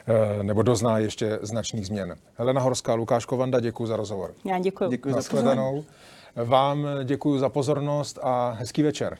eh, 0.07 0.43
nebo 0.43 0.61
dozná 0.63 0.97
ještě 0.97 1.39
značných 1.41 1.87
změn. 1.87 2.15
Helena 2.35 2.61
Horská, 2.61 2.93
Lukáš 2.93 3.25
Kovanda, 3.25 3.59
děkuji 3.59 3.85
za 3.85 3.95
rozhovor. 3.95 4.33
Já 4.45 4.59
děkuji. 4.59 4.89
Děkuji 4.89 5.13
za 5.13 5.21
pozornost. 5.29 5.87
Vám 6.35 6.87
děkuji 7.03 7.39
za 7.39 7.49
pozornost 7.49 8.19
a 8.21 8.51
hezký 8.59 8.83
večer. 8.83 9.17